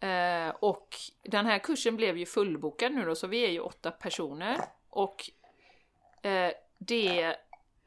Eh, 0.00 0.48
och 0.60 0.88
den 1.22 1.46
här 1.46 1.58
kursen 1.58 1.96
blev 1.96 2.18
ju 2.18 2.26
fullbokad 2.26 2.92
nu 2.92 3.04
då, 3.04 3.14
så 3.14 3.26
vi 3.26 3.44
är 3.46 3.50
ju 3.50 3.60
åtta 3.60 3.90
personer. 3.90 4.60
Och 4.90 5.30
eh, 6.22 6.52
det 6.78 7.34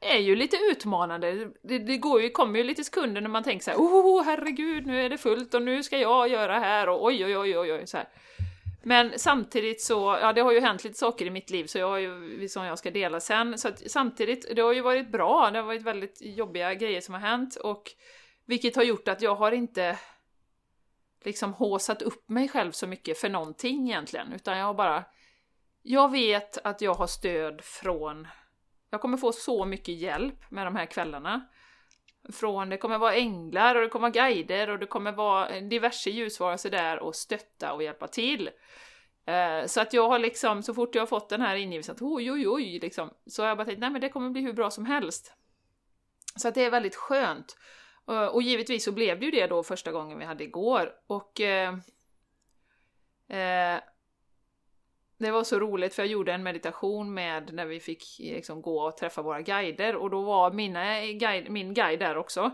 är 0.00 0.18
ju 0.18 0.36
lite 0.36 0.56
utmanande. 0.56 1.50
Det, 1.62 1.78
det 1.78 1.96
går 1.96 2.22
ju, 2.22 2.30
kommer 2.30 2.58
ju 2.58 2.64
lite 2.64 2.84
sekunder 2.84 3.20
när 3.20 3.28
man 3.28 3.42
tänker 3.42 3.64
så 3.64 3.70
här, 3.70 3.78
oh 3.78 4.22
herregud, 4.24 4.86
nu 4.86 5.04
är 5.04 5.08
det 5.08 5.18
fullt 5.18 5.54
och 5.54 5.62
nu 5.62 5.82
ska 5.82 5.98
jag 5.98 6.28
göra 6.28 6.58
här 6.58 6.88
och 6.88 7.04
oj 7.04 7.24
oj 7.24 7.36
oj 7.36 7.58
oj 7.58 7.72
oj 7.72 7.86
så 7.86 7.96
här. 7.96 8.08
Men 8.82 9.18
samtidigt 9.18 9.82
så, 9.82 10.18
ja 10.20 10.32
det 10.32 10.40
har 10.40 10.52
ju 10.52 10.60
hänt 10.60 10.84
lite 10.84 10.98
saker 10.98 11.26
i 11.26 11.30
mitt 11.30 11.50
liv 11.50 11.64
så 11.64 11.78
jag 11.78 11.88
har 11.88 11.98
ju, 11.98 12.48
som 12.48 12.64
jag 12.64 12.78
ska 12.78 12.90
dela 12.90 13.20
sen. 13.20 13.58
Så 13.58 13.68
att 13.68 13.90
samtidigt, 13.90 14.56
det 14.56 14.62
har 14.62 14.72
ju 14.72 14.80
varit 14.80 15.12
bra, 15.12 15.50
det 15.50 15.58
har 15.58 15.66
varit 15.66 15.82
väldigt 15.82 16.18
jobbiga 16.20 16.74
grejer 16.74 17.00
som 17.00 17.14
har 17.14 17.20
hänt 17.20 17.56
och 17.56 17.90
vilket 18.46 18.76
har 18.76 18.82
gjort 18.82 19.08
att 19.08 19.22
jag 19.22 19.34
har 19.34 19.52
inte 19.52 19.98
liksom 21.24 21.52
håsat 21.52 22.02
upp 22.02 22.28
mig 22.28 22.48
själv 22.48 22.72
så 22.72 22.86
mycket 22.86 23.18
för 23.18 23.28
någonting 23.28 23.88
egentligen, 23.88 24.32
utan 24.32 24.58
jag 24.58 24.66
har 24.66 24.74
bara... 24.74 25.04
Jag 25.82 26.10
vet 26.10 26.58
att 26.66 26.80
jag 26.80 26.94
har 26.94 27.06
stöd 27.06 27.60
från... 27.64 28.28
Jag 28.90 29.00
kommer 29.00 29.16
få 29.16 29.32
så 29.32 29.64
mycket 29.64 29.94
hjälp 29.94 30.50
med 30.50 30.66
de 30.66 30.76
här 30.76 30.86
kvällarna. 30.86 31.48
Från, 32.32 32.68
det 32.68 32.76
kommer 32.76 32.98
vara 32.98 33.14
änglar 33.14 33.74
och 33.74 33.82
det 33.82 33.88
kommer 33.88 34.10
vara 34.10 34.28
guider 34.28 34.70
och 34.70 34.78
det 34.78 34.86
kommer 34.86 35.12
vara 35.12 35.60
diverse 35.60 36.10
ljusvarelser 36.10 36.70
där 36.70 36.98
och 36.98 37.16
stötta 37.16 37.72
och 37.72 37.82
hjälpa 37.82 38.08
till. 38.08 38.50
Eh, 39.26 39.66
så 39.66 39.80
att 39.80 39.92
jag 39.92 40.08
har 40.08 40.18
liksom, 40.18 40.62
så 40.62 40.74
fort 40.74 40.94
jag 40.94 41.02
har 41.02 41.06
fått 41.06 41.28
den 41.28 41.40
här 41.40 41.56
ingivelsen 41.56 41.94
att 41.94 42.02
oj 42.02 42.32
oj 42.32 42.48
oj, 42.48 42.78
liksom, 42.78 43.10
så 43.26 43.42
har 43.42 43.48
jag 43.48 43.56
bara 43.56 43.64
tänkt 43.64 43.80
nej 43.80 43.90
men 43.90 44.00
det 44.00 44.08
kommer 44.08 44.30
bli 44.30 44.40
hur 44.40 44.52
bra 44.52 44.70
som 44.70 44.86
helst. 44.86 45.34
Så 46.36 46.48
att 46.48 46.54
det 46.54 46.64
är 46.64 46.70
väldigt 46.70 46.96
skönt. 46.96 47.56
Eh, 48.08 48.24
och 48.24 48.42
givetvis 48.42 48.84
så 48.84 48.92
blev 48.92 49.20
det 49.20 49.24
ju 49.24 49.30
det 49.30 49.46
då 49.46 49.62
första 49.62 49.92
gången 49.92 50.18
vi 50.18 50.24
hade 50.24 50.44
igår. 50.44 50.92
Och 51.06 51.40
eh, 51.40 51.74
eh, 53.28 53.80
det 55.20 55.30
var 55.30 55.44
så 55.44 55.58
roligt 55.58 55.94
för 55.94 56.02
jag 56.02 56.10
gjorde 56.10 56.32
en 56.32 56.42
meditation 56.42 57.14
med 57.14 57.54
när 57.54 57.66
vi 57.66 57.80
fick 57.80 58.04
liksom, 58.18 58.62
gå 58.62 58.80
och 58.80 58.96
träffa 58.96 59.22
våra 59.22 59.40
guider 59.40 59.96
och 59.96 60.10
då 60.10 60.22
var 60.22 60.52
mina 60.52 61.06
guide, 61.06 61.50
min 61.50 61.74
guide 61.74 62.00
där 62.00 62.16
också. 62.16 62.50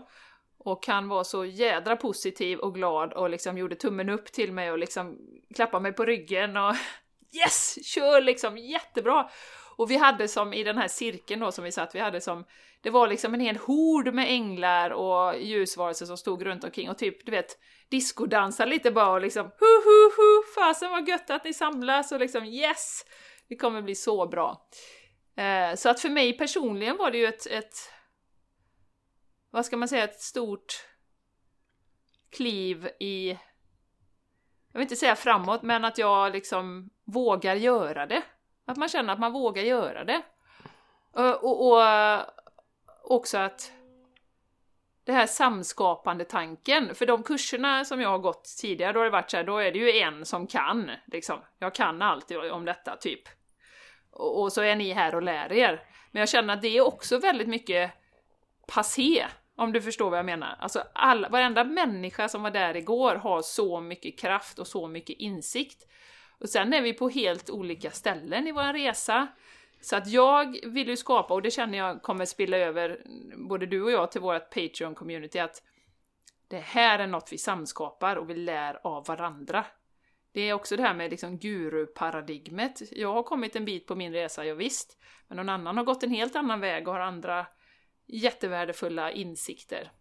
Och 0.57 0.87
han 0.87 1.07
var 1.07 1.23
så 1.23 1.45
jädra 1.45 1.95
positiv 1.95 2.59
och 2.59 2.75
glad 2.75 3.13
och 3.13 3.29
liksom 3.29 3.57
gjorde 3.57 3.75
tummen 3.75 4.09
upp 4.09 4.25
till 4.25 4.51
mig 4.51 4.71
och 4.71 4.77
liksom 4.77 5.17
klappade 5.55 5.83
mig 5.83 5.93
på 5.93 6.05
ryggen 6.05 6.57
och 6.57 6.75
yes, 7.33 7.85
kör 7.85 8.21
liksom 8.21 8.57
jättebra! 8.57 9.29
Och 9.77 9.91
vi 9.91 9.97
hade 9.97 10.27
som 10.27 10.53
i 10.53 10.63
den 10.63 10.77
här 10.77 10.87
cirkeln 10.87 11.41
då 11.41 11.51
som 11.51 11.63
vi 11.63 11.71
satt, 11.71 11.95
vi 11.95 11.99
hade 11.99 12.21
som, 12.21 12.45
det 12.81 12.89
var 12.89 13.07
liksom 13.07 13.33
en 13.33 13.39
hel 13.39 13.57
hord 13.57 14.13
med 14.13 14.29
änglar 14.29 14.89
och 14.89 15.39
ljusvarelser 15.39 16.05
som 16.05 16.17
stod 16.17 16.45
runt 16.45 16.63
omkring 16.63 16.89
och 16.89 16.97
typ, 16.97 17.25
du 17.25 17.31
vet, 17.31 17.57
diskodansade 17.89 18.69
lite 18.69 18.91
bara 18.91 19.11
och 19.11 19.21
liksom 19.21 19.45
hu 19.45 19.65
hu 19.85 20.03
hu, 20.17 20.43
fasen 20.55 20.91
vad 20.91 21.07
gött 21.07 21.29
att 21.29 21.43
ni 21.43 21.53
samlas 21.53 22.11
och 22.11 22.19
liksom 22.19 22.45
yes! 22.45 23.05
Det 23.47 23.55
kommer 23.55 23.81
bli 23.81 23.95
så 23.95 24.27
bra. 24.27 24.67
Eh, 25.35 25.75
så 25.75 25.89
att 25.89 25.99
för 25.99 26.09
mig 26.09 26.37
personligen 26.37 26.97
var 26.97 27.11
det 27.11 27.17
ju 27.17 27.25
ett, 27.25 27.47
ett 27.47 27.75
vad 29.51 29.65
ska 29.65 29.77
man 29.77 29.87
säga, 29.87 30.03
ett 30.03 30.21
stort 30.21 30.73
kliv 32.29 32.89
i, 32.99 33.29
jag 34.71 34.79
vill 34.79 34.81
inte 34.81 34.95
säga 34.95 35.15
framåt, 35.15 35.63
men 35.63 35.85
att 35.85 35.97
jag 35.97 36.31
liksom 36.31 36.89
vågar 37.05 37.55
göra 37.55 38.05
det. 38.05 38.23
Att 38.67 38.77
man 38.77 38.89
känner 38.89 39.13
att 39.13 39.19
man 39.19 39.31
vågar 39.31 39.63
göra 39.63 40.03
det. 40.03 40.21
Eh, 41.17 41.31
och, 41.31 41.67
och, 41.67 41.77
och 43.03 43.15
också 43.15 43.37
att 43.37 43.71
det 45.03 45.13
här 45.13 45.27
samskapande 45.27 46.25
tanken, 46.25 46.95
för 46.95 47.05
de 47.05 47.23
kurserna 47.23 47.85
som 47.85 48.01
jag 48.01 48.09
har 48.09 48.17
gått 48.17 48.43
tidigare, 48.61 48.93
då 48.93 48.99
har 48.99 49.03
det 49.03 49.11
varit 49.11 49.31
så 49.31 49.37
här, 49.37 49.43
då 49.43 49.57
är 49.57 49.71
det 49.71 49.79
ju 49.79 49.91
en 49.91 50.25
som 50.25 50.47
kan, 50.47 50.91
liksom. 51.05 51.39
Jag 51.59 51.75
kan 51.75 52.01
allt 52.01 52.31
om 52.51 52.65
detta, 52.65 52.97
typ. 52.97 53.21
Och, 54.11 54.41
och 54.41 54.53
så 54.53 54.61
är 54.61 54.75
ni 54.75 54.93
här 54.93 55.15
och 55.15 55.21
lär 55.21 55.51
er. 55.51 55.83
Men 56.11 56.19
jag 56.19 56.29
känner 56.29 56.53
att 56.53 56.61
det 56.61 56.77
är 56.77 56.87
också 56.87 57.17
väldigt 57.17 57.47
mycket 57.47 57.91
passé, 58.67 59.25
om 59.55 59.73
du 59.73 59.81
förstår 59.81 60.09
vad 60.09 60.19
jag 60.19 60.25
menar. 60.25 60.55
Alltså 60.59 60.83
all, 60.93 61.25
varenda 61.29 61.63
människa 61.63 62.29
som 62.29 62.43
var 62.43 62.51
där 62.51 62.75
igår 62.75 63.15
har 63.15 63.41
så 63.41 63.79
mycket 63.79 64.19
kraft 64.19 64.59
och 64.59 64.67
så 64.67 64.87
mycket 64.87 65.15
insikt. 65.19 65.87
Och 66.39 66.49
sen 66.49 66.73
är 66.73 66.81
vi 66.81 66.93
på 66.93 67.09
helt 67.09 67.49
olika 67.49 67.91
ställen 67.91 68.47
i 68.47 68.51
vår 68.51 68.73
resa. 68.73 69.27
Så 69.81 69.95
att 69.95 70.07
jag 70.07 70.57
vill 70.65 70.87
ju 70.87 70.97
skapa, 70.97 71.33
och 71.33 71.41
det 71.41 71.51
känner 71.51 71.77
jag 71.77 72.01
kommer 72.01 72.25
spilla 72.25 72.57
över 72.57 73.01
både 73.35 73.65
du 73.65 73.83
och 73.83 73.91
jag 73.91 74.11
till 74.11 74.21
vårt 74.21 74.53
Patreon-community, 74.53 75.43
att 75.43 75.63
det 76.47 76.59
här 76.59 76.99
är 76.99 77.07
något 77.07 77.29
vi 77.31 77.37
samskapar 77.37 78.15
och 78.15 78.29
vi 78.29 78.35
lär 78.35 78.87
av 78.87 79.05
varandra. 79.05 79.65
Det 80.31 80.41
är 80.41 80.53
också 80.53 80.75
det 80.77 80.83
här 80.83 80.93
med 80.93 81.11
liksom 81.11 81.37
guru-paradigmet. 81.37 82.81
Jag 82.91 83.13
har 83.13 83.23
kommit 83.23 83.55
en 83.55 83.65
bit 83.65 83.87
på 83.87 83.95
min 83.95 84.13
resa, 84.13 84.45
jag 84.45 84.55
visst. 84.55 84.97
Men 85.27 85.37
någon 85.37 85.49
annan 85.49 85.77
har 85.77 85.83
gått 85.83 86.03
en 86.03 86.11
helt 86.11 86.35
annan 86.35 86.59
väg 86.59 86.87
och 86.87 86.93
har 86.93 87.01
andra 87.01 87.45
jättevärdefulla 88.05 89.11
insikter. 89.11 89.91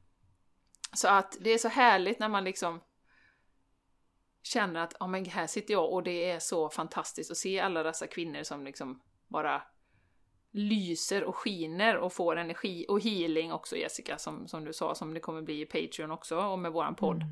Så 0.92 1.09
att 1.09 1.37
det 1.40 1.51
är 1.51 1.59
så 1.59 1.68
härligt 1.68 2.18
när 2.18 2.29
man 2.29 2.44
liksom 2.44 2.81
känner 4.47 4.81
att 4.81 4.95
oh, 5.01 5.09
men 5.09 5.25
här 5.25 5.47
sitter 5.47 5.75
jag 5.75 5.93
och 5.93 6.03
det 6.03 6.31
är 6.31 6.39
så 6.39 6.69
fantastiskt 6.69 7.31
att 7.31 7.37
se 7.37 7.61
alla 7.61 7.83
dessa 7.83 8.07
kvinnor 8.07 8.43
som 8.43 8.65
liksom 8.65 9.03
bara 9.29 9.63
lyser 10.53 11.25
och 11.25 11.37
skiner 11.37 11.97
och 11.97 12.13
får 12.13 12.37
energi 12.37 12.87
och 12.89 13.01
healing 13.01 13.53
också 13.53 13.77
Jessica, 13.77 14.19
som, 14.19 14.49
som 14.49 14.65
du 14.65 14.73
sa, 14.73 14.95
som 14.95 15.15
det 15.15 15.21
kommer 15.21 15.43
bli 15.43 15.61
i 15.61 15.67
Patreon 15.67 16.11
också 16.11 16.37
och 16.37 16.59
med 16.59 16.73
våran 16.73 16.95
podd. 16.95 17.17
Mm. 17.17 17.29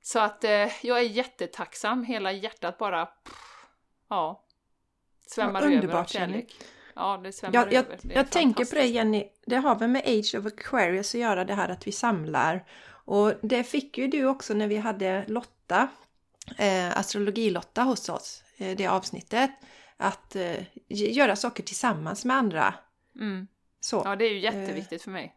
Så 0.00 0.18
att 0.18 0.44
eh, 0.44 0.68
jag 0.82 0.98
är 0.98 1.02
jättetacksam, 1.02 2.04
hela 2.04 2.32
hjärtat 2.32 2.78
bara 2.78 3.06
pff, 3.06 3.66
ja, 4.08 4.44
svämmar 5.26 5.62
ja, 5.62 5.82
över 5.82 5.94
av 5.94 6.04
kärlek. 6.04 6.54
Ja, 6.94 7.20
det 7.24 7.32
svämmar 7.32 7.54
jag, 7.54 7.72
jag, 7.72 7.84
över. 7.84 7.98
Det 8.02 8.14
jag 8.14 8.30
tänker 8.30 8.64
på 8.64 8.74
det 8.74 8.86
Jenny, 8.86 9.28
det 9.46 9.56
har 9.56 9.74
väl 9.74 9.88
med 9.88 10.02
Age 10.06 10.34
of 10.38 10.46
Aquarius 10.46 11.14
att 11.14 11.20
göra 11.20 11.44
det 11.44 11.54
här 11.54 11.68
att 11.68 11.86
vi 11.86 11.92
samlar. 11.92 12.64
Och 12.88 13.32
det 13.42 13.64
fick 13.64 13.98
ju 13.98 14.08
du 14.08 14.24
också 14.24 14.54
när 14.54 14.68
vi 14.68 14.76
hade 14.76 15.24
Lotta, 15.28 15.57
eh, 16.58 16.98
astrologi-Lotta 16.98 17.82
hos 17.82 18.08
oss, 18.08 18.44
eh, 18.56 18.76
det 18.76 18.86
avsnittet. 18.86 19.50
Att 19.96 20.36
eh, 20.36 20.62
göra 20.88 21.36
saker 21.36 21.62
tillsammans 21.62 22.24
med 22.24 22.36
andra. 22.36 22.74
Mm. 23.20 23.46
Så. 23.80 24.02
Ja, 24.04 24.16
det 24.16 24.24
är 24.24 24.30
ju 24.30 24.38
jätteviktigt 24.38 25.02
för 25.02 25.10
mig. 25.10 25.34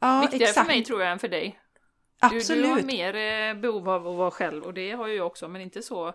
Ja, 0.00 0.20
Viktigare 0.20 0.50
exakt. 0.50 0.66
för 0.66 0.74
mig 0.74 0.84
tror 0.84 1.02
jag 1.02 1.12
än 1.12 1.18
för 1.18 1.28
dig. 1.28 1.58
Absolut. 2.18 2.62
Du, 2.62 2.68
du 2.68 2.68
har 2.68 2.82
mer 2.82 3.14
eh, 3.14 3.60
behov 3.60 3.88
av 3.88 4.08
att 4.08 4.16
vara 4.16 4.30
själv 4.30 4.62
och 4.62 4.74
det 4.74 4.92
har 4.92 5.06
ju 5.06 5.14
jag 5.14 5.26
också, 5.26 5.48
men 5.48 5.60
inte 5.60 5.82
så 5.82 6.14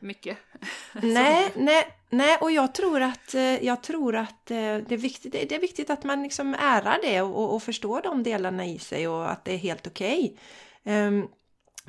mycket. 0.00 0.38
Nej, 0.92 1.52
nej, 1.56 1.86
nej, 2.10 2.38
och 2.40 2.50
jag 2.50 2.74
tror 2.74 3.02
att, 3.02 3.34
eh, 3.34 3.64
jag 3.64 3.82
tror 3.82 4.16
att 4.16 4.50
eh, 4.50 4.56
det, 4.56 4.92
är 4.92 4.96
viktigt, 4.96 5.32
det 5.32 5.52
är 5.52 5.60
viktigt 5.60 5.90
att 5.90 6.04
man 6.04 6.22
liksom 6.22 6.54
ärar 6.54 6.98
det 7.02 7.22
och, 7.22 7.54
och 7.54 7.62
förstår 7.62 8.02
de 8.02 8.22
delarna 8.22 8.66
i 8.66 8.78
sig 8.78 9.08
och 9.08 9.30
att 9.30 9.44
det 9.44 9.52
är 9.52 9.58
helt 9.58 9.86
okej. 9.86 10.38
Okay. 10.84 11.06
Um, 11.06 11.28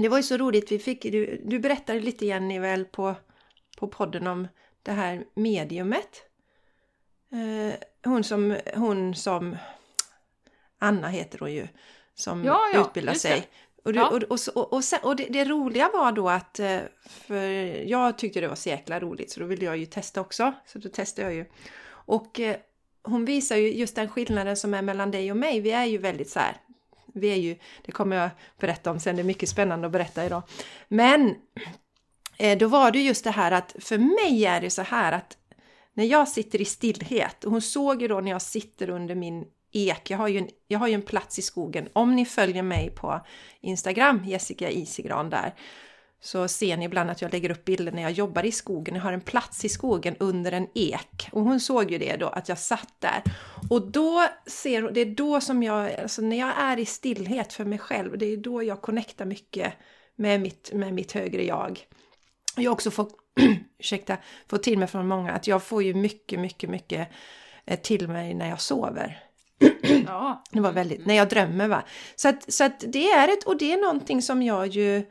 det 0.02 0.10
var 0.10 0.18
ju 0.18 0.24
så 0.24 0.38
roligt, 0.38 0.72
vi 0.72 0.80
fick, 0.80 1.04
du, 1.04 1.42
du 1.46 1.60
berättade 1.60 2.00
lite 2.00 2.26
Jenny 2.26 2.60
väl 2.60 2.86
på, 2.86 3.16
på 3.78 3.88
podden 3.88 4.28
om 4.28 4.48
det 4.84 4.92
här 4.92 5.26
mediumet. 5.34 6.24
Uh, 7.34 7.74
hon 8.04 8.24
som, 8.24 8.58
hon 8.76 9.16
som, 9.16 9.58
Anna 10.80 11.08
heter 11.08 11.40
hon 11.40 11.54
ju, 11.54 11.68
som 12.16 12.44
ja, 12.44 12.60
ja, 12.74 12.82
utbildar 12.82 13.14
sig. 13.14 13.48
Och, 13.84 13.96
ja. 13.96 14.10
och, 14.10 14.24
och, 14.56 14.74
och, 14.74 14.84
sen, 14.84 15.00
och 15.04 15.16
det, 15.16 15.26
det, 15.30 15.46
roliga 15.46 15.90
var 15.94 16.12
då 16.12 16.30
att, 16.30 16.60
eh, 16.60 16.80
för 17.04 17.46
jag 17.88 18.18
tyckte 18.18 18.42
det 18.42 18.48
var 18.48 18.56
så 18.56 18.70
jäkla 18.70 19.00
roligt 19.00 19.32
så 19.32 19.40
då 19.40 19.46
ville 19.46 19.66
jag 19.66 19.78
ju 19.78 19.86
testa 19.86 20.22
också. 20.22 20.54
Så 20.66 20.80
då 20.80 20.90
testade 20.90 21.28
jag 21.28 21.36
ju. 21.36 21.46
Och 21.88 22.40
eh, 22.40 22.56
hon 23.04 23.26
visar 23.26 23.56
ju 23.56 23.74
just 23.74 23.96
den 23.96 24.10
skillnaden 24.10 24.58
som 24.58 24.74
är 24.74 24.82
mellan 24.82 25.12
dig 25.12 25.32
och 25.32 25.38
mig. 25.38 25.60
Vi 25.60 25.72
är 25.72 25.86
ju 25.86 25.98
väldigt 25.98 26.30
så 26.30 26.40
här, 26.40 26.58
vi 27.13 27.28
är 27.28 27.36
ju, 27.36 27.56
det 27.86 27.91
kommer 27.91 28.15
jag 28.15 28.30
berätta 28.60 28.91
om 28.91 29.00
sen, 29.00 29.15
det 29.15 29.21
är 29.21 29.24
mycket 29.24 29.50
spännande 29.50 29.86
att 29.88 29.93
berätta 29.93 30.26
idag. 30.26 30.43
Men 30.88 31.36
eh, 32.38 32.58
då 32.58 32.67
var 32.67 32.91
det 32.91 33.00
just 33.00 33.24
det 33.24 33.32
här 33.32 33.52
att 33.52 33.76
för 33.80 33.97
mig 33.97 34.45
är 34.45 34.62
det 34.62 34.69
så 34.69 34.82
här 34.82 35.12
att 35.12 35.38
när 35.93 36.06
jag 36.06 36.28
sitter 36.28 36.62
i 36.62 36.65
stillhet, 36.65 37.43
och 37.43 37.52
hon 37.52 37.62
såg 37.62 38.02
ju 38.02 38.08
då 38.08 38.21
när 38.21 38.32
jag 38.32 38.41
sitter 38.41 38.89
under 38.89 39.15
min 39.15 39.45
ek. 39.71 40.10
Jag 40.10 40.17
har, 40.17 40.28
ju 40.28 40.38
en, 40.38 40.50
jag 40.67 40.80
har 40.80 40.88
ju 40.88 40.93
en 40.93 41.02
plats 41.02 41.39
i 41.39 41.41
skogen. 41.41 41.89
Om 41.93 42.15
ni 42.15 42.26
följer 42.26 42.63
mig 42.63 42.89
på 42.95 43.21
Instagram, 43.62 44.24
Jessica 44.26 44.69
Isigran 44.69 45.30
där, 45.30 45.54
så 46.24 46.48
ser 46.48 46.78
ni 46.78 46.86
ibland 46.86 47.10
att 47.10 47.22
jag 47.22 47.32
lägger 47.32 47.52
upp 47.52 47.66
bilder 47.66 47.92
när 47.92 48.02
jag 48.02 48.12
jobbar 48.12 48.46
i 48.46 48.52
skogen. 48.52 48.96
Jag 48.96 49.02
har 49.02 49.14
en 49.14 49.22
plats 49.22 49.66
i 49.66 49.70
skogen 49.70 50.16
under 50.20 50.52
en 50.52 50.68
ek. 50.74 51.30
Och 51.32 51.42
hon 51.42 51.60
såg 51.60 51.92
ju 51.92 51.98
det 51.98 52.16
då, 52.16 52.28
att 52.28 52.50
jag 52.50 52.58
satt 52.58 52.94
där. 53.00 53.24
Och 53.70 53.92
då 53.92 54.28
ser 54.46 54.82
det 54.82 55.02
är 55.02 55.06
då 55.06 55.42
som 55.42 55.64
jag, 55.64 56.00
alltså 56.00 56.22
när 56.22 56.40
jag 56.40 56.54
är 56.58 56.80
i 56.80 56.86
stillhet 56.86 57.54
för 57.54 57.66
mig 57.66 57.80
själv, 57.80 58.18
det 58.18 58.26
är 58.26 58.38
då 58.38 58.64
jag 58.64 58.82
connectar 58.82 59.26
mycket 59.26 59.74
med 60.16 60.42
mitt, 60.42 60.72
med 60.74 60.94
mitt 60.94 61.12
högre 61.12 61.46
jag. 61.46 61.80
Jag 62.56 62.64
har 62.64 62.74
också 62.74 62.92
fått, 62.92 63.16
ursäkta, 63.80 64.18
fått 64.48 64.64
till 64.64 64.80
mig 64.80 64.88
från 64.88 65.08
många 65.08 65.32
att 65.32 65.48
jag 65.48 65.64
får 65.64 65.84
ju 65.84 65.94
mycket, 65.94 66.40
mycket, 66.40 66.70
mycket 66.70 67.08
eh, 67.66 67.80
till 67.80 68.08
mig 68.08 68.34
när 68.34 68.50
jag 68.50 68.62
sover. 68.62 69.24
Ja. 70.08 70.44
Det 70.52 70.60
var 70.60 70.72
väldigt, 70.72 71.06
när 71.06 71.16
jag 71.16 71.30
drömmer 71.30 71.68
va. 71.68 71.84
Så 72.16 72.30
att, 72.30 72.54
så 72.54 72.64
att 72.64 72.84
det 72.88 73.12
är 73.12 73.28
ett, 73.28 73.44
och 73.44 73.58
det 73.58 73.74
är 73.74 73.82
någonting 73.82 74.22
som 74.22 74.44
jag 74.44 74.68
ju 74.68 75.06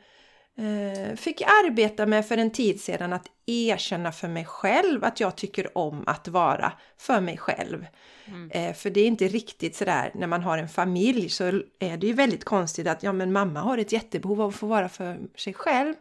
fick 1.15 1.41
arbeta 1.41 2.05
med 2.05 2.25
för 2.25 2.37
en 2.37 2.51
tid 2.51 2.81
sedan 2.81 3.13
att 3.13 3.27
erkänna 3.45 4.11
för 4.11 4.27
mig 4.27 4.45
själv 4.45 5.03
att 5.03 5.19
jag 5.19 5.35
tycker 5.35 5.77
om 5.77 6.03
att 6.07 6.27
vara 6.27 6.73
för 6.97 7.21
mig 7.21 7.37
själv. 7.37 7.85
Mm. 8.25 8.51
Eh, 8.51 8.73
för 8.73 8.89
det 8.89 9.01
är 9.01 9.07
inte 9.07 9.27
riktigt 9.27 9.75
sådär 9.75 10.11
när 10.13 10.27
man 10.27 10.43
har 10.43 10.57
en 10.57 10.69
familj 10.69 11.29
så 11.29 11.43
är 11.79 11.97
det 11.97 12.07
ju 12.07 12.13
väldigt 12.13 12.43
konstigt 12.43 12.87
att 12.87 13.03
ja 13.03 13.13
men 13.13 13.31
mamma 13.31 13.59
har 13.59 13.77
ett 13.77 13.91
jättebehov 13.91 14.41
av 14.41 14.49
att 14.49 14.55
få 14.55 14.67
vara 14.67 14.89
för 14.89 15.19
sig 15.35 15.53
själv. 15.53 15.93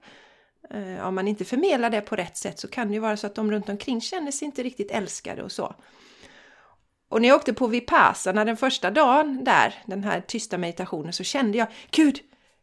Eh, 0.70 1.06
om 1.06 1.14
man 1.14 1.28
inte 1.28 1.44
förmedlar 1.44 1.90
det 1.90 2.00
på 2.00 2.16
rätt 2.16 2.36
sätt 2.36 2.58
så 2.58 2.68
kan 2.68 2.88
det 2.88 2.94
ju 2.94 3.00
vara 3.00 3.16
så 3.16 3.26
att 3.26 3.34
de 3.34 3.50
runt 3.50 3.68
omkring 3.68 4.00
känner 4.00 4.30
sig 4.30 4.46
inte 4.46 4.62
riktigt 4.62 4.90
älskade 4.90 5.42
och 5.42 5.52
så. 5.52 5.74
Och 7.08 7.22
när 7.22 7.28
jag 7.28 7.36
åkte 7.36 7.52
på 7.52 7.66
Vipassana 7.66 8.44
den 8.44 8.56
första 8.56 8.90
dagen 8.90 9.44
där, 9.44 9.74
den 9.86 10.04
här 10.04 10.20
tysta 10.20 10.58
meditationen, 10.58 11.12
så 11.12 11.24
kände 11.24 11.58
jag 11.58 11.68
Gud, 11.90 12.20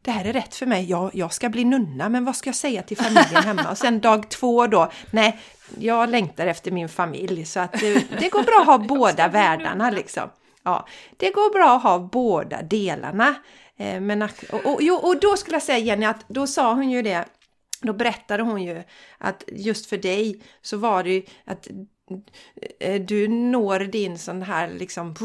det 0.08 0.12
här 0.12 0.26
är 0.26 0.34
rätt 0.34 0.56
för 0.56 0.65
mig. 0.65 0.89
Jag, 0.89 1.12
jag 1.13 1.34
ska 1.34 1.50
bli 1.50 1.65
nunna, 1.65 2.10
men 2.10 2.26
vad 2.26 2.36
ska 2.36 2.48
jag 2.48 2.56
säga 2.56 2.84
till 2.84 2.98
familjen 2.98 3.43
hemma? 3.43 3.72
Och 3.72 3.78
sen 3.78 4.00
dag 4.00 4.30
två 4.30 4.67
då, 4.67 4.91
nej, 5.12 5.39
jag 5.80 6.10
längtar 6.10 6.48
efter 6.48 6.72
min 6.72 6.89
familj. 6.89 7.46
Så 7.46 7.60
att 7.60 7.72
det, 7.74 8.20
det 8.20 8.30
går 8.30 8.43
bra 8.43 8.60
att 8.62 8.65
ha 8.65 8.78
båda 8.88 9.28
världarna 9.28 9.91
liksom. 9.91 10.30
Ja, 10.63 10.88
det 11.17 11.30
går 11.32 11.54
bra 11.54 11.76
att 11.76 11.84
ha 11.84 12.00
båda 12.00 12.62
delarna. 12.62 13.36
Eh, 13.78 14.02
men, 14.02 14.22
och, 14.22 14.65
och, 14.65 15.04
och 15.04 15.20
då 15.20 15.38
skulle 15.38 15.56
jag 15.56 15.63
säga 15.63 15.78
Jenny 15.78 16.06
att 16.06 16.26
då 16.28 16.48
sa 16.48 16.74
hon 16.74 16.91
ju 16.91 17.02
det, 17.02 17.26
då 17.82 17.93
berättade 17.93 18.43
hon 18.43 18.63
ju 18.63 18.84
att 19.17 19.43
just 19.48 19.86
för 19.86 19.98
dig 19.98 20.41
så 20.62 20.78
var 20.78 21.04
det 21.04 21.10
ju 21.10 21.24
att 21.46 21.67
Eh, 21.67 21.74
du 23.08 23.28
når 23.28 23.80
din 23.80 24.17
sån 24.17 24.41
här 24.41 24.70
liksom 24.70 25.15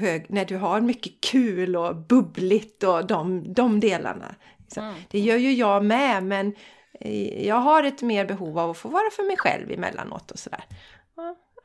hög, 0.00 0.26
när 0.28 0.44
du 0.44 0.56
har 0.56 0.80
mycket 0.80 1.20
kul 1.20 1.76
och 1.76 1.96
bubbligt 1.96 2.82
och 2.82 3.06
de, 3.06 3.52
de 3.52 3.80
delarna. 3.80 4.34
Mm. 4.76 4.94
Det 5.10 5.18
gör 5.18 5.36
ju 5.36 5.52
jag 5.52 5.84
med 5.84 6.22
men 6.22 6.54
eh, 7.00 7.46
jag 7.46 7.56
har 7.56 7.84
ett 7.84 8.02
mer 8.02 8.24
behov 8.24 8.58
av 8.58 8.70
att 8.70 8.78
få 8.78 8.88
vara 8.88 9.10
för 9.10 9.22
mig 9.22 9.36
själv 9.36 9.70
emellanåt 9.70 10.30
och 10.30 10.38
sådär. 10.38 10.64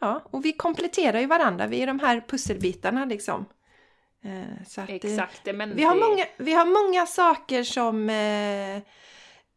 Ja, 0.02 0.22
och 0.32 0.46
vi 0.46 0.54
kompletterar 0.54 1.20
ju 1.20 1.26
varandra, 1.26 1.68
vi 1.68 1.82
är 1.82 1.88
de 1.88 2.00
här 2.00 2.24
pusselbitarna 2.28 3.06
liksom. 3.06 3.46
Eh, 4.24 4.66
så 4.68 4.82
att, 4.82 4.90
Exakt, 4.90 5.46
men 5.54 5.76
vi, 5.76 5.84
har 5.84 5.96
många, 5.96 6.26
vi 6.38 6.54
har 6.54 6.66
många 6.66 7.06
saker 7.06 7.64
som 7.64 8.10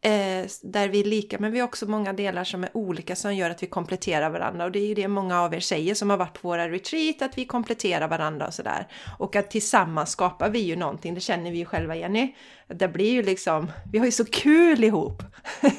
eh, 0.02 0.46
där 0.62 0.88
vi 0.88 1.00
är 1.00 1.04
lika, 1.04 1.38
men 1.38 1.52
vi 1.52 1.58
har 1.58 1.68
också 1.68 1.86
många 1.86 2.12
delar 2.12 2.44
som 2.44 2.64
är 2.64 2.76
olika 2.76 3.16
som 3.16 3.34
gör 3.34 3.50
att 3.50 3.62
vi 3.62 3.66
kompletterar 3.66 4.30
varandra. 4.30 4.64
Och 4.64 4.72
det 4.72 4.78
är 4.78 4.86
ju 4.86 4.94
det 4.94 5.08
många 5.08 5.42
av 5.42 5.54
er 5.54 5.60
säger 5.60 5.94
som 5.94 6.10
har 6.10 6.16
varit 6.16 6.42
på 6.42 6.48
våra 6.48 6.68
retreat, 6.68 7.22
att 7.22 7.38
vi 7.38 7.44
kompletterar 7.44 8.08
varandra 8.08 8.46
och 8.46 8.54
sådär. 8.54 8.86
Och 9.18 9.36
att 9.36 9.50
tillsammans 9.50 10.10
skapar 10.10 10.50
vi 10.50 10.58
ju 10.58 10.76
någonting, 10.76 11.14
det 11.14 11.20
känner 11.20 11.50
vi 11.50 11.58
ju 11.58 11.64
själva 11.64 11.96
Jenny. 11.96 12.34
Det 12.66 12.88
blir 12.88 13.10
ju 13.10 13.22
liksom, 13.22 13.70
vi 13.92 13.98
har 13.98 14.06
ju 14.06 14.12
så 14.12 14.24
kul 14.24 14.84
ihop! 14.84 15.22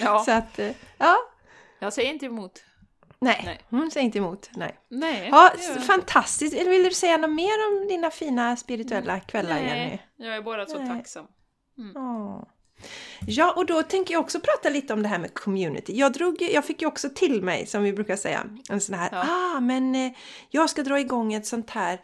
Ja. 0.00 0.22
så 0.24 0.30
att, 0.30 0.58
eh, 0.58 0.70
ja. 0.98 1.16
Jag 1.78 1.92
säger 1.92 2.10
inte 2.10 2.26
emot. 2.26 2.64
Nej, 3.18 3.42
Nej. 3.44 3.60
hon 3.70 3.90
säger 3.90 4.04
inte 4.04 4.18
emot. 4.18 4.50
Nej. 4.56 4.74
Nej. 4.88 5.28
Ja, 5.32 5.52
fantastiskt! 5.86 6.54
Eller 6.56 6.70
vill 6.70 6.82
du 6.82 6.90
säga 6.90 7.16
något 7.16 7.30
mer 7.30 7.68
om 7.68 7.88
dina 7.88 8.10
fina 8.10 8.56
spirituella 8.56 9.20
kvällar 9.20 9.58
Jenny? 9.58 9.70
Nej, 9.74 10.00
jag 10.16 10.36
är 10.36 10.42
bara 10.42 10.66
så 10.66 10.78
Nej. 10.78 10.88
tacksam. 10.88 11.26
Åh. 11.96 12.42
Ja, 13.26 13.52
och 13.56 13.66
då 13.66 13.82
tänker 13.82 14.14
jag 14.14 14.20
också 14.20 14.40
prata 14.40 14.68
lite 14.68 14.92
om 14.92 15.02
det 15.02 15.08
här 15.08 15.18
med 15.18 15.34
community. 15.34 15.92
Jag, 15.96 16.12
drog, 16.12 16.42
jag 16.42 16.64
fick 16.64 16.82
ju 16.82 16.88
också 16.88 17.08
till 17.14 17.42
mig, 17.42 17.66
som 17.66 17.82
vi 17.82 17.92
brukar 17.92 18.16
säga, 18.16 18.44
en 18.68 18.80
sån 18.80 18.94
här, 18.94 19.08
Ja. 19.12 19.24
ah, 19.56 19.60
men 19.60 19.94
eh, 19.94 20.12
jag 20.50 20.70
ska 20.70 20.82
dra 20.82 21.00
igång 21.00 21.34
ett 21.34 21.46
sånt 21.46 21.70
här 21.70 22.00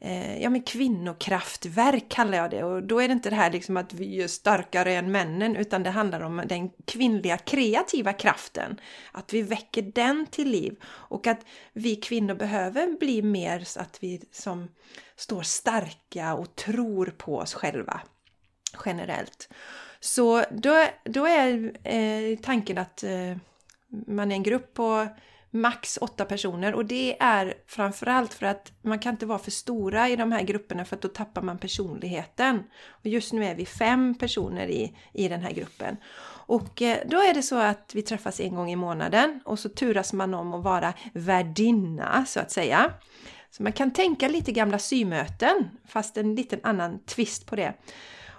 eh, 0.00 0.42
ja, 0.42 0.50
men 0.50 0.62
kvinnokraftverk 0.62 2.08
kallar 2.08 2.38
jag 2.38 2.50
det. 2.50 2.64
Och 2.64 2.82
då 2.82 3.00
är 3.02 3.08
det 3.08 3.12
inte 3.12 3.30
det 3.30 3.36
här 3.36 3.50
liksom 3.50 3.76
att 3.76 3.94
vi 3.94 4.22
är 4.22 4.28
starkare 4.28 4.94
än 4.94 5.12
männen, 5.12 5.56
utan 5.56 5.82
det 5.82 5.90
handlar 5.90 6.20
om 6.20 6.42
den 6.46 6.70
kvinnliga 6.84 7.38
kreativa 7.38 8.12
kraften. 8.12 8.80
Att 9.12 9.32
vi 9.32 9.42
väcker 9.42 9.82
den 9.82 10.26
till 10.30 10.50
liv 10.50 10.76
och 10.86 11.26
att 11.26 11.40
vi 11.72 11.96
kvinnor 11.96 12.34
behöver 12.34 12.98
bli 12.98 13.22
mer 13.22 13.60
så 13.60 13.80
att 13.80 13.98
vi 14.00 14.22
som 14.32 14.68
står 15.16 15.42
starka 15.42 16.34
och 16.34 16.56
tror 16.56 17.06
på 17.06 17.36
oss 17.36 17.54
själva 17.54 18.00
generellt. 18.84 19.48
Så 20.04 20.44
då, 20.50 20.84
då 21.04 21.26
är 21.26 21.72
eh, 21.84 22.38
tanken 22.38 22.78
att 22.78 23.02
eh, 23.02 23.36
man 24.06 24.32
är 24.32 24.34
en 24.34 24.42
grupp 24.42 24.74
på 24.74 25.06
max 25.50 25.98
åtta 26.00 26.24
personer 26.24 26.74
och 26.74 26.84
det 26.84 27.16
är 27.20 27.54
framförallt 27.66 28.34
för 28.34 28.46
att 28.46 28.72
man 28.82 28.98
kan 28.98 29.14
inte 29.14 29.26
vara 29.26 29.38
för 29.38 29.50
stora 29.50 30.08
i 30.08 30.16
de 30.16 30.32
här 30.32 30.42
grupperna 30.42 30.84
för 30.84 30.96
att 30.96 31.02
då 31.02 31.08
tappar 31.08 31.42
man 31.42 31.58
personligheten. 31.58 32.62
Och 32.88 33.06
just 33.06 33.32
nu 33.32 33.44
är 33.44 33.54
vi 33.54 33.66
fem 33.66 34.14
personer 34.14 34.68
i, 34.68 34.96
i 35.12 35.28
den 35.28 35.40
här 35.40 35.50
gruppen. 35.50 35.96
Och 36.46 36.82
eh, 36.82 36.98
då 37.06 37.16
är 37.16 37.34
det 37.34 37.42
så 37.42 37.56
att 37.58 37.92
vi 37.94 38.02
träffas 38.02 38.40
en 38.40 38.54
gång 38.54 38.70
i 38.70 38.76
månaden 38.76 39.40
och 39.44 39.58
så 39.58 39.68
turas 39.68 40.12
man 40.12 40.34
om 40.34 40.54
att 40.54 40.64
vara 40.64 40.94
värdinna 41.12 42.24
så 42.26 42.40
att 42.40 42.50
säga. 42.50 42.92
Så 43.50 43.62
man 43.62 43.72
kan 43.72 43.90
tänka 43.90 44.28
lite 44.28 44.52
gamla 44.52 44.78
symöten 44.78 45.70
fast 45.88 46.16
en 46.16 46.34
liten 46.34 46.60
annan 46.62 46.98
twist 47.04 47.46
på 47.46 47.56
det. 47.56 47.74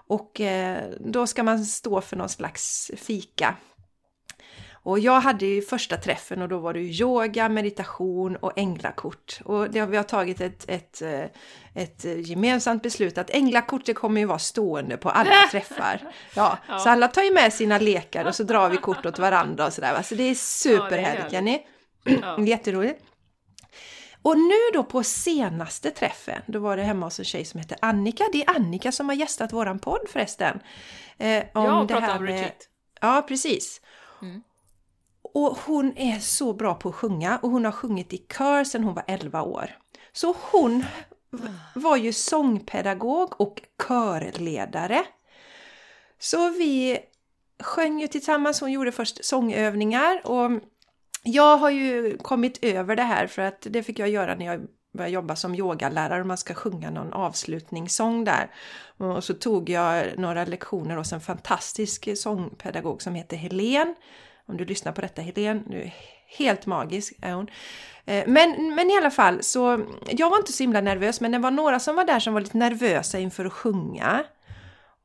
Och 0.07 0.41
eh, 0.41 0.89
då 0.99 1.27
ska 1.27 1.43
man 1.43 1.65
stå 1.65 2.01
för 2.01 2.15
någon 2.15 2.29
slags 2.29 2.91
fika. 2.97 3.55
Och 4.85 4.99
jag 4.99 5.19
hade 5.19 5.45
ju 5.45 5.61
första 5.61 5.97
träffen 5.97 6.41
och 6.41 6.49
då 6.49 6.57
var 6.57 6.73
det 6.73 6.79
ju 6.79 6.91
yoga, 7.05 7.49
meditation 7.49 8.35
och 8.35 8.51
änglakort. 8.55 9.39
Och 9.45 9.69
det 9.69 9.79
har 9.79 9.87
vi 9.87 9.97
har 9.97 10.03
tagit 10.03 10.41
ett, 10.41 10.65
ett, 10.67 11.01
eh, 11.01 11.23
ett 11.73 12.05
gemensamt 12.27 12.83
beslut 12.83 13.17
att 13.17 13.29
änglakortet 13.29 13.95
kommer 13.95 14.21
ju 14.21 14.27
vara 14.27 14.39
stående 14.39 14.97
på 14.97 15.09
alla 15.09 15.31
träffar. 15.51 16.13
Ja, 16.35 16.57
Ja. 16.67 16.79
Så 16.79 16.89
alla 16.89 17.07
tar 17.07 17.21
ju 17.23 17.33
med 17.33 17.53
sina 17.53 17.77
lekar 17.77 18.25
och 18.25 18.35
så 18.35 18.43
drar 18.43 18.69
vi 18.69 18.77
kort 18.77 19.05
åt 19.05 19.19
varandra 19.19 19.65
och 19.65 19.73
sådär. 19.73 20.01
Så 20.01 20.15
det 20.15 20.23
är 20.23 20.35
superhärligt 20.35 21.33
härligt. 21.33 21.33
Jenny. 21.33 21.59
Ja. 22.21 22.39
Jätteroligt. 22.45 23.03
Och 24.25 24.37
nu 24.37 24.55
då 24.73 24.83
på 24.83 25.03
senaste 25.03 25.91
träffen, 25.91 26.41
då 26.47 26.59
var 26.59 26.77
det 26.77 26.83
hemma 26.83 27.05
hos 27.05 27.19
en 27.19 27.25
tjej 27.25 27.45
som 27.45 27.59
heter 27.59 27.77
Annika. 27.81 28.23
Det 28.31 28.43
är 28.43 28.55
Annika 28.55 28.91
som 28.91 29.09
har 29.09 29.15
gästat 29.15 29.53
våran 29.53 29.79
podd 29.79 30.01
förresten. 30.09 30.59
Eh, 31.17 31.43
om 31.53 31.63
Jag 31.65 31.87
det 31.87 31.99
här 31.99 32.17
om 32.17 32.23
med- 32.23 32.33
retreat. 32.33 32.69
Ja, 33.01 33.25
precis. 33.27 33.81
Mm. 34.21 34.43
Och 35.33 35.57
hon 35.65 35.97
är 35.97 36.19
så 36.19 36.53
bra 36.53 36.75
på 36.75 36.89
att 36.89 36.95
sjunga 36.95 37.37
och 37.41 37.49
hon 37.49 37.65
har 37.65 37.71
sjungit 37.71 38.13
i 38.13 38.17
kör 38.17 38.63
sedan 38.63 38.83
hon 38.83 38.93
var 38.93 39.03
11 39.07 39.41
år. 39.41 39.77
Så 40.13 40.35
hon 40.51 40.85
var 41.75 41.97
ju 41.97 42.13
sångpedagog 42.13 43.41
och 43.41 43.61
körledare. 43.87 45.03
Så 46.19 46.49
vi 46.49 46.99
sjöng 47.63 47.99
ju 48.01 48.07
tillsammans, 48.07 48.61
hon 48.61 48.71
gjorde 48.71 48.91
först 48.91 49.25
sångövningar 49.25 50.21
och 50.27 50.51
jag 51.25 51.57
har 51.57 51.69
ju 51.69 52.17
kommit 52.17 52.59
över 52.61 52.95
det 52.95 53.03
här 53.03 53.27
för 53.27 53.41
att 53.41 53.67
det 53.69 53.83
fick 53.83 53.99
jag 53.99 54.09
göra 54.09 54.35
när 54.35 54.45
jag 54.45 54.61
började 54.93 55.13
jobba 55.13 55.35
som 55.35 55.55
yogalärare 55.55 56.21
och 56.21 56.27
man 56.27 56.37
ska 56.37 56.53
sjunga 56.53 56.89
någon 56.89 57.13
avslutningssång 57.13 58.23
där. 58.23 58.51
Och 58.97 59.23
så 59.23 59.33
tog 59.33 59.69
jag 59.69 60.17
några 60.17 60.45
lektioner 60.45 60.95
hos 60.95 61.13
en 61.13 61.21
fantastisk 61.21 62.17
sångpedagog 62.17 63.01
som 63.01 63.15
heter 63.15 63.37
Helen. 63.37 63.95
Om 64.47 64.57
du 64.57 64.65
lyssnar 64.65 64.91
på 64.91 65.01
detta 65.01 65.21
Helen, 65.21 65.63
du 65.67 65.81
är 65.81 65.93
helt 66.37 66.65
magisk 66.65 67.13
är 67.21 67.33
hon. 67.33 67.47
Eh, 68.05 68.23
men, 68.27 68.75
men 68.75 68.89
i 68.89 68.97
alla 68.97 69.11
fall 69.11 69.43
så, 69.43 69.85
jag 70.09 70.29
var 70.29 70.37
inte 70.37 70.53
så 70.53 70.63
himla 70.63 70.81
nervös 70.81 71.21
men 71.21 71.31
det 71.31 71.39
var 71.39 71.51
några 71.51 71.79
som 71.79 71.95
var 71.95 72.05
där 72.05 72.19
som 72.19 72.33
var 72.33 72.41
lite 72.41 72.57
nervösa 72.57 73.19
inför 73.19 73.45
att 73.45 73.53
sjunga. 73.53 74.23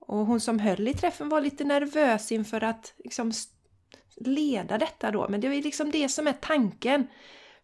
Och 0.01 0.27
hon 0.27 0.41
som 0.41 0.59
höll 0.59 0.89
i 0.89 0.95
träffen 0.95 1.29
var 1.29 1.41
lite 1.41 1.65
nervös 1.65 2.33
inför 2.33 2.65
att 2.65 2.95
liksom 3.05 3.33
leda 4.21 4.79
detta 4.79 5.11
då. 5.11 5.29
Men 5.29 5.41
det 5.41 5.47
är 5.47 5.63
liksom 5.63 5.91
det 5.91 6.09
som 6.09 6.27
är 6.27 6.33
tanken. 6.33 7.07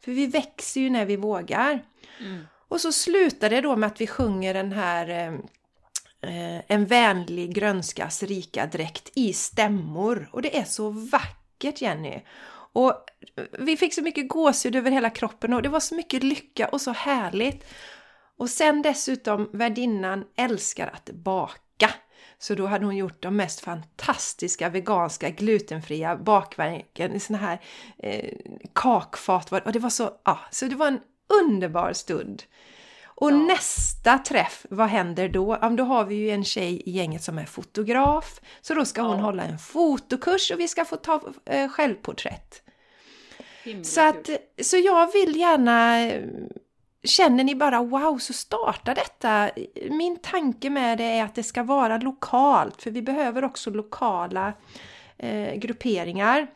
För 0.04 0.12
vi 0.12 0.26
växer 0.26 0.80
ju 0.80 0.90
när 0.90 1.04
vi 1.04 1.16
vågar. 1.16 1.84
Mm. 2.20 2.46
Och 2.68 2.80
så 2.80 2.92
slutar 2.92 3.50
det 3.50 3.60
då 3.60 3.76
med 3.76 3.86
att 3.86 4.00
vi 4.00 4.06
sjunger 4.06 4.54
den 4.54 4.72
här 4.72 5.08
eh, 5.08 5.34
eh, 6.30 6.62
En 6.66 6.86
vänlig 6.86 7.54
grönskas 7.54 8.22
rika 8.22 8.66
dräkt 8.66 9.10
i 9.14 9.32
stämmor. 9.32 10.28
Och 10.32 10.42
det 10.42 10.58
är 10.58 10.64
så 10.64 10.90
vackert 10.90 11.80
Jenny! 11.80 12.22
Och 12.72 12.94
vi 13.58 13.76
fick 13.76 13.94
så 13.94 14.02
mycket 14.02 14.28
gåshud 14.28 14.76
över 14.76 14.90
hela 14.90 15.10
kroppen 15.10 15.52
och 15.52 15.62
det 15.62 15.68
var 15.68 15.80
så 15.80 15.94
mycket 15.94 16.22
lycka 16.22 16.68
och 16.68 16.80
så 16.80 16.90
härligt. 16.90 17.64
Och 18.38 18.50
sen 18.50 18.82
dessutom 18.82 19.50
värdinnan 19.52 20.24
älskar 20.36 20.86
att 20.86 21.10
baka. 21.10 21.65
Så 22.38 22.54
då 22.54 22.66
hade 22.66 22.84
hon 22.84 22.96
gjort 22.96 23.22
de 23.22 23.36
mest 23.36 23.60
fantastiska 23.60 24.68
veganska 24.68 25.30
glutenfria 25.30 26.16
bakverken 26.16 27.14
i 27.14 27.20
såna 27.20 27.38
här 27.38 27.60
eh, 27.98 28.32
kakfat. 28.72 29.52
Och 29.52 29.72
det 29.72 29.78
var 29.78 29.90
så, 29.90 30.10
ja, 30.24 30.38
så 30.50 30.66
det 30.66 30.74
var 30.76 30.86
en 30.86 31.00
underbar 31.42 31.92
stund. 31.92 32.42
Och 33.04 33.30
Ja. 33.30 33.36
nästa 33.36 34.18
träff, 34.18 34.66
vad 34.70 34.88
händer 34.88 35.28
då? 35.28 35.58
Ja, 35.62 35.68
då 35.68 35.84
har 35.84 36.04
vi 36.04 36.14
ju 36.14 36.30
en 36.30 36.44
tjej 36.44 36.82
i 36.86 36.90
gänget 36.90 37.22
som 37.22 37.38
är 37.38 37.44
fotograf. 37.44 38.40
Så 38.60 38.74
då 38.74 38.84
ska 38.84 39.02
hon 39.02 39.16
Ja. 39.18 39.22
hålla 39.24 39.42
en 39.42 39.58
fotokurs 39.58 40.50
och 40.50 40.60
vi 40.60 40.68
ska 40.68 40.84
få 40.84 40.96
ta 40.96 41.20
eh, 41.44 41.68
självporträtt. 41.68 42.62
Himla 43.64 43.84
Så, 43.84 44.08
att, 44.08 44.26
kul. 44.26 44.36
så 44.62 44.76
jag 44.76 45.12
vill 45.12 45.36
gärna... 45.36 46.00
Känner 47.06 47.44
ni 47.44 47.54
bara 47.54 47.82
wow, 47.82 48.18
så 48.18 48.32
starta 48.32 48.94
detta. 48.94 49.50
Min 49.90 50.18
tanke 50.18 50.70
med 50.70 50.98
det 50.98 51.04
är 51.04 51.24
att 51.24 51.34
det 51.34 51.42
ska 51.42 51.62
vara 51.62 51.98
lokalt, 51.98 52.82
för 52.82 52.90
vi 52.90 53.02
behöver 53.02 53.44
också 53.44 53.70
lokala 53.70 54.52
eh, 55.18 55.54
grupperingar. 55.54 56.46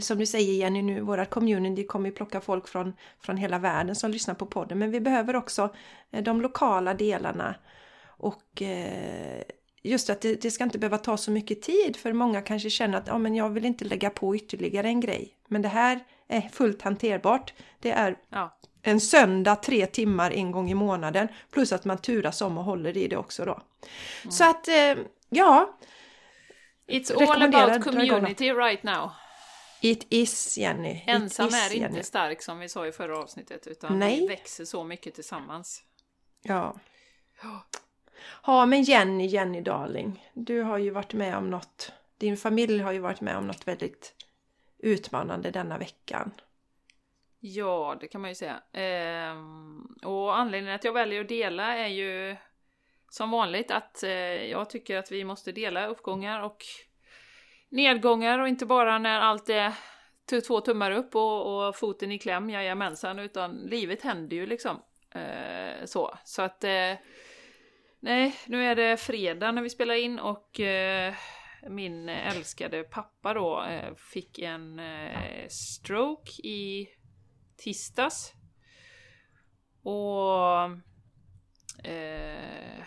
Som 0.00 0.18
du 0.18 0.26
säger 0.26 0.52
Jenny 0.52 0.82
nu, 0.82 1.00
våra 1.00 1.24
community 1.24 1.86
kommer 1.86 2.08
ju 2.08 2.14
plocka 2.14 2.40
folk 2.40 2.68
från, 2.68 2.92
från 3.20 3.36
hela 3.36 3.58
världen 3.58 3.96
som 3.96 4.10
lyssnar 4.10 4.34
på 4.34 4.46
podden, 4.46 4.78
men 4.78 4.90
vi 4.90 5.00
behöver 5.00 5.36
också 5.36 5.74
eh, 6.10 6.22
de 6.22 6.40
lokala 6.42 6.94
delarna. 6.94 7.54
Och 8.06 8.62
eh, 8.62 9.42
just 9.82 10.10
att 10.10 10.20
det, 10.20 10.42
det 10.42 10.50
ska 10.50 10.64
inte 10.64 10.78
behöva 10.78 10.98
ta 10.98 11.16
så 11.16 11.30
mycket 11.30 11.62
tid, 11.62 11.96
för 11.96 12.12
många 12.12 12.42
kanske 12.42 12.70
känner 12.70 12.98
att 12.98 13.06
ja, 13.06 13.18
men 13.18 13.34
jag 13.34 13.50
vill 13.50 13.64
inte 13.64 13.84
lägga 13.84 14.10
på 14.10 14.36
ytterligare 14.36 14.88
en 14.88 15.00
grej. 15.00 15.34
Men 15.48 15.62
det 15.62 15.68
här 15.68 16.00
är 16.28 16.40
fullt 16.40 16.82
hanterbart. 16.82 17.54
Det 17.80 17.90
är 17.90 18.16
Ja 18.30 18.58
en 18.88 19.00
söndag 19.00 19.56
tre 19.56 19.86
timmar 19.86 20.30
en 20.30 20.50
gång 20.50 20.70
i 20.70 20.74
månaden 20.74 21.28
plus 21.50 21.72
att 21.72 21.84
man 21.84 21.98
turas 21.98 22.42
om 22.42 22.58
och 22.58 22.64
håller 22.64 22.96
i 22.96 23.08
det 23.08 23.16
också 23.16 23.44
då. 23.44 23.60
Så 24.30 24.50
att 24.50 24.68
eh, 24.68 24.94
ja, 25.28 25.78
It's 26.86 27.30
all 27.30 27.42
about 27.42 27.84
community 27.84 28.52
right 28.52 28.82
now. 28.82 29.10
it 29.80 30.06
is 30.08 30.58
Jenny. 30.58 31.02
Ensam 31.06 31.48
is, 31.48 31.54
är 31.54 31.74
Jenny. 31.74 31.86
inte 31.86 32.02
stark 32.06 32.42
som 32.42 32.58
vi 32.58 32.68
sa 32.68 32.86
i 32.86 32.92
förra 32.92 33.18
avsnittet 33.18 33.66
utan 33.66 33.98
Nej. 33.98 34.20
vi 34.20 34.26
växer 34.26 34.64
så 34.64 34.84
mycket 34.84 35.14
tillsammans. 35.14 35.82
Ja. 36.42 36.76
Ja 38.46 38.66
men 38.66 38.82
Jenny, 38.82 39.26
Jenny 39.26 39.60
darling. 39.60 40.30
Du 40.34 40.62
har 40.62 40.78
ju 40.78 40.90
varit 40.90 41.12
med 41.12 41.36
om 41.36 41.50
något. 41.50 41.92
Din 42.18 42.36
familj 42.36 42.78
har 42.78 42.92
ju 42.92 42.98
varit 42.98 43.20
med 43.20 43.36
om 43.36 43.46
något 43.46 43.68
väldigt 43.68 44.14
utmanande 44.78 45.50
denna 45.50 45.78
veckan. 45.78 46.30
Ja, 47.40 47.96
det 48.00 48.08
kan 48.08 48.20
man 48.20 48.30
ju 48.30 48.34
säga. 48.34 48.62
Ehm, 48.72 49.86
och 50.04 50.38
anledningen 50.38 50.74
att 50.74 50.84
jag 50.84 50.92
väljer 50.92 51.20
att 51.20 51.28
dela 51.28 51.76
är 51.76 51.88
ju 51.88 52.36
som 53.10 53.30
vanligt 53.30 53.70
att 53.70 54.02
eh, 54.02 54.10
jag 54.50 54.70
tycker 54.70 54.96
att 54.96 55.12
vi 55.12 55.24
måste 55.24 55.52
dela 55.52 55.86
uppgångar 55.86 56.42
och 56.42 56.64
nedgångar 57.68 58.38
och 58.38 58.48
inte 58.48 58.66
bara 58.66 58.98
när 58.98 59.20
allt 59.20 59.48
är 59.48 59.72
två 60.46 60.60
tummar 60.60 60.90
upp 60.90 61.14
och, 61.14 61.66
och 61.66 61.76
foten 61.76 62.12
i 62.12 62.18
kläm, 62.18 62.50
jajamensan, 62.50 63.18
utan 63.18 63.52
livet 63.52 64.02
händer 64.02 64.36
ju 64.36 64.46
liksom. 64.46 64.82
Eh, 65.14 65.84
så, 65.84 66.18
så 66.24 66.42
att 66.42 66.64
eh, 66.64 66.94
nej, 68.00 68.34
nu 68.46 68.64
är 68.64 68.74
det 68.74 68.96
fredag 68.96 69.52
när 69.52 69.62
vi 69.62 69.70
spelar 69.70 69.94
in 69.94 70.18
och 70.18 70.60
eh, 70.60 71.14
min 71.68 72.08
älskade 72.08 72.82
pappa 72.82 73.34
då 73.34 73.64
eh, 73.64 73.94
fick 73.94 74.38
en 74.38 74.78
eh, 74.78 75.48
stroke 75.48 76.30
i 76.42 76.88
tisdags. 77.58 78.32
Och... 79.82 80.64
Eh, 81.84 82.84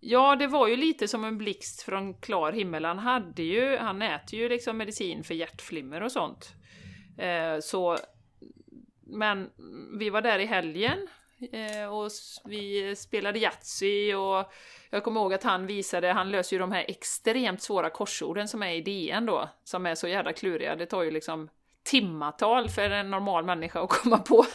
ja, 0.00 0.36
det 0.36 0.46
var 0.46 0.68
ju 0.68 0.76
lite 0.76 1.08
som 1.08 1.24
en 1.24 1.38
blixt 1.38 1.82
från 1.82 2.14
klar 2.14 2.52
himmel. 2.52 2.84
Han 2.84 2.98
hade 2.98 3.42
ju, 3.42 3.76
han 3.76 4.02
äter 4.02 4.38
ju 4.38 4.48
liksom 4.48 4.76
medicin 4.76 5.24
för 5.24 5.34
hjärtflimmer 5.34 6.02
och 6.02 6.12
sånt. 6.12 6.52
Eh, 7.18 7.58
så... 7.60 7.98
Men 9.06 9.50
vi 9.98 10.10
var 10.10 10.22
där 10.22 10.38
i 10.38 10.46
helgen 10.46 11.08
Eh, 11.52 11.86
och 11.86 12.10
vi 12.44 12.96
spelade 12.96 13.38
Yatzy 13.38 14.14
och 14.14 14.52
jag 14.90 15.04
kommer 15.04 15.20
ihåg 15.20 15.34
att 15.34 15.42
han 15.42 15.66
visade, 15.66 16.12
han 16.12 16.30
löser 16.30 16.56
ju 16.56 16.60
de 16.60 16.72
här 16.72 16.84
extremt 16.88 17.62
svåra 17.62 17.90
korsorden 17.90 18.48
som 18.48 18.62
är 18.62 18.72
i 18.72 18.80
DN 18.80 19.26
då, 19.26 19.48
som 19.64 19.86
är 19.86 19.94
så 19.94 20.08
jävla 20.08 20.32
kluriga. 20.32 20.76
Det 20.76 20.86
tar 20.86 21.02
ju 21.02 21.10
liksom 21.10 21.48
timmatal 21.84 22.68
för 22.68 22.90
en 22.90 23.10
normal 23.10 23.44
människa 23.44 23.80
att 23.80 23.90
komma 23.90 24.18
på. 24.18 24.46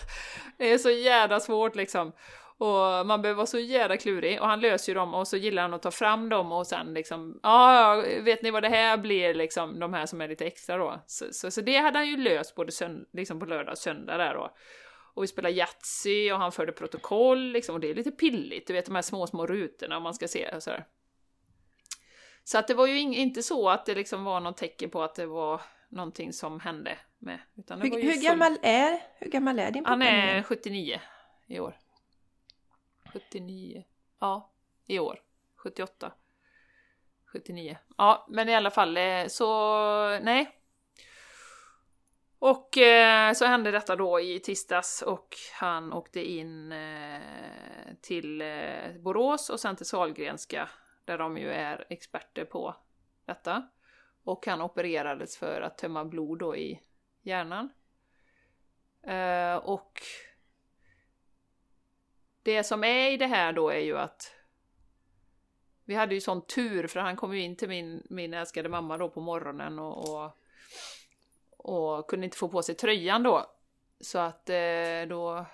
Det 0.58 0.72
är 0.74 0.78
så 0.78 0.90
jävla 0.90 1.40
svårt 1.40 1.76
liksom. 1.76 2.12
Och 2.60 3.08
man 3.08 3.22
behöver 3.22 3.38
vara 3.38 3.46
så 3.48 3.60
jävla 3.60 3.98
klurig 3.98 4.42
och 4.42 4.48
han 4.48 4.60
löser 4.60 4.92
ju 4.92 4.94
dem 4.94 5.14
och 5.14 5.28
så 5.28 5.38
gillar 5.38 5.62
han 5.62 5.74
att 5.74 5.82
ta 5.82 5.92
fram 5.92 6.30
dem 6.30 6.52
och 6.52 6.68
sen 6.68 6.94
liksom, 6.94 7.40
ja, 7.44 7.50
ah, 7.50 8.04
vet 8.22 8.42
ni 8.42 8.52
vad 8.52 8.64
det 8.64 8.70
här 8.70 8.98
blir 8.98 9.34
liksom, 9.34 9.80
de 9.80 9.94
här 9.94 10.06
som 10.06 10.22
är 10.22 10.28
lite 10.28 10.46
extra 10.46 10.78
då. 10.78 11.02
Så, 11.08 11.26
så, 11.32 11.52
så 11.52 11.62
det 11.62 11.78
hade 11.78 11.98
han 11.98 12.08
ju 12.08 12.18
löst 12.18 12.56
både 12.56 12.72
sönd 12.72 13.06
liksom 13.14 13.40
på 13.40 13.46
lördag 13.46 13.72
och 13.72 13.78
söndag 13.78 14.18
där 14.18 14.34
då. 14.34 14.56
Och 15.14 15.24
vi 15.24 15.28
spelade 15.28 15.56
Yatzy 15.56 16.32
och 16.32 16.40
han 16.40 16.52
förde 16.52 16.72
protokoll 16.72 17.52
liksom, 17.52 17.76
och 17.76 17.82
det 17.82 17.90
är 17.90 17.96
lite 17.96 18.12
pilligt, 18.12 18.68
du 18.68 18.74
vet 18.74 18.86
de 18.86 18.96
här 18.96 19.02
små, 19.02 19.28
små 19.28 19.48
rutorna 19.48 19.98
om 19.98 20.04
man 20.04 20.14
ska 20.14 20.28
se 20.28 20.50
och 20.56 20.64
sådär. 20.64 20.86
Så 22.44 22.58
att 22.58 22.68
det 22.68 22.74
var 22.74 22.88
ju 22.88 23.00
inte 23.00 23.44
så 23.44 23.70
att 23.70 23.86
det 23.86 23.96
liksom 23.96 24.24
var 24.24 24.40
något 24.40 24.58
tecken 24.58 24.90
på 24.90 25.04
att 25.04 25.16
det 25.16 25.26
var 25.26 25.62
någonting 25.90 26.34
som 26.34 26.60
hände 26.60 26.98
med. 27.18 27.40
Utan 27.56 27.82
hur, 27.82 28.02
hur, 28.02 28.24
gammal 28.24 28.58
är, 28.62 29.00
hur 29.16 29.32
gammal 29.32 29.60
är 29.60 29.72
din 29.72 29.84
pappa? 29.84 29.90
Han 29.90 30.02
är 30.02 30.44
79 30.44 31.00
i 31.48 31.60
år. 31.60 31.80
79, 33.14 33.84
ja, 34.20 34.52
i 34.86 35.00
år. 35.00 35.22
78. 35.56 36.12
79. 37.26 37.78
Ja, 37.98 38.26
men 38.30 38.50
i 38.50 38.56
alla 38.56 38.72
fall 38.72 38.98
eh, 38.98 39.28
så, 39.28 40.20
nej, 40.20 40.58
och 42.40 42.78
eh, 42.78 43.34
så 43.34 43.46
hände 43.46 43.72
detta 43.72 43.96
då 43.96 44.20
i 44.20 44.40
tisdags 44.40 45.02
och 45.02 45.36
han 45.54 45.94
åkte 45.94 46.30
in 46.32 46.72
eh, 46.72 47.22
till 48.02 48.42
eh, 48.42 48.94
Borås 49.00 49.50
och 49.50 49.60
sen 49.60 49.76
till 49.76 49.86
Salgrenska 49.86 50.70
där 51.06 51.18
de 51.18 51.38
ju 51.38 51.52
är 51.52 51.86
experter 51.90 52.46
på 52.46 52.76
detta. 53.26 53.70
Och 54.28 54.46
han 54.46 54.62
opererades 54.62 55.38
för 55.38 55.62
att 55.62 55.78
tömma 55.78 56.06
blod 56.06 56.40
då 56.40 56.56
i 56.56 56.82
hjärnan. 57.22 57.70
Eh, 59.04 59.56
och 59.56 60.02
det 62.44 62.64
som 62.64 62.84
är 62.84 63.12
i 63.12 63.18
det 63.18 63.28
här 63.28 63.54
då 63.54 63.70
är 63.70 63.80
ju 63.80 63.98
att 63.98 64.34
vi 65.86 65.96
hade 65.96 66.16
ju 66.16 66.22
sån 66.22 66.42
tur 66.42 66.88
för 66.88 67.00
han 67.00 67.16
kom 67.16 67.36
ju 67.36 67.42
in 67.42 67.56
till 67.56 67.70
min, 67.70 68.08
min 68.10 68.34
älskade 68.34 68.70
mamma 68.70 68.98
då 68.98 69.10
på 69.10 69.22
morgonen 69.22 69.80
och, 69.80 70.10
och 70.10 70.38
och 71.58 72.10
kunde 72.10 72.26
inte 72.26 72.38
få 72.38 72.50
på 72.50 72.62
sig 72.62 72.76
tröjan 72.76 73.24
då. 73.24 73.46
Så 74.00 74.20
att 74.20 74.50
eh, 74.50 75.02
då... 75.10 75.46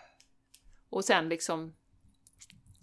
Och 0.90 1.06
sen 1.06 1.30
liksom... 1.30 1.76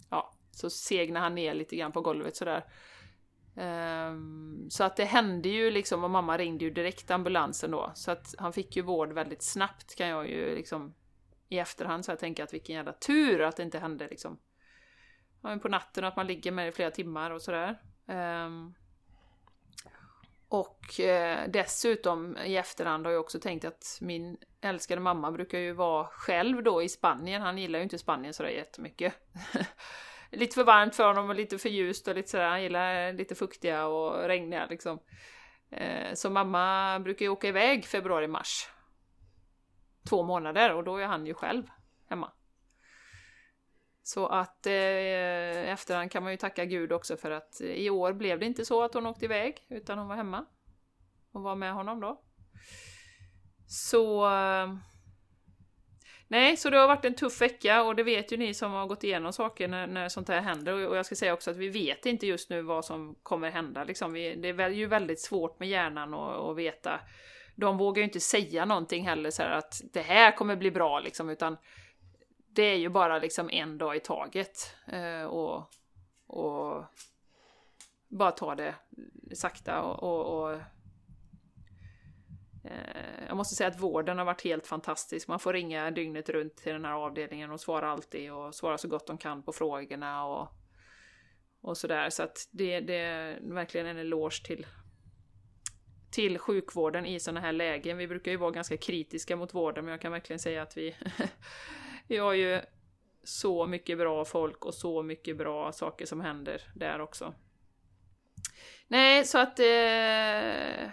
Ja, 0.09 0.33
så 0.51 0.69
segnade 0.69 1.23
han 1.23 1.35
ner 1.35 1.53
lite 1.53 1.75
grann 1.75 1.91
på 1.91 2.01
golvet 2.01 2.35
sådär. 2.35 2.63
Ehm, 3.55 4.69
så 4.69 4.83
att 4.83 4.95
det 4.95 5.05
hände 5.05 5.49
ju 5.49 5.71
liksom, 5.71 6.03
och 6.03 6.09
mamma 6.09 6.37
ringde 6.37 6.65
ju 6.65 6.71
direkt 6.71 7.11
ambulansen 7.11 7.71
då. 7.71 7.91
Så 7.95 8.11
att 8.11 8.35
han 8.37 8.53
fick 8.53 8.75
ju 8.75 8.81
vård 8.81 9.13
väldigt 9.13 9.43
snabbt 9.43 9.95
kan 9.95 10.07
jag 10.07 10.29
ju 10.29 10.55
liksom 10.55 10.93
i 11.49 11.59
efterhand 11.59 12.05
så 12.05 12.11
jag 12.11 12.19
tänker 12.19 12.43
att 12.43 12.53
vilken 12.53 12.75
jävla 12.75 12.93
tur 12.93 13.41
att 13.41 13.57
det 13.57 13.63
inte 13.63 13.79
hände 13.79 14.07
liksom 14.07 14.39
på 15.61 15.67
natten 15.67 16.03
och 16.03 16.07
att 16.07 16.15
man 16.15 16.27
ligger 16.27 16.51
med 16.51 16.65
det 16.65 16.69
i 16.69 16.71
flera 16.71 16.91
timmar 16.91 17.31
och 17.31 17.41
sådär. 17.41 17.81
Um, 18.05 18.75
och 20.47 20.99
eh, 20.99 21.49
dessutom 21.49 22.37
i 22.37 22.57
efterhand 22.57 23.05
har 23.05 23.13
jag 23.13 23.21
också 23.21 23.39
tänkt 23.39 23.65
att 23.65 23.97
min 24.01 24.37
älskade 24.61 25.01
mamma 25.01 25.31
brukar 25.31 25.59
ju 25.59 25.73
vara 25.73 26.07
själv 26.07 26.63
då 26.63 26.83
i 26.83 26.89
Spanien. 26.89 27.41
Han 27.41 27.57
gillar 27.57 27.79
ju 27.79 27.83
inte 27.83 27.97
Spanien 27.97 28.33
sådär 28.33 28.49
jättemycket. 28.49 29.13
lite 30.31 30.55
för 30.55 30.63
varmt 30.63 30.95
för 30.95 31.07
honom 31.07 31.29
och 31.29 31.35
lite 31.35 31.57
för 31.57 31.69
ljust 31.69 32.07
och 32.07 32.15
lite 32.15 32.29
sådär. 32.29 32.49
Han 32.49 32.63
gillar 32.63 33.13
lite 33.13 33.35
fuktiga 33.35 33.85
och 33.85 34.27
regniga 34.27 34.65
liksom. 34.65 34.99
Eh, 35.69 36.13
så 36.13 36.29
mamma 36.29 36.99
brukar 36.99 37.25
ju 37.25 37.29
åka 37.29 37.47
iväg 37.47 37.85
februari-mars. 37.85 38.69
Två 40.09 40.23
månader 40.23 40.73
och 40.73 40.83
då 40.83 40.97
är 40.97 41.05
han 41.05 41.25
ju 41.25 41.33
själv 41.33 41.63
hemma. 42.09 42.31
Så 44.03 44.27
att 44.27 44.65
eh, 44.65 45.71
efterhand 45.71 46.11
kan 46.11 46.23
man 46.23 46.31
ju 46.31 46.37
tacka 46.37 46.65
Gud 46.65 46.91
också 46.91 47.17
för 47.17 47.31
att 47.31 47.61
i 47.61 47.89
år 47.89 48.13
blev 48.13 48.39
det 48.39 48.45
inte 48.45 48.65
så 48.65 48.83
att 48.83 48.93
hon 48.93 49.05
åkte 49.05 49.25
iväg 49.25 49.65
utan 49.69 49.97
hon 49.97 50.07
var 50.07 50.15
hemma 50.15 50.45
och 51.31 51.41
var 51.41 51.55
med 51.55 51.73
honom 51.73 51.99
då. 51.99 52.21
Så... 53.67 54.25
Eh, 54.33 54.75
Nej, 56.31 56.57
så 56.57 56.69
det 56.69 56.77
har 56.77 56.87
varit 56.87 57.05
en 57.05 57.13
tuff 57.13 57.41
vecka 57.41 57.83
och 57.83 57.95
det 57.95 58.03
vet 58.03 58.31
ju 58.31 58.37
ni 58.37 58.53
som 58.53 58.71
har 58.71 58.87
gått 58.87 59.03
igenom 59.03 59.33
saker 59.33 59.67
när, 59.67 59.87
när 59.87 60.09
sånt 60.09 60.29
här 60.29 60.41
händer. 60.41 60.87
Och 60.87 60.97
jag 60.97 61.05
ska 61.05 61.15
säga 61.15 61.33
också 61.33 61.51
att 61.51 61.57
vi 61.57 61.69
vet 61.69 62.05
inte 62.05 62.27
just 62.27 62.49
nu 62.49 62.61
vad 62.61 62.85
som 62.85 63.15
kommer 63.23 63.49
hända. 63.49 63.83
Liksom. 63.83 64.13
Vi, 64.13 64.35
det 64.35 64.49
är 64.49 64.69
ju 64.69 64.87
väldigt 64.87 65.21
svårt 65.21 65.59
med 65.59 65.69
hjärnan 65.69 66.13
att 66.13 66.57
veta. 66.57 66.99
De 67.55 67.77
vågar 67.77 67.97
ju 67.97 68.03
inte 68.03 68.19
säga 68.19 68.65
någonting 68.65 69.07
heller 69.07 69.31
så 69.31 69.43
att 69.43 69.81
det 69.93 70.01
här 70.01 70.31
kommer 70.31 70.55
bli 70.55 70.71
bra 70.71 70.99
liksom, 70.99 71.29
utan 71.29 71.57
det 72.47 72.63
är 72.63 72.77
ju 72.77 72.89
bara 72.89 73.19
liksom 73.19 73.49
en 73.49 73.77
dag 73.77 73.95
i 73.95 73.99
taget. 73.99 74.75
Eh, 74.87 75.23
och, 75.23 75.71
och 76.27 76.83
bara 78.07 78.31
ta 78.31 78.55
det 78.55 78.75
sakta 79.33 79.81
och, 79.81 80.03
och, 80.03 80.51
och 80.51 80.59
Eh, 82.63 83.25
jag 83.27 83.37
måste 83.37 83.55
säga 83.55 83.67
att 83.67 83.79
vården 83.79 84.17
har 84.17 84.25
varit 84.25 84.43
helt 84.43 84.67
fantastisk. 84.67 85.27
Man 85.27 85.39
får 85.39 85.53
ringa 85.53 85.91
dygnet 85.91 86.29
runt 86.29 86.57
till 86.57 86.73
den 86.73 86.85
här 86.85 86.93
avdelningen 86.93 87.51
och 87.51 87.59
svara 87.59 87.91
alltid 87.91 88.31
och 88.31 88.55
svara 88.55 88.77
så 88.77 88.87
gott 88.87 89.07
de 89.07 89.17
kan 89.17 89.43
på 89.43 89.53
frågorna 89.53 90.25
och, 90.25 90.47
och 91.61 91.77
sådär. 91.77 92.09
Så 92.09 92.23
att 92.23 92.49
det, 92.51 92.79
det 92.79 92.97
är 92.97 93.39
verkligen 93.41 93.87
en 93.87 93.97
eloge 93.97 94.45
till, 94.45 94.67
till 96.11 96.39
sjukvården 96.39 97.05
i 97.05 97.19
sådana 97.19 97.39
här 97.39 97.51
lägen. 97.53 97.97
Vi 97.97 98.07
brukar 98.07 98.31
ju 98.31 98.37
vara 98.37 98.51
ganska 98.51 98.77
kritiska 98.77 99.35
mot 99.35 99.53
vården 99.53 99.85
men 99.85 99.91
jag 99.91 100.01
kan 100.01 100.11
verkligen 100.11 100.39
säga 100.39 100.61
att 100.61 100.77
vi 100.77 100.95
Vi 102.07 102.17
har 102.17 102.33
ju 102.33 102.61
så 103.23 103.67
mycket 103.67 103.97
bra 103.97 104.25
folk 104.25 104.65
och 104.65 104.73
så 104.73 105.03
mycket 105.03 105.37
bra 105.37 105.71
saker 105.71 106.05
som 106.05 106.21
händer 106.21 106.61
där 106.75 107.01
också. 107.01 107.33
Nej, 108.87 109.25
så 109.25 109.37
att 109.37 109.59
eh, 109.59 110.91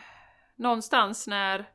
någonstans 0.59 1.27
när 1.27 1.71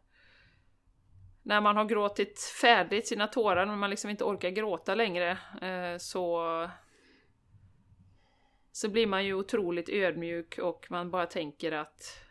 när 1.45 1.61
man 1.61 1.77
har 1.77 1.85
gråtit 1.85 2.39
färdigt 2.61 3.07
sina 3.07 3.27
tårar, 3.27 3.65
när 3.65 3.75
man 3.75 3.89
liksom 3.89 4.09
inte 4.09 4.23
orkar 4.23 4.49
gråta 4.49 4.95
längre, 4.95 5.37
eh, 5.61 5.97
så 5.97 6.43
så 8.71 8.89
blir 8.89 9.07
man 9.07 9.25
ju 9.25 9.33
otroligt 9.33 9.89
ödmjuk 9.89 10.57
och 10.57 10.87
man 10.89 11.11
bara 11.11 11.25
tänker 11.25 11.71
att 11.71 12.23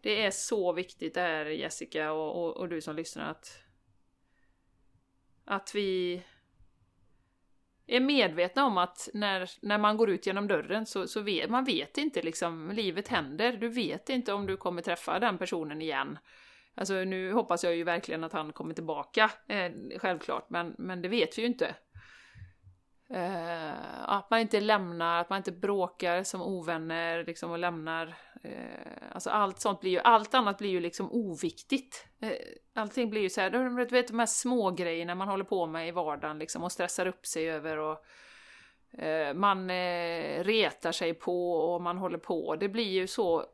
det 0.00 0.24
är 0.24 0.30
så 0.30 0.72
viktigt 0.72 1.14
det 1.14 1.20
här 1.20 1.46
Jessica 1.46 2.12
och, 2.12 2.44
och, 2.44 2.56
och 2.56 2.68
du 2.68 2.80
som 2.80 2.96
lyssnar 2.96 3.30
att 3.30 3.62
att 5.44 5.74
vi 5.74 6.22
är 7.86 8.00
medvetna 8.00 8.64
om 8.64 8.78
att 8.78 9.08
när, 9.14 9.50
när 9.60 9.78
man 9.78 9.96
går 9.96 10.10
ut 10.10 10.26
genom 10.26 10.48
dörren 10.48 10.86
så, 10.86 11.06
så 11.06 11.20
vet 11.20 11.50
man 11.50 11.64
vet 11.64 11.98
inte 11.98 12.22
liksom, 12.22 12.70
livet 12.70 13.08
händer. 13.08 13.52
Du 13.52 13.68
vet 13.68 14.08
inte 14.08 14.32
om 14.32 14.46
du 14.46 14.56
kommer 14.56 14.82
träffa 14.82 15.18
den 15.18 15.38
personen 15.38 15.82
igen. 15.82 16.18
Alltså 16.74 16.94
nu 16.94 17.32
hoppas 17.32 17.64
jag 17.64 17.76
ju 17.76 17.84
verkligen 17.84 18.24
att 18.24 18.32
han 18.32 18.52
kommer 18.52 18.74
tillbaka, 18.74 19.30
eh, 19.48 19.72
självklart, 19.98 20.50
men, 20.50 20.74
men 20.78 21.02
det 21.02 21.08
vet 21.08 21.38
vi 21.38 21.42
ju 21.42 21.48
inte. 21.48 21.74
Eh, 23.10 24.08
att 24.10 24.30
man 24.30 24.40
inte 24.40 24.60
lämnar, 24.60 25.20
att 25.20 25.30
man 25.30 25.36
inte 25.36 25.52
bråkar 25.52 26.22
som 26.22 26.42
ovänner 26.42 27.24
liksom 27.24 27.50
och 27.50 27.58
lämnar. 27.58 28.14
Uh, 28.46 28.52
alltså 29.12 29.30
allt 29.30 29.60
sånt 29.60 29.80
blir 29.80 29.90
ju, 29.90 29.98
allt 29.98 30.34
annat 30.34 30.58
blir 30.58 30.70
ju 30.70 30.80
liksom 30.80 31.12
oviktigt. 31.12 32.06
Uh, 32.22 32.30
allting 32.74 33.10
blir 33.10 33.20
ju 33.20 33.30
så 33.30 33.40
här, 33.40 33.50
du 33.50 33.84
vet 33.84 34.08
de 34.08 34.18
här 34.18 34.26
små 34.26 34.70
grejerna 34.70 35.14
man 35.14 35.28
håller 35.28 35.44
på 35.44 35.66
med 35.66 35.88
i 35.88 35.90
vardagen 35.90 36.38
liksom 36.38 36.64
och 36.64 36.72
stressar 36.72 37.06
upp 37.06 37.26
sig 37.26 37.50
över 37.50 37.78
och 37.78 38.04
man 39.34 39.70
retar 40.44 40.92
sig 40.92 41.14
på 41.14 41.52
och 41.52 41.82
man 41.82 41.98
håller 41.98 42.18
på. 42.18 42.56
Det 42.56 42.68
blir 42.68 42.90
ju 42.90 43.06
så 43.06 43.44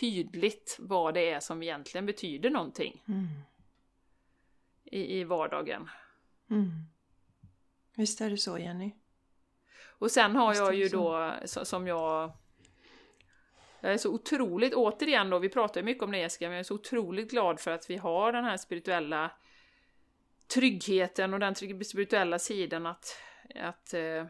tydligt 0.00 0.76
vad 0.80 1.14
det 1.14 1.30
är 1.30 1.40
som 1.40 1.62
egentligen 1.62 2.06
betyder 2.06 2.50
någonting. 2.50 3.02
Mm. 3.08 3.26
I, 4.84 5.18
I 5.18 5.24
vardagen. 5.24 5.90
Mm. 6.50 6.70
Visst 7.96 8.20
är 8.20 8.30
det 8.30 8.36
så 8.36 8.58
Jenny? 8.58 8.94
Och 9.98 10.10
sen 10.10 10.36
har 10.36 10.54
jag 10.54 10.74
ju 10.74 10.88
då, 10.88 11.34
som 11.44 11.86
jag 11.86 12.32
jag 13.80 13.92
är 13.92 13.98
så 13.98 14.12
otroligt, 14.14 14.74
återigen 14.74 15.30
då, 15.30 15.38
vi 15.38 15.48
pratar 15.48 15.80
ju 15.80 15.84
mycket 15.84 16.02
om 16.02 16.10
det 16.10 16.18
Jessica, 16.18 16.44
men 16.46 16.52
jag 16.52 16.60
är 16.60 16.64
så 16.64 16.74
otroligt 16.74 17.30
glad 17.30 17.60
för 17.60 17.70
att 17.70 17.90
vi 17.90 17.96
har 17.96 18.32
den 18.32 18.44
här 18.44 18.56
spirituella 18.56 19.30
tryggheten 20.54 21.34
och 21.34 21.40
den 21.40 21.54
spirituella 21.54 22.38
sidan 22.38 22.86
att, 22.86 23.16
att 23.54 23.94
eh, 23.94 24.24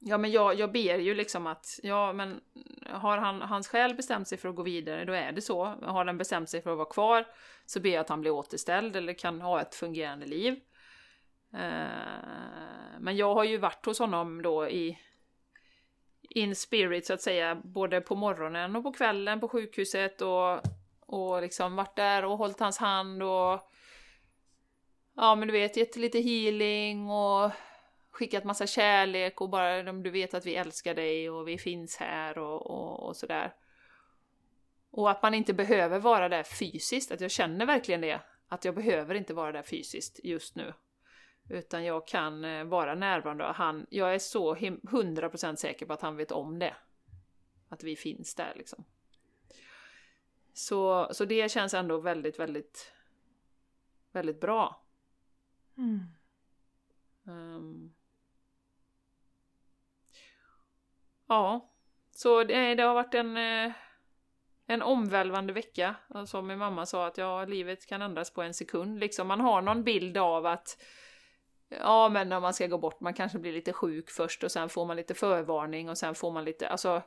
Ja 0.00 0.18
men 0.18 0.30
jag, 0.30 0.54
jag 0.58 0.72
ber 0.72 0.98
ju 0.98 1.14
liksom 1.14 1.46
att, 1.46 1.80
ja 1.82 2.12
men 2.12 2.40
har 2.86 3.18
han, 3.18 3.42
hans 3.42 3.68
själ 3.68 3.94
bestämt 3.94 4.28
sig 4.28 4.38
för 4.38 4.48
att 4.48 4.54
gå 4.54 4.62
vidare, 4.62 5.04
då 5.04 5.12
är 5.12 5.32
det 5.32 5.40
så. 5.40 5.64
Har 5.64 6.04
den 6.04 6.18
bestämt 6.18 6.50
sig 6.50 6.62
för 6.62 6.70
att 6.70 6.76
vara 6.76 6.88
kvar, 6.88 7.26
så 7.66 7.80
ber 7.80 7.90
jag 7.90 8.00
att 8.00 8.08
han 8.08 8.20
blir 8.20 8.30
återställd 8.30 8.96
eller 8.96 9.12
kan 9.12 9.40
ha 9.40 9.60
ett 9.60 9.74
fungerande 9.74 10.26
liv. 10.26 10.60
Eh, 11.54 12.98
men 12.98 13.16
jag 13.16 13.34
har 13.34 13.44
ju 13.44 13.58
varit 13.58 13.86
hos 13.86 13.98
honom 13.98 14.42
då 14.42 14.68
i 14.68 14.98
in 16.28 16.56
spirit 16.56 17.06
så 17.06 17.14
att 17.14 17.22
säga, 17.22 17.54
både 17.54 18.00
på 18.00 18.14
morgonen 18.14 18.76
och 18.76 18.82
på 18.82 18.92
kvällen 18.92 19.40
på 19.40 19.48
sjukhuset 19.48 20.22
och, 20.22 20.60
och 21.00 21.42
liksom 21.42 21.76
varit 21.76 21.96
där 21.96 22.24
och 22.24 22.38
hållit 22.38 22.60
hans 22.60 22.78
hand 22.78 23.22
och 23.22 23.72
ja 25.16 25.34
men 25.34 25.48
du 25.48 25.52
vet, 25.52 25.76
gett 25.76 25.96
lite 25.96 26.20
healing 26.20 27.10
och 27.10 27.50
skickat 28.10 28.44
massa 28.44 28.66
kärlek 28.66 29.40
och 29.40 29.48
bara 29.48 29.92
du 29.92 30.10
vet 30.10 30.34
att 30.34 30.46
vi 30.46 30.54
älskar 30.54 30.94
dig 30.94 31.30
och 31.30 31.48
vi 31.48 31.58
finns 31.58 31.96
här 31.96 32.38
och, 32.38 32.70
och, 32.70 33.06
och 33.08 33.16
sådär. 33.16 33.54
Och 34.90 35.10
att 35.10 35.22
man 35.22 35.34
inte 35.34 35.54
behöver 35.54 35.98
vara 35.98 36.28
där 36.28 36.42
fysiskt, 36.42 37.10
att 37.10 37.20
jag 37.20 37.30
känner 37.30 37.66
verkligen 37.66 38.00
det. 38.00 38.20
Att 38.48 38.64
jag 38.64 38.74
behöver 38.74 39.14
inte 39.14 39.34
vara 39.34 39.52
där 39.52 39.62
fysiskt 39.62 40.20
just 40.24 40.56
nu. 40.56 40.72
Utan 41.48 41.84
jag 41.84 42.06
kan 42.06 42.44
eh, 42.44 42.64
vara 42.64 42.94
närvarande 42.94 43.46
och 43.46 43.54
han, 43.54 43.86
jag 43.90 44.14
är 44.14 44.18
så 44.18 44.54
100% 44.54 45.56
säker 45.56 45.86
på 45.86 45.92
att 45.92 46.02
han 46.02 46.16
vet 46.16 46.32
om 46.32 46.58
det. 46.58 46.74
Att 47.68 47.84
vi 47.84 47.96
finns 47.96 48.34
där 48.34 48.52
liksom. 48.56 48.84
Så, 50.52 51.08
så 51.12 51.24
det 51.24 51.50
känns 51.50 51.74
ändå 51.74 52.00
väldigt, 52.00 52.38
väldigt, 52.38 52.92
väldigt 54.12 54.40
bra. 54.40 54.82
Mm. 55.76 56.00
Um, 57.24 57.94
ja, 61.26 61.72
så 62.10 62.44
det, 62.44 62.74
det, 62.74 62.82
har 62.82 62.94
varit 62.94 63.14
en, 63.14 63.36
eh, 63.36 63.72
en 64.66 64.82
omvälvande 64.82 65.52
vecka. 65.52 65.94
Som 66.26 66.46
min 66.46 66.58
mamma 66.58 66.86
sa 66.86 67.06
att 67.06 67.18
ja, 67.18 67.44
livet 67.44 67.86
kan 67.86 68.02
ändras 68.02 68.30
på 68.30 68.42
en 68.42 68.54
sekund. 68.54 68.98
Liksom 68.98 69.28
man 69.28 69.40
har 69.40 69.62
någon 69.62 69.84
bild 69.84 70.16
av 70.16 70.46
att 70.46 70.82
Ja, 71.68 72.08
men 72.08 72.32
om 72.32 72.42
man 72.42 72.54
ska 72.54 72.66
gå 72.66 72.78
bort, 72.78 73.00
man 73.00 73.14
kanske 73.14 73.38
blir 73.38 73.52
lite 73.52 73.72
sjuk 73.72 74.10
först 74.10 74.44
och 74.44 74.52
sen 74.52 74.68
får 74.68 74.86
man 74.86 74.96
lite 74.96 75.14
förvarning 75.14 75.88
och 75.88 75.98
sen 75.98 76.14
får 76.14 76.32
man 76.32 76.44
lite, 76.44 76.68
alltså... 76.68 77.02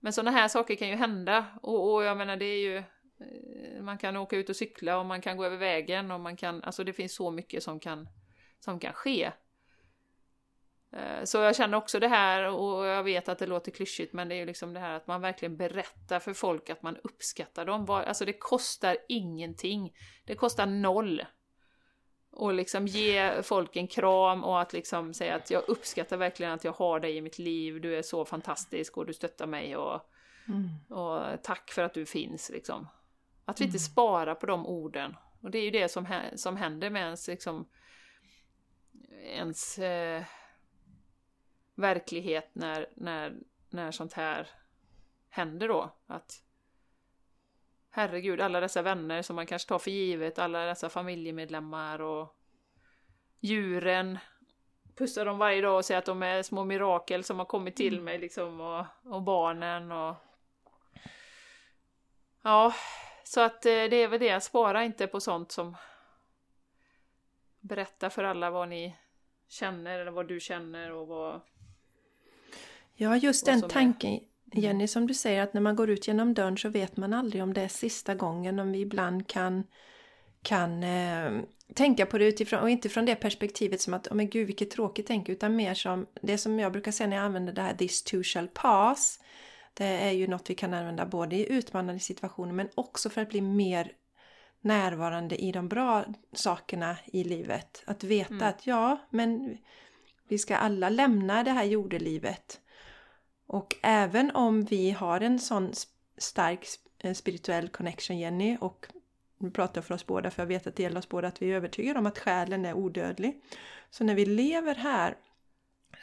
Men 0.00 0.12
sådana 0.12 0.30
här 0.30 0.48
saker 0.48 0.74
kan 0.74 0.88
ju 0.88 0.94
hända 0.94 1.46
och, 1.62 1.92
och 1.92 2.04
jag 2.04 2.16
menar 2.16 2.36
det 2.36 2.44
är 2.44 2.60
ju... 2.60 2.76
Eh, 2.76 3.82
man 3.82 3.98
kan 3.98 4.16
åka 4.16 4.36
ut 4.36 4.48
och 4.48 4.56
cykla 4.56 4.98
och 4.98 5.06
man 5.06 5.20
kan 5.20 5.36
gå 5.36 5.44
över 5.44 5.56
vägen 5.56 6.10
och 6.10 6.20
man 6.20 6.36
kan, 6.36 6.62
alltså 6.62 6.84
det 6.84 6.92
finns 6.92 7.14
så 7.14 7.30
mycket 7.30 7.62
som 7.62 7.80
kan, 7.80 8.08
som 8.60 8.80
kan 8.80 8.92
ske. 8.92 9.32
Eh, 10.92 11.24
så 11.24 11.38
jag 11.38 11.56
känner 11.56 11.76
också 11.78 12.00
det 12.00 12.08
här 12.08 12.48
och 12.48 12.86
jag 12.86 13.02
vet 13.02 13.28
att 13.28 13.38
det 13.38 13.46
låter 13.46 13.72
klyschigt 13.72 14.12
men 14.12 14.28
det 14.28 14.34
är 14.34 14.36
ju 14.36 14.46
liksom 14.46 14.74
det 14.74 14.80
här 14.80 14.96
att 14.96 15.06
man 15.06 15.20
verkligen 15.20 15.56
berättar 15.56 16.20
för 16.20 16.34
folk 16.34 16.70
att 16.70 16.82
man 16.82 16.96
uppskattar 16.96 17.64
dem. 17.64 17.90
Alltså 17.90 18.24
det 18.24 18.32
kostar 18.32 18.96
ingenting. 19.08 19.92
Det 20.24 20.34
kostar 20.34 20.66
noll 20.66 21.22
och 22.32 22.54
liksom 22.54 22.86
ge 22.86 23.42
folk 23.42 23.76
en 23.76 23.86
kram 23.86 24.44
och 24.44 24.60
att 24.60 24.72
liksom 24.72 25.14
säga 25.14 25.34
att 25.34 25.50
jag 25.50 25.68
uppskattar 25.68 26.16
verkligen 26.16 26.52
att 26.52 26.64
jag 26.64 26.72
har 26.72 27.00
dig 27.00 27.16
i 27.16 27.20
mitt 27.20 27.38
liv, 27.38 27.80
du 27.80 27.96
är 27.96 28.02
så 28.02 28.24
fantastisk 28.24 28.96
och 28.96 29.06
du 29.06 29.12
stöttar 29.12 29.46
mig 29.46 29.76
och, 29.76 30.00
mm. 30.48 30.98
och 31.00 31.42
tack 31.42 31.70
för 31.70 31.82
att 31.82 31.94
du 31.94 32.06
finns 32.06 32.50
liksom. 32.50 32.88
Att 33.44 33.60
vi 33.60 33.64
inte 33.64 33.76
mm. 33.76 33.80
sparar 33.80 34.34
på 34.34 34.46
de 34.46 34.66
orden. 34.66 35.16
Och 35.40 35.50
det 35.50 35.58
är 35.58 35.64
ju 35.64 35.70
det 35.70 35.88
som, 35.88 36.06
som 36.34 36.56
händer 36.56 36.90
med 36.90 37.02
ens, 37.02 37.28
liksom, 37.28 37.68
ens 39.22 39.78
eh, 39.78 40.24
verklighet 41.74 42.50
när, 42.52 42.88
när, 42.94 43.36
när 43.70 43.90
sånt 43.90 44.12
här 44.12 44.48
händer 45.28 45.68
då. 45.68 45.96
Att 46.06 46.42
herregud, 47.94 48.40
alla 48.40 48.60
dessa 48.60 48.82
vänner 48.82 49.22
som 49.22 49.36
man 49.36 49.46
kanske 49.46 49.68
tar 49.68 49.78
för 49.78 49.90
givet, 49.90 50.38
alla 50.38 50.64
dessa 50.64 50.88
familjemedlemmar 50.88 52.00
och 52.00 52.36
djuren. 53.40 54.18
Pussar 54.96 55.24
dem 55.24 55.38
varje 55.38 55.60
dag 55.60 55.76
och 55.76 55.84
säger 55.84 55.98
att 55.98 56.04
de 56.04 56.22
är 56.22 56.42
små 56.42 56.64
mirakel 56.64 57.24
som 57.24 57.38
har 57.38 57.46
kommit 57.46 57.76
till 57.76 57.92
mm. 57.92 58.04
mig 58.04 58.18
liksom 58.18 58.60
och, 58.60 58.86
och 59.04 59.22
barnen 59.22 59.92
och... 59.92 60.14
Ja, 62.42 62.74
så 63.24 63.40
att 63.40 63.66
eh, 63.66 63.70
det 63.70 63.96
är 63.96 64.08
väl 64.08 64.20
det, 64.20 64.40
spara 64.40 64.84
inte 64.84 65.06
på 65.06 65.20
sånt 65.20 65.52
som... 65.52 65.76
Berätta 67.60 68.10
för 68.10 68.24
alla 68.24 68.50
vad 68.50 68.68
ni 68.68 68.96
känner 69.48 69.98
eller 69.98 70.10
vad 70.10 70.28
du 70.28 70.40
känner 70.40 70.92
och 70.92 71.06
vad... 71.06 71.40
Ja, 72.94 73.16
just 73.16 73.46
den 73.46 73.68
tanken 73.68 74.20
Jenny, 74.52 74.86
som 74.86 75.06
du 75.06 75.14
säger 75.14 75.42
att 75.42 75.54
när 75.54 75.60
man 75.60 75.76
går 75.76 75.90
ut 75.90 76.08
genom 76.08 76.34
dörren 76.34 76.56
så 76.56 76.68
vet 76.68 76.96
man 76.96 77.12
aldrig 77.12 77.42
om 77.42 77.54
det 77.54 77.60
är 77.60 77.68
sista 77.68 78.14
gången. 78.14 78.58
Om 78.58 78.72
vi 78.72 78.80
ibland 78.80 79.28
kan, 79.28 79.64
kan 80.42 80.82
eh, 80.82 81.42
tänka 81.74 82.06
på 82.06 82.18
det 82.18 82.24
utifrån, 82.24 82.60
och 82.60 82.70
inte 82.70 82.88
från 82.88 83.06
det 83.06 83.14
perspektivet 83.14 83.80
som 83.80 83.94
att, 83.94 84.08
oh, 84.08 84.14
men 84.14 84.30
gud 84.30 84.46
vilket 84.46 84.70
tråkigt 84.70 85.06
tänk, 85.06 85.28
utan 85.28 85.56
mer 85.56 85.74
som 85.74 86.06
det 86.22 86.38
som 86.38 86.58
jag 86.58 86.72
brukar 86.72 86.92
säga 86.92 87.08
när 87.08 87.16
jag 87.16 87.24
använder 87.24 87.52
det 87.52 87.62
här 87.62 87.74
this 87.74 88.02
too 88.02 88.22
shall 88.22 88.48
pass. 88.48 89.20
Det 89.74 89.84
är 89.84 90.10
ju 90.10 90.26
något 90.26 90.50
vi 90.50 90.54
kan 90.54 90.74
använda 90.74 91.06
både 91.06 91.36
i 91.36 91.52
utmanande 91.52 92.00
situationer 92.00 92.52
men 92.52 92.68
också 92.74 93.10
för 93.10 93.20
att 93.20 93.28
bli 93.28 93.40
mer 93.40 93.92
närvarande 94.60 95.36
i 95.36 95.52
de 95.52 95.68
bra 95.68 96.04
sakerna 96.32 96.96
i 97.06 97.24
livet. 97.24 97.82
Att 97.86 98.04
veta 98.04 98.34
mm. 98.34 98.48
att 98.48 98.66
ja, 98.66 98.98
men 99.10 99.58
vi 100.28 100.38
ska 100.38 100.56
alla 100.56 100.88
lämna 100.88 101.44
det 101.44 101.50
här 101.50 101.64
jordelivet. 101.64 102.60
Och 103.52 103.76
även 103.82 104.30
om 104.30 104.64
vi 104.64 104.90
har 104.90 105.20
en 105.20 105.38
sån 105.38 105.72
stark 106.16 106.66
eh, 106.98 107.14
spirituell 107.14 107.68
connection 107.68 108.18
Jenny 108.18 108.56
och 108.60 108.86
nu 109.38 109.50
pratar 109.50 109.78
jag 109.78 109.84
för 109.84 109.94
oss 109.94 110.06
båda 110.06 110.30
för 110.30 110.42
jag 110.42 110.46
vet 110.46 110.66
att 110.66 110.76
det 110.76 110.82
gäller 110.82 110.98
oss 110.98 111.08
båda 111.08 111.28
att 111.28 111.42
vi 111.42 111.52
är 111.52 111.56
övertygade 111.56 111.98
om 111.98 112.06
att 112.06 112.18
själen 112.18 112.64
är 112.64 112.74
odödlig. 112.74 113.42
Så 113.90 114.04
när 114.04 114.14
vi 114.14 114.26
lever 114.26 114.74
här 114.74 115.16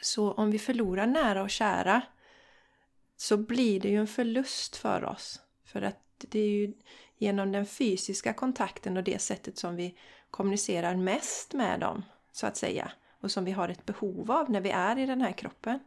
så 0.02 0.32
om 0.32 0.50
vi 0.50 0.58
förlorar 0.58 1.06
nära 1.06 1.42
och 1.42 1.50
kära 1.50 2.02
så 3.16 3.36
blir 3.36 3.80
det 3.80 3.88
ju 3.88 3.96
en 3.96 4.06
förlust 4.06 4.76
för 4.76 5.04
oss. 5.04 5.40
För 5.64 5.82
att 5.82 5.98
det 6.18 6.40
är 6.40 6.48
ju 6.48 6.72
genom 7.16 7.52
den 7.52 7.66
fysiska 7.66 8.32
kontakten 8.32 8.96
och 8.96 9.04
det 9.04 9.18
sättet 9.18 9.58
som 9.58 9.76
vi 9.76 9.98
kommunicerar 10.30 10.96
mest 10.96 11.54
med 11.54 11.80
dem, 11.80 12.02
så 12.32 12.46
att 12.46 12.56
säga. 12.56 12.92
Och 13.20 13.30
som 13.30 13.44
vi 13.44 13.52
har 13.52 13.68
ett 13.68 13.86
behov 13.86 14.30
av 14.30 14.50
när 14.50 14.60
vi 14.60 14.70
är 14.70 14.98
i 14.98 15.06
den 15.06 15.20
här 15.20 15.32
kroppen. 15.32 15.78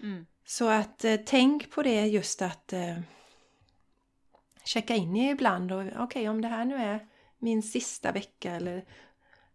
Mm. 0.00 0.26
Så 0.44 0.68
att 0.68 1.04
eh, 1.04 1.16
tänk 1.26 1.70
på 1.70 1.82
det 1.82 2.06
just 2.06 2.42
att 2.42 2.72
eh, 2.72 2.98
checka 4.64 4.94
in 4.94 5.16
ibland 5.16 5.72
och 5.72 5.80
okej 5.80 6.02
okay, 6.02 6.28
om 6.28 6.40
det 6.40 6.48
här 6.48 6.64
nu 6.64 6.74
är 6.74 7.06
min 7.38 7.62
sista 7.62 8.12
vecka 8.12 8.52
eller 8.52 8.84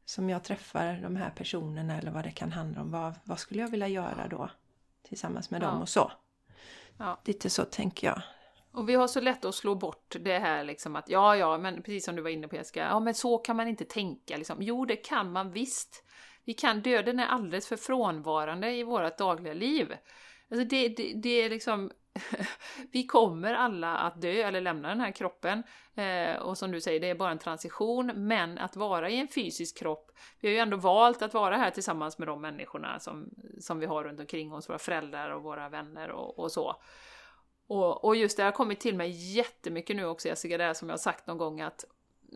som 0.06 0.30
jag 0.30 0.44
träffar 0.44 1.00
de 1.02 1.16
här 1.16 1.30
personerna 1.30 1.98
eller 1.98 2.12
vad 2.12 2.24
det 2.24 2.32
kan 2.32 2.52
handla 2.52 2.82
om. 2.82 2.92
Vad, 2.92 3.14
vad 3.24 3.40
skulle 3.40 3.62
jag 3.62 3.70
vilja 3.70 3.88
göra 3.88 4.28
då? 4.30 4.50
Tillsammans 5.08 5.52
med 5.52 5.62
ja. 5.62 5.68
dem 5.68 5.82
och 5.82 5.90
så. 5.90 6.12
Ja. 6.98 7.20
Lite 7.26 7.50
så 7.50 7.66
tänker 7.66 8.08
jag. 8.08 8.22
Och 8.72 8.90
vi 8.90 8.96
har 8.96 9.08
så 9.08 9.22
lätt 9.22 9.46
att 9.46 9.56
slå 9.56 9.76
bort 9.76 10.16
det 10.20 10.40
här 10.40 10.64
liksom 10.64 10.96
att 10.96 11.10
ja, 11.10 11.36
ja, 11.36 11.58
men 11.58 11.82
precis 11.82 12.06
som 12.06 12.16
du 12.16 12.22
var 12.22 12.30
inne 12.30 12.48
på 12.48 12.56
Jessica, 12.56 12.80
ja 12.80 13.00
men 13.00 13.14
så 13.14 13.38
kan 13.38 13.56
man 13.56 13.68
inte 13.68 13.86
tänka 13.86 14.38
liksom. 14.38 14.58
Jo, 14.62 14.86
det 14.86 14.96
kan 14.96 15.32
man 15.32 15.52
visst. 15.52 16.04
Vi 16.46 16.54
kan, 16.54 16.82
döden 16.82 17.20
är 17.20 17.28
alldeles 17.28 17.68
för 17.68 17.78
frånvarande 17.78 18.72
i 18.72 18.84
vårt 18.84 19.18
dagliga 19.18 19.54
liv. 19.54 19.94
Alltså 20.52 20.68
det, 20.68 20.88
det, 20.88 21.14
det 21.14 21.42
är 21.42 21.50
liksom... 21.50 21.92
vi 22.92 23.06
kommer 23.06 23.54
alla 23.54 23.98
att 23.98 24.22
dö 24.22 24.32
eller 24.32 24.62
lämna 24.62 24.88
den 24.88 25.00
här 25.00 25.12
kroppen. 25.12 25.64
Eh, 25.96 26.36
och 26.36 26.58
som 26.58 26.72
du 26.72 26.82
säger, 26.82 27.00
det 27.00 27.10
är 27.10 27.16
bara 27.16 27.32
en 27.32 27.40
transition. 27.40 28.12
Men 28.16 28.58
att 28.58 28.76
vara 28.76 29.10
i 29.10 29.20
en 29.20 29.28
fysisk 29.28 29.78
kropp, 29.78 30.12
vi 30.40 30.48
har 30.48 30.54
ju 30.54 30.60
ändå 30.60 30.78
valt 30.78 31.22
att 31.22 31.34
vara 31.34 31.58
här 31.58 31.72
tillsammans 31.72 32.18
med 32.18 32.28
de 32.28 32.42
människorna 32.42 33.00
som, 33.00 33.30
som 33.60 33.80
vi 33.80 33.86
har 33.86 34.04
runt 34.04 34.20
omkring 34.20 34.54
oss, 34.54 34.70
våra 34.70 34.80
föräldrar 34.80 35.30
och 35.30 35.44
våra 35.44 35.70
vänner 35.70 36.10
och, 36.10 36.40
och 36.40 36.52
så. 36.52 36.76
Och, 37.68 38.06
och, 38.06 38.16
just 38.16 38.38
det 38.38 38.44
har 38.44 38.52
kommit 38.52 38.80
till 38.80 38.96
mig 38.96 39.36
jättemycket 39.36 39.96
nu 39.96 40.06
också 40.06 40.28
Jessica, 40.28 40.58
det 40.58 40.64
här 40.64 40.74
som 40.74 40.90
jag 40.90 40.94
har 40.94 40.98
sagt 40.98 41.28
någon 41.28 41.38
gång 41.38 41.62
att 41.62 41.86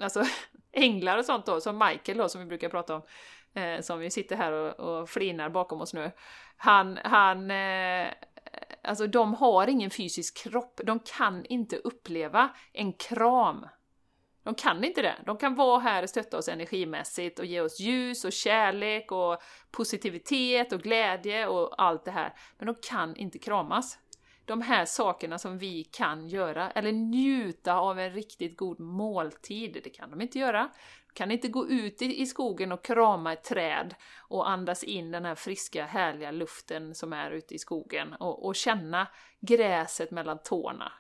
Alltså 0.02 0.24
änglar 0.72 1.18
och 1.18 1.26
sånt 1.26 1.46
då, 1.46 1.62
som 1.62 1.78
Michael 1.78 2.18
då 2.18 2.30
som 2.30 2.42
vi 2.42 2.48
brukar 2.48 2.70
prata 2.70 2.96
om, 2.96 3.02
eh, 3.64 3.82
som 3.82 4.00
vi 4.00 4.12
sitter 4.12 4.36
här 4.36 4.52
och, 4.52 4.80
och 4.80 5.10
flinar 5.10 5.50
bakom 5.50 5.82
oss 5.82 5.94
nu. 5.94 6.12
Han, 6.58 7.00
han, 7.04 7.52
eh, 7.52 8.08
alltså 8.84 9.08
de 9.08 9.34
har 9.34 9.68
ingen 9.68 9.90
fysisk 9.90 10.38
kropp, 10.38 10.82
de 10.84 11.00
kan 11.00 11.46
inte 11.46 11.78
uppleva 11.78 12.50
en 12.74 12.94
kram. 12.94 13.66
De 14.44 14.56
kan 14.56 14.84
inte 14.84 15.02
det. 15.02 15.16
De 15.26 15.38
kan 15.38 15.56
vara 15.56 15.80
här 15.80 16.04
och 16.04 16.10
stötta 16.10 16.38
oss 16.38 16.48
energimässigt 16.48 17.40
och 17.40 17.46
ge 17.46 17.62
oss 17.62 17.80
ljus 17.80 18.26
och 18.26 18.32
kärlek 18.32 19.12
och 19.12 19.42
positivitet 19.72 20.74
och 20.74 20.82
glädje 20.82 21.48
och 21.48 21.82
allt 21.84 22.06
det 22.06 22.12
här. 22.12 22.34
Men 22.58 22.66
de 22.66 22.76
kan 22.76 23.16
inte 23.16 23.40
kramas 23.40 23.98
de 24.50 24.62
här 24.62 24.86
sakerna 24.86 25.38
som 25.38 25.58
vi 25.58 25.84
kan 25.84 26.28
göra, 26.28 26.72
eller 26.72 26.92
njuta 26.92 27.74
av 27.74 28.00
en 28.00 28.14
riktigt 28.14 28.58
god 28.58 28.80
måltid. 28.80 29.82
Det 29.84 29.90
kan 29.90 30.10
de 30.10 30.22
inte 30.22 30.40
göra. 30.40 30.70
De 31.08 31.14
kan 31.14 31.32
inte 31.32 31.48
gå 31.48 31.68
ut 31.68 32.02
i, 32.02 32.22
i 32.22 32.26
skogen 32.26 32.72
och 32.72 32.86
krama 32.86 33.34
ett 33.34 33.44
träd 33.44 33.96
och 34.18 34.50
andas 34.50 34.84
in 34.84 35.12
den 35.12 35.26
här 35.26 35.36
friska, 35.36 35.86
härliga 35.86 36.32
luften 36.32 36.96
som 36.96 37.14
är 37.14 37.32
ute 37.32 37.56
i 37.56 37.60
skogen 37.60 38.14
och, 38.14 38.46
och 38.46 38.56
känna 38.56 39.08
gräset 39.40 40.12
mellan 40.12 40.44
tårna. 40.44 40.92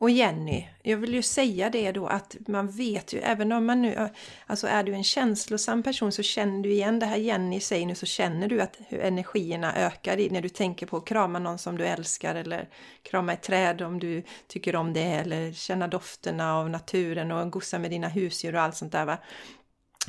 Och 0.00 0.10
Jenny, 0.10 0.68
jag 0.82 0.96
vill 0.96 1.14
ju 1.14 1.22
säga 1.22 1.70
det 1.70 1.92
då 1.92 2.06
att 2.06 2.36
man 2.46 2.68
vet 2.68 3.12
ju, 3.12 3.18
även 3.18 3.52
om 3.52 3.66
man 3.66 3.82
nu, 3.82 4.08
alltså 4.46 4.66
är 4.66 4.82
du 4.82 4.94
en 4.94 5.04
känslosam 5.04 5.82
person 5.82 6.12
så 6.12 6.22
känner 6.22 6.62
du 6.62 6.72
igen 6.72 6.98
det 6.98 7.06
här 7.06 7.16
Jenny 7.16 7.60
säger 7.60 7.86
nu 7.86 7.94
så 7.94 8.06
känner 8.06 8.48
du 8.48 8.60
att 8.60 8.76
hur 8.88 9.00
energierna 9.00 9.76
ökar 9.76 10.30
när 10.30 10.40
du 10.40 10.48
tänker 10.48 10.86
på 10.86 10.96
att 10.96 11.06
krama 11.06 11.38
någon 11.38 11.58
som 11.58 11.78
du 11.78 11.86
älskar 11.86 12.34
eller 12.34 12.68
krama 13.02 13.32
ett 13.32 13.42
träd 13.42 13.82
om 13.82 13.98
du 13.98 14.22
tycker 14.46 14.76
om 14.76 14.92
det 14.92 15.00
eller 15.00 15.52
känna 15.52 15.88
dofterna 15.88 16.54
av 16.54 16.70
naturen 16.70 17.32
och 17.32 17.50
gossa 17.50 17.78
med 17.78 17.90
dina 17.90 18.08
husdjur 18.08 18.54
och 18.54 18.60
allt 18.60 18.76
sånt 18.76 18.92
där 18.92 19.04
va. 19.04 19.18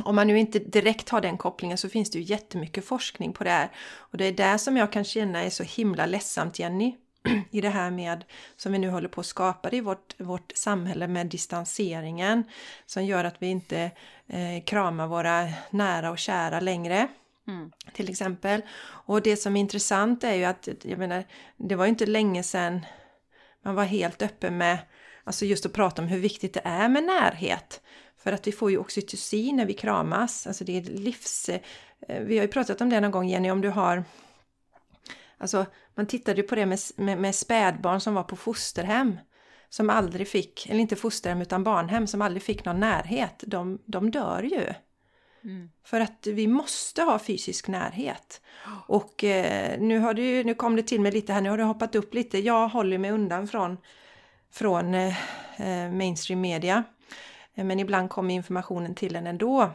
Om 0.03 0.15
man 0.15 0.27
nu 0.27 0.39
inte 0.39 0.59
direkt 0.59 1.09
har 1.09 1.21
den 1.21 1.37
kopplingen 1.37 1.77
så 1.77 1.89
finns 1.89 2.11
det 2.11 2.19
ju 2.19 2.23
jättemycket 2.23 2.85
forskning 2.85 3.33
på 3.33 3.43
det 3.43 3.49
här. 3.49 3.69
Och 3.97 4.17
det 4.17 4.25
är 4.25 4.31
där 4.31 4.57
som 4.57 4.77
jag 4.77 4.91
kan 4.91 5.03
känna 5.03 5.43
är 5.43 5.49
så 5.49 5.63
himla 5.63 6.05
ledsamt 6.05 6.59
Jenny 6.59 6.95
i 7.51 7.61
det 7.61 7.69
här 7.69 7.91
med 7.91 8.25
som 8.55 8.71
vi 8.71 8.79
nu 8.79 8.89
håller 8.89 9.09
på 9.09 9.21
att 9.21 9.27
skapa 9.27 9.69
i 9.71 9.81
vårt, 9.81 10.15
vårt 10.19 10.51
samhälle 10.55 11.07
med 11.07 11.27
distanseringen 11.27 12.43
som 12.85 13.05
gör 13.05 13.23
att 13.23 13.35
vi 13.39 13.47
inte 13.47 13.91
eh, 14.27 14.63
kramar 14.65 15.07
våra 15.07 15.47
nära 15.69 16.11
och 16.11 16.17
kära 16.17 16.59
längre. 16.59 17.07
Mm. 17.47 17.71
Till 17.93 18.09
exempel. 18.09 18.61
Och 18.81 19.21
det 19.21 19.37
som 19.37 19.55
är 19.55 19.59
intressant 19.59 20.23
är 20.23 20.33
ju 20.33 20.45
att, 20.45 20.67
jag 20.81 20.99
menar, 20.99 21.23
det 21.57 21.75
var 21.75 21.85
ju 21.85 21.89
inte 21.89 22.05
länge 22.05 22.43
sedan 22.43 22.85
man 23.65 23.75
var 23.75 23.83
helt 23.83 24.21
öppen 24.21 24.57
med, 24.57 24.77
alltså 25.23 25.45
just 25.45 25.65
att 25.65 25.73
prata 25.73 26.01
om 26.01 26.07
hur 26.07 26.19
viktigt 26.19 26.53
det 26.53 26.61
är 26.63 26.89
med 26.89 27.03
närhet. 27.03 27.81
För 28.17 28.31
att 28.31 28.47
vi 28.47 28.51
får 28.51 28.71
ju 28.71 28.77
oxytocin 28.77 29.55
när 29.55 29.65
vi 29.65 29.73
kramas, 29.73 30.47
alltså 30.47 30.63
det 30.63 30.77
är 30.77 30.81
livs... 30.81 31.49
Eh, 31.49 31.61
vi 32.21 32.37
har 32.37 32.45
ju 32.45 32.51
pratat 32.51 32.81
om 32.81 32.89
det 32.89 32.99
någon 32.99 33.11
gång 33.11 33.27
Jenny, 33.27 33.51
om 33.51 33.61
du 33.61 33.69
har 33.69 34.03
Alltså, 35.41 35.65
man 35.99 36.05
tittade 36.05 36.41
ju 36.41 36.47
på 36.47 36.55
det 36.55 36.65
med, 36.65 36.79
med, 36.95 37.17
med 37.17 37.35
spädbarn 37.35 37.99
som 37.99 38.13
var 38.13 38.23
på 38.23 38.35
fosterhem. 38.35 39.19
Som 39.69 39.89
aldrig 39.89 40.27
fick, 40.27 40.69
eller 40.69 40.79
inte 40.79 40.95
fosterhem 40.95 41.41
utan 41.41 41.63
barnhem, 41.63 42.07
som 42.07 42.21
aldrig 42.21 42.43
fick 42.43 42.65
någon 42.65 42.79
närhet. 42.79 43.43
De, 43.47 43.81
de 43.85 44.11
dör 44.11 44.43
ju. 44.43 44.73
Mm. 45.43 45.69
För 45.83 45.99
att 45.99 46.27
vi 46.27 46.47
måste 46.47 47.01
ha 47.01 47.19
fysisk 47.19 47.67
närhet. 47.67 48.41
Och 48.87 49.23
eh, 49.23 49.79
nu, 49.79 49.99
har 49.99 50.13
du, 50.13 50.43
nu 50.43 50.53
kom 50.53 50.75
det 50.75 50.83
till 50.83 51.01
mig 51.01 51.11
lite 51.11 51.33
här, 51.33 51.41
nu 51.41 51.49
har 51.49 51.57
du 51.57 51.63
hoppat 51.63 51.95
upp 51.95 52.13
lite. 52.13 52.39
Jag 52.39 52.67
håller 52.67 52.97
mig 52.97 53.11
undan 53.11 53.47
från, 53.47 53.77
från 54.51 54.93
eh, 54.93 55.17
eh 55.57 55.91
mainstream 55.91 56.41
media. 56.41 56.83
Men 57.53 57.79
ibland 57.79 58.09
kommer 58.09 58.33
informationen 58.33 58.95
till 58.95 59.15
en 59.15 59.27
ändå. 59.27 59.71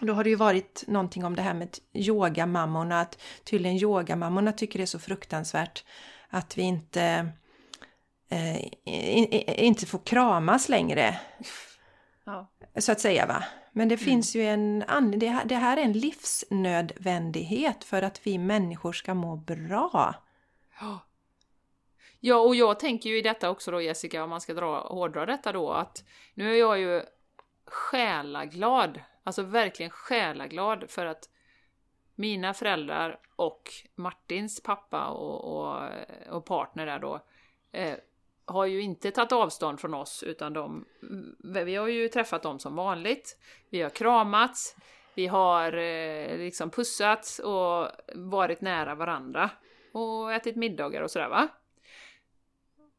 Då 0.00 0.12
har 0.12 0.24
det 0.24 0.30
ju 0.30 0.36
varit 0.36 0.84
någonting 0.86 1.24
om 1.24 1.36
det 1.36 1.42
här 1.42 1.54
med 1.54 1.78
yogamammorna, 1.92 3.00
att 3.00 3.18
tydligen 3.44 3.76
yogamammorna 3.76 4.52
tycker 4.52 4.78
det 4.78 4.84
är 4.84 4.86
så 4.86 4.98
fruktansvärt 4.98 5.84
att 6.28 6.58
vi 6.58 6.62
inte, 6.62 7.28
eh, 8.28 9.64
inte 9.64 9.86
får 9.86 9.98
kramas 9.98 10.68
längre. 10.68 11.20
Ja. 12.24 12.50
Så 12.78 12.92
att 12.92 13.00
säga 13.00 13.26
va. 13.26 13.44
Men 13.72 13.88
det 13.88 13.94
mm. 13.94 14.04
finns 14.04 14.36
ju 14.36 14.42
en 14.42 14.84
anledning, 14.88 15.40
det 15.44 15.54
här 15.54 15.76
är 15.76 15.82
en 15.82 15.92
livsnödvändighet 15.92 17.84
för 17.84 18.02
att 18.02 18.26
vi 18.26 18.38
människor 18.38 18.92
ska 18.92 19.14
må 19.14 19.36
bra. 19.36 20.14
Ja, 22.20 22.36
och 22.36 22.54
jag 22.54 22.80
tänker 22.80 23.10
ju 23.10 23.18
i 23.18 23.22
detta 23.22 23.50
också 23.50 23.70
då 23.70 23.80
Jessica, 23.80 24.24
om 24.24 24.30
man 24.30 24.40
ska 24.40 24.54
dra, 24.54 24.88
hårdra 24.88 25.26
detta 25.26 25.52
då, 25.52 25.72
att 25.72 26.04
nu 26.34 26.52
är 26.52 26.58
jag 26.58 26.78
ju 26.78 27.02
själaglad 27.66 29.00
Alltså 29.24 29.42
verkligen 29.42 29.90
själaglad 29.90 30.84
för 30.90 31.06
att 31.06 31.28
mina 32.14 32.54
föräldrar 32.54 33.18
och 33.36 33.72
Martins 33.94 34.62
pappa 34.62 35.06
och, 35.06 35.44
och, 35.44 35.90
och 36.30 36.44
partner 36.44 36.86
där 36.86 36.98
då 36.98 37.20
eh, 37.72 37.96
har 38.44 38.66
ju 38.66 38.80
inte 38.82 39.10
tagit 39.10 39.32
avstånd 39.32 39.80
från 39.80 39.94
oss 39.94 40.22
utan 40.22 40.52
de, 40.52 40.84
mm, 41.02 41.64
vi 41.64 41.76
har 41.76 41.88
ju 41.88 42.08
träffat 42.08 42.42
dem 42.42 42.58
som 42.58 42.76
vanligt. 42.76 43.38
Vi 43.70 43.82
har 43.82 43.90
kramats, 43.90 44.76
vi 45.14 45.26
har 45.26 45.72
eh, 45.72 46.36
liksom 46.38 46.70
pussats 46.70 47.38
och 47.38 47.88
varit 48.14 48.60
nära 48.60 48.94
varandra 48.94 49.50
och 49.92 50.32
ätit 50.32 50.56
middagar 50.56 51.02
och 51.02 51.10
sådär 51.10 51.28
va. 51.28 51.48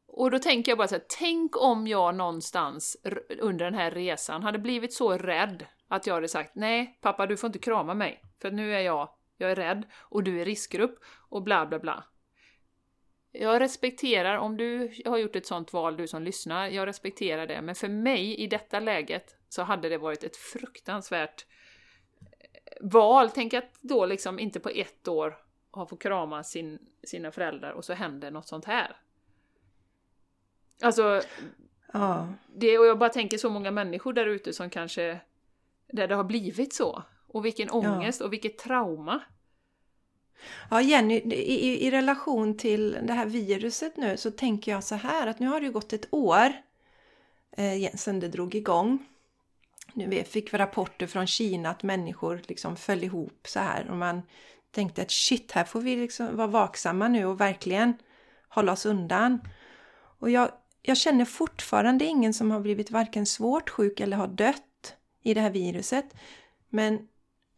Och 0.06 0.30
då 0.30 0.38
tänker 0.38 0.70
jag 0.70 0.78
bara 0.78 0.88
så 0.88 0.94
här, 0.94 1.04
tänk 1.18 1.56
om 1.56 1.86
jag 1.86 2.14
någonstans 2.14 2.96
under 3.40 3.64
den 3.64 3.74
här 3.74 3.90
resan 3.90 4.42
hade 4.42 4.58
blivit 4.58 4.92
så 4.92 5.18
rädd 5.18 5.66
att 5.92 6.06
jag 6.06 6.14
hade 6.14 6.28
sagt 6.28 6.54
nej, 6.54 6.98
pappa 7.00 7.26
du 7.26 7.36
får 7.36 7.48
inte 7.48 7.58
krama 7.58 7.94
mig, 7.94 8.22
för 8.42 8.50
nu 8.50 8.74
är 8.74 8.80
jag, 8.80 9.08
jag 9.36 9.50
är 9.50 9.54
rädd 9.54 9.84
och 9.98 10.24
du 10.24 10.40
är 10.40 10.44
riskgrupp 10.44 10.98
och 11.28 11.42
bla 11.42 11.66
bla 11.66 11.78
bla. 11.78 12.04
Jag 13.32 13.60
respekterar 13.60 14.36
om 14.36 14.56
du 14.56 14.92
har 15.04 15.18
gjort 15.18 15.36
ett 15.36 15.46
sånt 15.46 15.72
val, 15.72 15.96
du 15.96 16.08
som 16.08 16.22
lyssnar, 16.22 16.68
jag 16.68 16.86
respekterar 16.86 17.46
det, 17.46 17.62
men 17.62 17.74
för 17.74 17.88
mig 17.88 18.36
i 18.36 18.46
detta 18.46 18.80
läget 18.80 19.36
så 19.48 19.62
hade 19.62 19.88
det 19.88 19.98
varit 19.98 20.24
ett 20.24 20.36
fruktansvärt 20.36 21.46
eh, 22.20 22.88
val. 22.90 23.30
Tänk 23.30 23.54
att 23.54 23.78
då 23.80 24.06
liksom 24.06 24.38
inte 24.38 24.60
på 24.60 24.68
ett 24.68 25.08
år 25.08 25.38
ha 25.70 25.86
fått 25.86 26.02
krama 26.02 26.44
sin, 26.44 26.78
sina 27.02 27.32
föräldrar 27.32 27.70
och 27.70 27.84
så 27.84 27.92
händer 27.92 28.30
något 28.30 28.48
sånt 28.48 28.64
här. 28.64 28.96
Alltså, 30.82 31.22
ja. 31.92 32.28
det, 32.46 32.78
och 32.78 32.86
jag 32.86 32.98
bara 32.98 33.10
tänker 33.10 33.38
så 33.38 33.50
många 33.50 33.70
människor 33.70 34.12
där 34.12 34.26
ute 34.26 34.52
som 34.52 34.70
kanske 34.70 35.20
där 35.92 36.08
det 36.08 36.14
har 36.14 36.24
blivit 36.24 36.74
så. 36.74 37.02
Och 37.26 37.44
vilken 37.44 37.70
ångest 37.70 38.20
ja. 38.20 38.26
och 38.26 38.32
vilket 38.32 38.58
trauma. 38.58 39.20
Ja 40.70 40.80
Jenny, 40.80 41.14
i, 41.14 41.86
i 41.86 41.90
relation 41.90 42.56
till 42.56 42.98
det 43.02 43.12
här 43.12 43.26
viruset 43.26 43.96
nu 43.96 44.16
så 44.16 44.30
tänker 44.30 44.72
jag 44.72 44.84
så 44.84 44.94
här 44.94 45.26
att 45.26 45.38
nu 45.38 45.46
har 45.46 45.60
det 45.60 45.66
ju 45.66 45.72
gått 45.72 45.92
ett 45.92 46.08
år 46.10 46.52
eh, 47.56 47.94
sedan 47.94 48.20
det 48.20 48.28
drog 48.28 48.54
igång. 48.54 49.06
Nu 49.94 50.24
fick 50.24 50.54
vi 50.54 50.58
rapporter 50.58 51.06
från 51.06 51.26
Kina 51.26 51.70
att 51.70 51.82
människor 51.82 52.42
liksom 52.48 52.76
föll 52.76 53.04
ihop 53.04 53.46
så 53.48 53.60
här 53.60 53.90
och 53.90 53.96
man 53.96 54.22
tänkte 54.70 55.02
att 55.02 55.10
shit, 55.10 55.52
här 55.52 55.64
får 55.64 55.80
vi 55.80 55.96
liksom 55.96 56.36
vara 56.36 56.46
vaksamma 56.46 57.08
nu 57.08 57.24
och 57.24 57.40
verkligen 57.40 57.94
hålla 58.48 58.72
oss 58.72 58.86
undan. 58.86 59.40
Och 60.18 60.30
jag, 60.30 60.50
jag 60.82 60.96
känner 60.96 61.24
fortfarande 61.24 62.04
ingen 62.04 62.34
som 62.34 62.50
har 62.50 62.60
blivit 62.60 62.90
varken 62.90 63.26
svårt 63.26 63.70
sjuk 63.70 64.00
eller 64.00 64.16
har 64.16 64.28
dött 64.28 64.62
i 65.22 65.34
det 65.34 65.40
här 65.40 65.50
viruset. 65.50 66.14
Men 66.68 67.08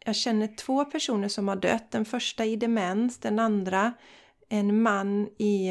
jag 0.05 0.17
känner 0.17 0.57
två 0.57 0.85
personer 0.85 1.29
som 1.29 1.49
har 1.49 1.57
dött. 1.57 1.91
Den 1.91 2.05
första 2.05 2.45
i 2.45 2.57
demens, 2.57 3.19
den 3.19 3.39
andra 3.39 3.93
en 4.49 4.83
man 4.83 5.29
i 5.39 5.71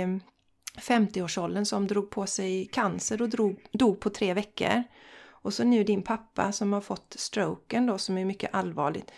50-årsåldern 0.77 1.65
som 1.65 1.87
drog 1.87 2.09
på 2.09 2.27
sig 2.27 2.65
cancer 2.65 3.21
och 3.21 3.29
drog, 3.29 3.65
dog 3.71 3.99
på 3.99 4.09
tre 4.09 4.33
veckor. 4.33 4.83
Och 5.25 5.53
så 5.53 5.63
nu 5.63 5.83
din 5.83 6.03
pappa 6.03 6.51
som 6.51 6.73
har 6.73 6.81
fått 6.81 7.15
stroken 7.17 7.85
då 7.85 7.97
som 7.97 8.17
är 8.17 8.25
mycket 8.25 8.53
allvarligt. 8.53 9.11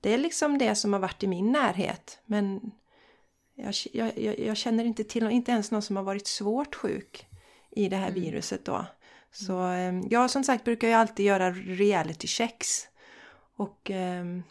Det 0.00 0.14
är 0.14 0.18
liksom 0.18 0.58
det 0.58 0.74
som 0.74 0.92
har 0.92 1.00
varit 1.00 1.22
i 1.22 1.26
min 1.26 1.52
närhet. 1.52 2.18
Men 2.24 2.72
jag, 3.54 3.74
jag, 3.92 4.38
jag 4.38 4.56
känner 4.56 4.84
inte 4.84 5.04
till, 5.04 5.30
inte 5.30 5.52
ens 5.52 5.70
någon 5.70 5.82
som 5.82 5.96
har 5.96 6.02
varit 6.02 6.26
svårt 6.26 6.74
sjuk 6.74 7.26
i 7.70 7.88
det 7.88 7.96
här 7.96 8.08
mm. 8.08 8.20
viruset 8.20 8.64
då. 8.64 8.86
Så 9.32 9.52
ja, 9.52 10.02
jag 10.10 10.30
som 10.30 10.44
sagt 10.44 10.64
brukar 10.64 10.88
ju 10.88 10.94
alltid 10.94 11.26
göra 11.26 11.50
reality 11.50 12.26
checks. 12.26 12.88
Och 13.56 13.90
ehm, 13.90 14.42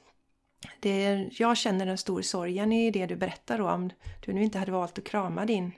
det, 0.79 1.29
jag 1.31 1.57
känner 1.57 1.87
en 1.87 1.97
stor 1.97 2.21
sorgen 2.21 2.71
i 2.71 2.91
det 2.91 3.05
du 3.05 3.15
berättar 3.15 3.57
då 3.57 3.69
om 3.69 3.89
du 4.25 4.33
nu 4.33 4.43
inte 4.43 4.59
hade 4.59 4.71
valt 4.71 4.97
att 4.97 5.03
krama 5.03 5.45
din, 5.45 5.71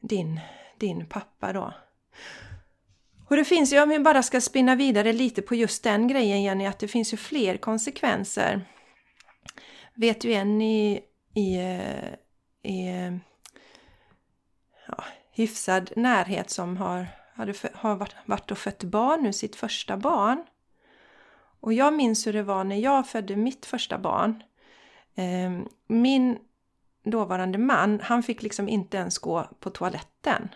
din, 0.00 0.40
din 0.78 1.06
pappa 1.06 1.52
då. 1.52 1.74
Och 3.28 3.36
det 3.36 3.44
finns 3.44 3.72
ju, 3.72 3.82
om 3.82 3.88
vi 3.88 3.98
bara 3.98 4.22
ska 4.22 4.40
spinna 4.40 4.74
vidare 4.74 5.12
lite 5.12 5.42
på 5.42 5.54
just 5.54 5.82
den 5.82 6.08
grejen 6.08 6.42
Jenny, 6.42 6.66
att 6.66 6.78
det 6.78 6.88
finns 6.88 7.12
ju 7.12 7.16
fler 7.16 7.56
konsekvenser. 7.56 8.68
Vet 9.94 10.20
du 10.20 10.32
en 10.32 10.62
i, 10.62 11.00
i, 11.34 11.56
eh, 11.56 12.14
i 12.72 12.88
eh, 12.88 13.16
ja, 14.88 15.04
hyfsad 15.32 15.92
närhet 15.96 16.50
som 16.50 16.76
har 16.76 17.06
hade 17.34 17.54
har 17.74 17.96
varit, 17.96 18.14
varit 18.24 18.50
och 18.50 18.58
fött 18.58 18.84
barn 18.84 19.22
nu, 19.22 19.32
sitt 19.32 19.56
första 19.56 19.96
barn. 19.96 20.44
Och 21.60 21.72
jag 21.72 21.94
minns 21.94 22.26
hur 22.26 22.32
det 22.32 22.42
var 22.42 22.64
när 22.64 22.76
jag 22.76 23.08
födde 23.08 23.36
mitt 23.36 23.66
första 23.66 23.98
barn. 23.98 24.42
Ehm, 25.14 25.68
min 25.86 26.38
dåvarande 27.04 27.58
man, 27.58 28.00
han 28.00 28.22
fick 28.22 28.42
liksom 28.42 28.68
inte 28.68 28.96
ens 28.96 29.18
gå 29.18 29.48
på 29.60 29.70
toaletten. 29.70 30.48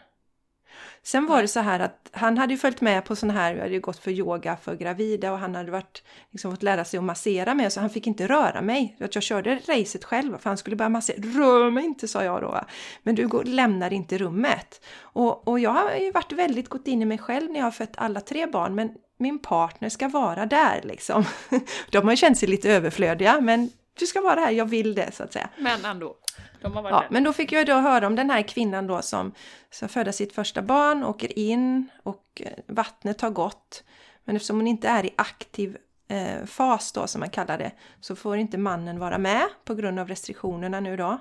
Sen 1.03 1.27
var 1.27 1.43
det 1.43 1.49
så 1.49 1.61
här 1.61 1.81
att 1.81 2.11
han 2.13 2.39
hade 2.39 2.53
ju 2.53 2.59
följt 2.59 2.81
med 2.81 3.05
på 3.05 3.17
sån 3.17 3.31
här, 3.31 3.55
vi 3.55 3.61
hade 3.61 3.73
ju 3.73 3.81
gått 3.81 3.99
för 3.99 4.11
yoga 4.11 4.57
för 4.57 4.77
gravida 4.77 5.33
och 5.33 5.39
han 5.39 5.55
hade 5.55 5.71
varit, 5.71 6.03
liksom 6.31 6.51
fått 6.51 6.63
lära 6.63 6.85
sig 6.85 6.99
att 6.99 7.05
massera 7.05 7.55
mig 7.55 7.71
så 7.71 7.81
han 7.81 7.91
fick 7.91 8.07
inte 8.07 8.27
röra 8.27 8.63
mig. 8.63 8.97
Att 9.01 9.15
jag 9.15 9.25
körde 9.25 9.61
racet 9.67 10.05
själv 10.05 10.39
för 10.39 10.51
han 10.51 10.57
skulle 10.57 10.77
börja 10.77 10.89
massera. 10.89 11.17
Rör 11.17 11.71
mig 11.71 11.85
inte 11.85 12.09
sa 12.09 12.25
jag 12.25 12.41
då. 12.41 12.61
Men 13.03 13.15
du 13.15 13.29
går, 13.29 13.45
lämnar 13.45 13.93
inte 13.93 14.19
rummet. 14.19 14.85
Och, 15.01 15.49
och 15.49 15.61
jag 15.61 15.71
har 15.71 15.95
ju 15.95 16.11
varit 16.11 16.33
väldigt 16.33 16.69
gått 16.69 16.87
in 16.87 17.03
i 17.03 17.05
mig 17.05 17.19
själv 17.19 17.51
när 17.51 17.59
jag 17.59 17.67
har 17.67 17.71
fött 17.71 17.95
alla 17.97 18.21
tre 18.21 18.47
barn 18.47 18.75
men 18.75 18.91
min 19.19 19.39
partner 19.39 19.89
ska 19.89 20.09
vara 20.09 20.47
där 20.47 20.81
liksom. 20.85 21.25
De 21.91 22.05
har 22.05 22.11
ju 22.11 22.17
känt 22.17 22.39
sig 22.39 22.49
lite 22.49 22.71
överflödiga 22.71 23.41
men 23.41 23.71
du 23.99 24.07
ska 24.07 24.21
vara 24.21 24.41
här, 24.41 24.51
jag 24.51 24.67
vill 24.67 24.95
det 24.95 25.15
så 25.15 25.23
att 25.23 25.33
säga. 25.33 25.49
Men 25.59 25.85
ändå. 25.85 26.17
De 26.63 26.73
har 26.77 26.83
varit 26.83 26.93
Ja, 26.93 27.01
där. 27.01 27.09
men 27.11 27.25
då 27.25 27.33
fick 27.33 27.53
jag 27.53 27.67
då 27.67 27.75
höra 27.75 28.07
om 28.07 28.17
den 28.17 28.31
här 28.31 28.43
kvinnan 28.43 28.87
då 28.87 29.03
som, 29.03 29.33
som 29.71 29.89
föder 29.89 30.13
sitt 30.13 30.33
första 30.33 30.63
barn, 30.63 31.05
åker 31.05 31.39
in 31.39 31.89
och 32.03 32.43
eh, 32.45 32.53
vattnet 32.67 33.21
har 33.21 33.31
gått. 33.31 33.85
Men 34.25 34.37
eftersom 34.37 34.57
hon 34.57 34.67
inte 34.67 34.89
är 34.89 35.07
i 35.07 35.11
aktiv 35.17 35.77
eh, 36.09 36.45
fas 36.47 36.93
då 36.93 37.07
som 37.07 37.21
man 37.21 37.31
kallar 37.31 37.59
det 37.59 37.73
så 38.01 38.17
får 38.17 38.37
inte 38.37 38.59
mannen 38.59 38.99
vara 38.99 39.19
med 39.19 39.43
på 39.65 39.75
grund 39.75 39.99
av 39.99 40.09
restriktionerna 40.09 40.81
nu 40.81 40.97
då. 40.97 41.19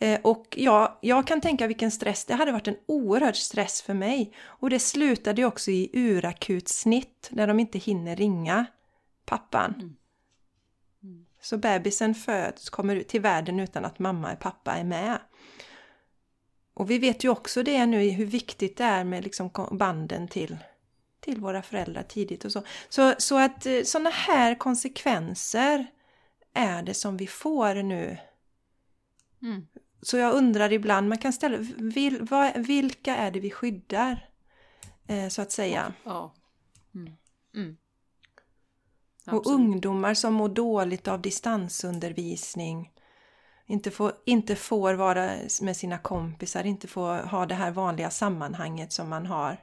Eh, 0.00 0.20
och 0.22 0.54
ja, 0.58 0.98
jag 1.02 1.26
kan 1.26 1.40
tänka 1.40 1.66
vilken 1.66 1.90
stress, 1.90 2.24
det 2.24 2.34
hade 2.34 2.52
varit 2.52 2.68
en 2.68 2.76
oerhörd 2.86 3.36
stress 3.36 3.82
för 3.82 3.94
mig. 3.94 4.32
Och 4.40 4.70
det 4.70 4.78
slutade 4.78 5.40
ju 5.40 5.46
också 5.46 5.70
i 5.70 5.90
urakut 5.92 6.68
snitt 6.68 7.28
där 7.32 7.46
de 7.46 7.60
inte 7.60 7.78
hinner 7.78 8.16
ringa 8.16 8.66
pappan. 9.26 9.96
Så 11.48 11.58
bebisen 11.58 12.14
föds, 12.14 12.70
kommer 12.70 12.96
ut 12.96 13.08
till 13.08 13.20
världen 13.20 13.60
utan 13.60 13.84
att 13.84 13.98
mamma 13.98 14.32
och 14.32 14.38
pappa 14.38 14.72
är 14.72 14.84
med. 14.84 15.18
Och 16.74 16.90
vi 16.90 16.98
vet 16.98 17.24
ju 17.24 17.28
också 17.28 17.62
det 17.62 17.86
nu 17.86 18.08
hur 18.08 18.26
viktigt 18.26 18.76
det 18.76 18.84
är 18.84 19.04
med 19.04 19.24
liksom 19.24 19.50
banden 19.72 20.28
till, 20.28 20.56
till 21.20 21.40
våra 21.40 21.62
föräldrar 21.62 22.02
tidigt 22.02 22.44
och 22.44 22.52
så. 22.52 22.62
Så, 22.88 23.14
så 23.18 23.38
att 23.38 23.66
eh, 23.66 23.82
sådana 23.82 24.10
här 24.10 24.54
konsekvenser 24.54 25.86
är 26.54 26.82
det 26.82 26.94
som 26.94 27.16
vi 27.16 27.26
får 27.26 27.74
nu. 27.74 28.18
Mm. 29.42 29.66
Så 30.02 30.16
jag 30.16 30.34
undrar 30.34 30.72
ibland, 30.72 31.08
man 31.08 31.18
kan 31.18 31.32
ställa, 31.32 31.58
vil, 31.76 32.18
vad, 32.30 32.66
vilka 32.66 33.16
är 33.16 33.30
det 33.30 33.40
vi 33.40 33.50
skyddar? 33.50 34.30
Eh, 35.06 35.28
så 35.28 35.42
att 35.42 35.52
säga. 35.52 35.92
Ja. 36.04 36.34
Mm. 36.94 37.12
Mm. 37.54 37.76
Och 39.28 39.36
Absolut. 39.36 39.60
ungdomar 39.60 40.14
som 40.14 40.34
mår 40.34 40.48
dåligt 40.48 41.08
av 41.08 41.20
distansundervisning. 41.22 42.92
Inte 43.66 43.90
får, 43.90 44.12
inte 44.24 44.56
får 44.56 44.94
vara 44.94 45.30
med 45.62 45.76
sina 45.76 45.98
kompisar, 45.98 46.64
inte 46.64 46.88
får 46.88 47.16
ha 47.16 47.46
det 47.46 47.54
här 47.54 47.70
vanliga 47.70 48.10
sammanhanget 48.10 48.92
som 48.92 49.08
man 49.08 49.26
har. 49.26 49.56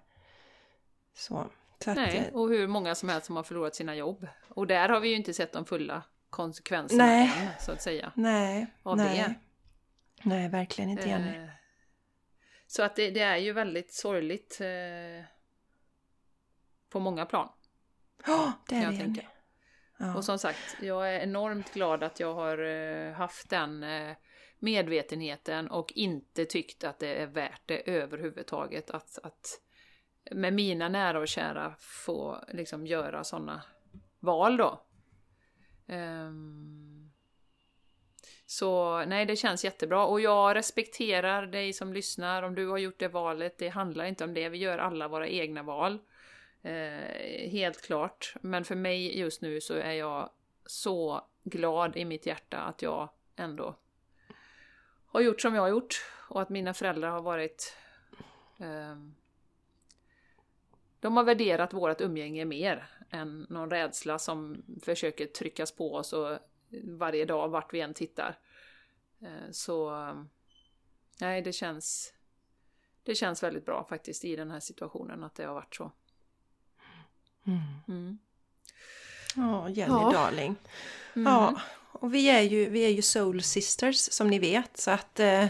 Så, 1.14 1.48
så 1.84 1.94
Nej, 1.94 2.18
eh, 2.18 2.36
och 2.36 2.50
hur 2.50 2.68
många 2.68 2.96
som 2.96 3.10
helst 3.10 3.26
som 3.28 3.36
har 3.36 3.44
förlorat 3.44 3.76
sina 3.76 3.96
jobb. 3.96 4.28
Och 4.50 4.68
där 4.68 4.90
har 4.90 5.00
vi 5.00 5.10
ju 5.10 5.16
inte 5.16 5.34
sett 5.34 5.54
de 5.54 5.66
fulla 5.66 6.04
konsekvenserna 6.30 7.06
Nej. 7.06 7.32
än, 7.38 7.48
så 7.62 7.72
att 7.72 7.82
säga. 7.82 8.12
nej, 8.16 8.68
av 8.84 8.98
nej. 8.98 9.18
det. 9.18 9.34
Nej, 10.24 10.50
verkligen 10.50 10.90
inte 10.90 11.10
Jenny. 11.10 11.38
Eh, 11.38 11.50
Så 12.68 12.84
att 12.84 12.96
det, 12.96 13.12
det 13.12 13.20
är 13.20 13.38
ju 13.38 13.54
väldigt 13.54 13.94
sorgligt 13.94 14.62
eh, 14.62 15.26
på 16.90 17.00
många 17.00 17.26
plan. 17.26 17.50
Ja, 18.26 18.54
det 18.70 18.82
kan 18.82 18.84
är 18.84 18.92
det 18.92 18.98
tänka. 18.98 19.22
Ja. 19.98 20.16
Och 20.16 20.26
som 20.26 20.40
sagt, 20.40 20.78
jag 20.82 21.16
är 21.16 21.20
enormt 21.20 21.74
glad 21.74 22.04
att 22.04 22.20
jag 22.20 22.34
har 22.34 22.58
eh, 22.58 23.14
haft 23.14 23.50
den 23.50 23.84
eh, 23.84 24.16
medvetenheten 24.60 25.68
och 25.68 25.92
inte 25.96 26.46
tyckt 26.46 26.84
att 26.84 27.00
det 27.00 27.22
är 27.22 27.28
värt 27.28 27.62
det 27.66 27.92
överhuvudtaget 27.92 28.90
att, 28.90 29.20
att 29.24 29.62
med 30.32 30.54
mina 30.54 30.90
nära 30.90 31.20
och 31.20 31.28
kära 31.28 31.76
få 31.80 32.44
liksom 32.48 32.88
göra 32.88 33.24
sådana 33.24 33.62
val 34.20 34.58
då. 34.58 34.82
Um, 35.88 37.12
så 38.46 39.00
nej, 39.06 39.26
det 39.26 39.36
känns 39.36 39.64
jättebra 39.64 40.06
och 40.06 40.22
jag 40.22 40.56
respekterar 40.56 41.48
dig 41.48 41.74
som 41.74 41.94
lyssnar 41.94 42.44
om 42.44 42.56
du 42.56 42.68
har 42.68 42.78
gjort 42.78 43.00
det 43.00 43.08
valet. 43.08 43.58
Det 43.58 43.70
handlar 43.70 44.06
inte 44.06 44.24
om 44.24 44.34
det, 44.34 44.50
vi 44.50 44.58
gör 44.58 44.78
alla 44.78 45.08
våra 45.08 45.28
egna 45.28 45.64
val. 45.64 46.00
Eh, 46.66 47.50
helt 47.50 47.82
klart. 47.82 48.36
Men 48.42 48.66
för 48.66 48.76
mig 48.76 49.20
just 49.20 49.42
nu 49.42 49.62
så 49.62 49.74
är 49.74 49.94
jag 49.94 50.30
så 50.66 51.28
glad 51.44 51.98
i 51.98 52.06
mitt 52.06 52.26
hjärta 52.26 52.58
att 52.58 52.82
jag 52.82 53.10
ändå 53.36 53.76
har 55.06 55.22
gjort 55.22 55.42
som 55.42 55.56
jag 55.56 55.62
har 55.62 55.70
gjort 55.70 55.96
och 56.30 56.42
att 56.42 56.50
mina 56.50 56.74
föräldrar 56.74 57.10
har 57.10 57.22
varit 57.22 57.78
Eh, 58.58 58.96
de 61.00 61.18
har 61.18 61.24
värderat 61.24 61.74
vårt 61.74 62.02
umgänge 62.02 62.46
mer 62.46 62.88
än 63.10 63.48
någon 63.50 63.70
rädsla 63.70 64.20
som 64.20 64.64
försöker 64.84 65.26
tryckas 65.26 65.72
på 65.72 65.94
oss 65.94 66.14
och 66.14 66.38
varje 66.84 67.26
dag 67.26 67.50
vart 67.50 67.74
vi 67.74 67.82
än 67.82 67.94
tittar. 67.94 68.40
Eh, 69.22 69.52
Så 69.52 69.92
nej, 71.22 71.42
det 71.42 71.54
känns 71.54 72.14
det 73.04 73.16
känns 73.16 73.44
väldigt 73.44 73.66
bra 73.66 73.86
faktiskt 73.90 74.26
i 74.26 74.36
den 74.36 74.52
här 74.52 74.60
situationen 74.60 75.24
att 75.24 75.36
det 75.36 75.46
har 75.46 75.54
varit 75.54 75.76
så. 75.76 75.92
Mm. 77.48 77.62
Mm. 77.88 78.18
Ja, 79.36 79.70
Jenny 79.70 79.94
Ja. 79.94 80.12
darling. 80.12 80.56
Mm. 81.16 81.34
Ja, 81.34 81.62
och 81.92 82.14
vi 82.14 82.30
är, 82.30 82.42
ju, 82.42 82.70
vi 82.70 82.86
är 82.86 82.90
ju 82.90 83.02
soul 83.02 83.44
sisters 83.44 83.98
som 84.12 84.28
ni 84.28 84.40
vet 84.40 84.78
så 84.78 84.92
att 84.92 85.20
eh, 85.20 85.48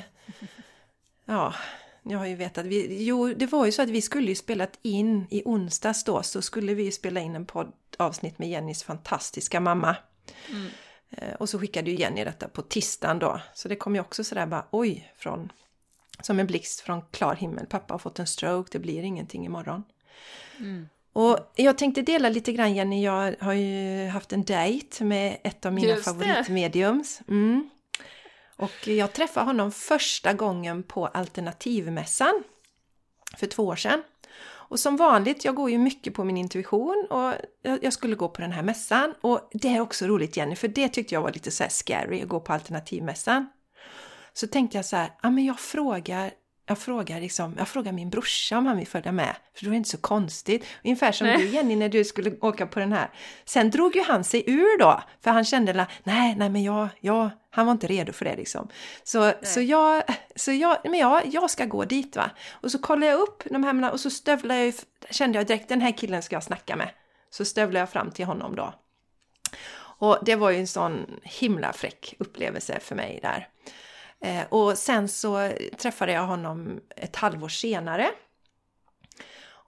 ja, 1.25 1.53
jag 2.03 2.19
har 2.19 2.25
ju 2.25 2.35
vetat. 2.35 2.65
Vi, 2.65 3.03
jo, 3.03 3.33
det 3.33 3.45
var 3.45 3.65
ju 3.65 3.71
så 3.71 3.81
att 3.81 3.89
vi 3.89 4.01
skulle 4.01 4.27
ju 4.27 4.35
spelat 4.35 4.79
in 4.81 5.27
i 5.29 5.41
onsdags 5.45 6.03
då 6.03 6.23
så 6.23 6.41
skulle 6.41 6.73
vi 6.73 6.83
ju 6.83 6.91
spela 6.91 7.19
in 7.19 7.35
en 7.35 7.45
poddavsnitt 7.45 8.39
med 8.39 8.49
Jennys 8.49 8.83
fantastiska 8.83 9.59
mamma. 9.59 9.95
Mm. 10.49 10.67
Eh, 11.09 11.33
och 11.33 11.49
så 11.49 11.59
skickade 11.59 11.91
ju 11.91 11.97
Jenny 11.97 12.23
detta 12.23 12.47
på 12.47 12.61
tisdagen 12.61 13.19
då. 13.19 13.41
Så 13.53 13.67
det 13.67 13.75
kom 13.75 13.95
ju 13.95 14.01
också 14.01 14.23
sådär 14.23 14.45
bara 14.45 14.67
oj, 14.71 15.13
från, 15.17 15.51
som 16.21 16.39
en 16.39 16.47
blixt 16.47 16.79
från 16.81 17.01
klar 17.11 17.35
himmel. 17.35 17.65
Pappa 17.65 17.93
har 17.93 17.99
fått 17.99 18.19
en 18.19 18.27
stroke, 18.27 18.69
det 18.71 18.79
blir 18.79 19.03
ingenting 19.03 19.45
imorgon. 19.45 19.83
Mm. 20.59 20.89
Och 21.15 21.51
jag 21.55 21.77
tänkte 21.77 22.01
dela 22.01 22.29
lite 22.29 22.51
grann 22.51 22.75
Jenny, 22.75 23.03
jag 23.03 23.35
har 23.39 23.53
ju 23.53 24.07
haft 24.07 24.33
en 24.33 24.43
dejt 24.43 25.03
med 25.03 25.37
ett 25.43 25.65
av 25.65 25.73
mina 25.73 25.87
Just 25.87 26.05
favoritmediums. 26.05 27.21
Mm. 27.27 27.69
Och 28.55 28.87
jag 28.87 29.13
träffade 29.13 29.45
honom 29.45 29.71
första 29.71 30.33
gången 30.33 30.83
på 30.83 31.07
Alternativmässan 31.07 32.43
för 33.37 33.47
två 33.47 33.63
år 33.63 33.75
sedan. 33.75 34.03
Och 34.45 34.79
som 34.79 34.97
vanligt, 34.97 35.45
jag 35.45 35.55
går 35.55 35.69
ju 35.69 35.77
mycket 35.77 36.13
på 36.13 36.23
min 36.23 36.37
intuition 36.37 37.07
och 37.09 37.33
jag 37.81 37.93
skulle 37.93 38.15
gå 38.15 38.29
på 38.29 38.41
den 38.41 38.51
här 38.51 38.63
mässan. 38.63 39.13
Och 39.21 39.49
det 39.53 39.67
är 39.67 39.79
också 39.79 40.07
roligt 40.07 40.37
Jenny, 40.37 40.55
för 40.55 40.67
det 40.67 40.89
tyckte 40.89 41.15
jag 41.15 41.21
var 41.21 41.31
lite 41.31 41.51
så 41.51 41.63
scary 41.69 42.21
att 42.21 42.29
gå 42.29 42.39
på 42.39 42.53
Alternativmässan. 42.53 43.49
Så 44.33 44.47
tänkte 44.47 44.77
jag 44.77 44.85
så 44.85 44.95
här, 44.95 45.11
ja 45.21 45.29
men 45.29 45.45
jag 45.45 45.59
frågar, 45.59 46.31
jag 46.67 46.77
frågar 46.77 47.21
liksom, 47.21 47.55
jag 47.57 47.67
frågar 47.67 47.91
min 47.91 48.09
brorsa 48.09 48.57
om 48.57 48.65
han 48.65 48.77
vill 48.77 48.87
följa 48.87 49.11
med. 49.11 49.35
För 49.53 49.65
då 49.65 49.69
är 49.69 49.71
det 49.71 49.77
inte 49.77 49.89
så 49.89 49.97
konstigt. 49.97 50.65
Ungefär 50.83 51.11
som 51.11 51.27
Nej. 51.27 51.37
du 51.37 51.47
Jenny 51.47 51.75
när 51.75 51.89
du 51.89 52.03
skulle 52.03 52.31
åka 52.41 52.67
på 52.67 52.79
den 52.79 52.93
här. 52.93 53.09
Sen 53.45 53.69
drog 53.69 53.95
ju 53.95 54.03
han 54.03 54.23
sig 54.23 54.43
ur 54.47 54.79
då, 54.79 55.03
för 55.21 55.31
han 55.31 55.45
kände 55.45 55.87
nej, 56.03 56.35
nej 56.35 56.49
men 56.49 56.63
jag, 56.63 56.87
jag, 56.99 57.29
han 57.49 57.65
var 57.65 57.71
inte 57.71 57.87
redo 57.87 58.13
för 58.13 58.25
det 58.25 58.35
liksom. 58.35 58.67
Så, 59.03 59.33
så 59.41 59.61
jag, 59.61 60.03
så 60.35 60.51
jag, 60.51 60.77
men 60.83 60.99
jag, 60.99 61.21
jag 61.25 61.49
ska 61.51 61.65
gå 61.65 61.85
dit 61.85 62.15
va. 62.15 62.29
Och 62.51 62.71
så 62.71 62.79
kollade 62.79 63.11
jag 63.11 63.19
upp 63.19 63.43
de 63.45 63.63
här, 63.63 63.91
och 63.91 63.99
så 63.99 64.09
stövlade 64.09 64.65
jag, 64.65 64.73
kände 65.09 65.37
jag 65.37 65.47
direkt, 65.47 65.69
den 65.69 65.81
här 65.81 65.97
killen 65.97 66.23
ska 66.23 66.35
jag 66.35 66.43
snacka 66.43 66.75
med. 66.75 66.89
Så 67.29 67.45
stövlade 67.45 67.79
jag 67.79 67.89
fram 67.89 68.11
till 68.11 68.25
honom 68.25 68.55
då. 68.55 68.73
Och 69.97 70.17
det 70.21 70.35
var 70.35 70.51
ju 70.51 70.59
en 70.59 70.67
sån 70.67 71.19
himla 71.23 71.73
fräck 71.73 72.15
upplevelse 72.19 72.79
för 72.79 72.95
mig 72.95 73.19
där. 73.21 73.47
Eh, 74.23 74.43
och 74.49 74.77
sen 74.77 75.07
så 75.07 75.51
träffade 75.77 76.11
jag 76.11 76.27
honom 76.27 76.79
ett 76.95 77.15
halvår 77.15 77.49
senare. 77.49 78.11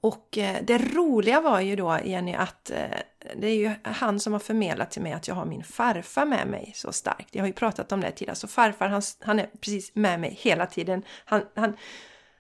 Och 0.02 0.38
eh, 0.38 0.58
det 0.64 0.78
roliga 0.78 1.42
var 1.42 1.60
ju 1.60 1.76
då, 1.76 2.00
Jenny, 2.06 2.34
att 2.34 2.70
eh, 2.70 3.00
det 3.36 3.48
är 3.48 3.56
ju 3.56 3.72
han 3.84 4.20
som 4.20 4.34
har 4.34 4.40
förmedlat 4.40 4.92
till 4.92 5.02
mig 5.02 5.14
att 5.14 5.28
jag 5.28 5.36
har 5.36 5.46
min 5.46 5.64
farfar 5.64 6.26
med 6.26 6.48
mig 6.48 6.72
så 6.76 6.92
starkt. 6.92 7.36
Jag 7.36 7.42
har 7.42 7.48
ju 7.48 7.54
pratat 7.54 7.92
om 7.92 8.02
det 8.02 8.12
tidigare, 8.12 8.36
så 8.36 8.48
farfar 8.48 8.88
han, 8.88 9.02
han 9.20 9.40
är 9.40 9.50
precis 9.62 9.96
med 9.96 10.20
mig 10.20 10.38
hela 10.42 10.66
tiden. 10.66 11.04
Han, 11.26 11.42
han, 11.56 11.78